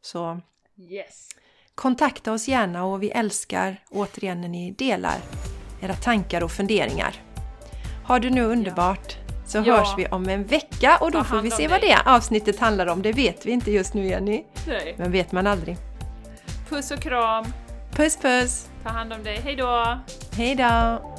Så. 0.01 0.41
Yes. 0.79 1.29
kontakta 1.75 2.33
oss 2.33 2.47
gärna 2.47 2.85
och 2.85 3.03
vi 3.03 3.09
älskar 3.09 3.83
återigen 3.89 4.41
när 4.41 4.47
ni 4.47 4.71
delar 4.71 5.17
era 5.81 5.95
tankar 5.95 6.43
och 6.43 6.51
funderingar. 6.51 7.21
Har 8.05 8.19
du 8.19 8.29
nu 8.29 8.43
underbart 8.43 9.26
så 9.47 9.57
Ja. 9.65 9.77
hörs 9.77 9.87
vi 9.97 10.05
om 10.07 10.29
en 10.29 10.43
vecka 10.43 10.97
och 11.01 11.11
då 11.11 11.23
får 11.23 11.41
vi 11.41 11.51
se 11.51 11.67
vad 11.67 11.81
det 11.81 11.97
avsnittet 12.05 12.59
handlar 12.59 12.87
om. 12.87 13.01
Det 13.01 13.11
vet 13.11 13.45
vi 13.45 13.51
inte 13.51 13.71
just 13.71 13.93
nu 13.93 14.07
Jenny, 14.07 14.43
Nej. 14.67 14.95
men 14.97 15.11
vet 15.11 15.31
man 15.31 15.47
aldrig. 15.47 15.77
Puss 16.69 16.91
och 16.91 16.99
kram. 16.99 17.45
Puss 17.91 18.17
puss! 18.17 18.69
Ta 18.83 18.89
hand 18.89 19.13
om 19.13 19.23
dig. 19.23 19.41
Hej 19.43 19.55
då! 19.55 19.97
Hej 20.37 20.55
då! 20.55 21.13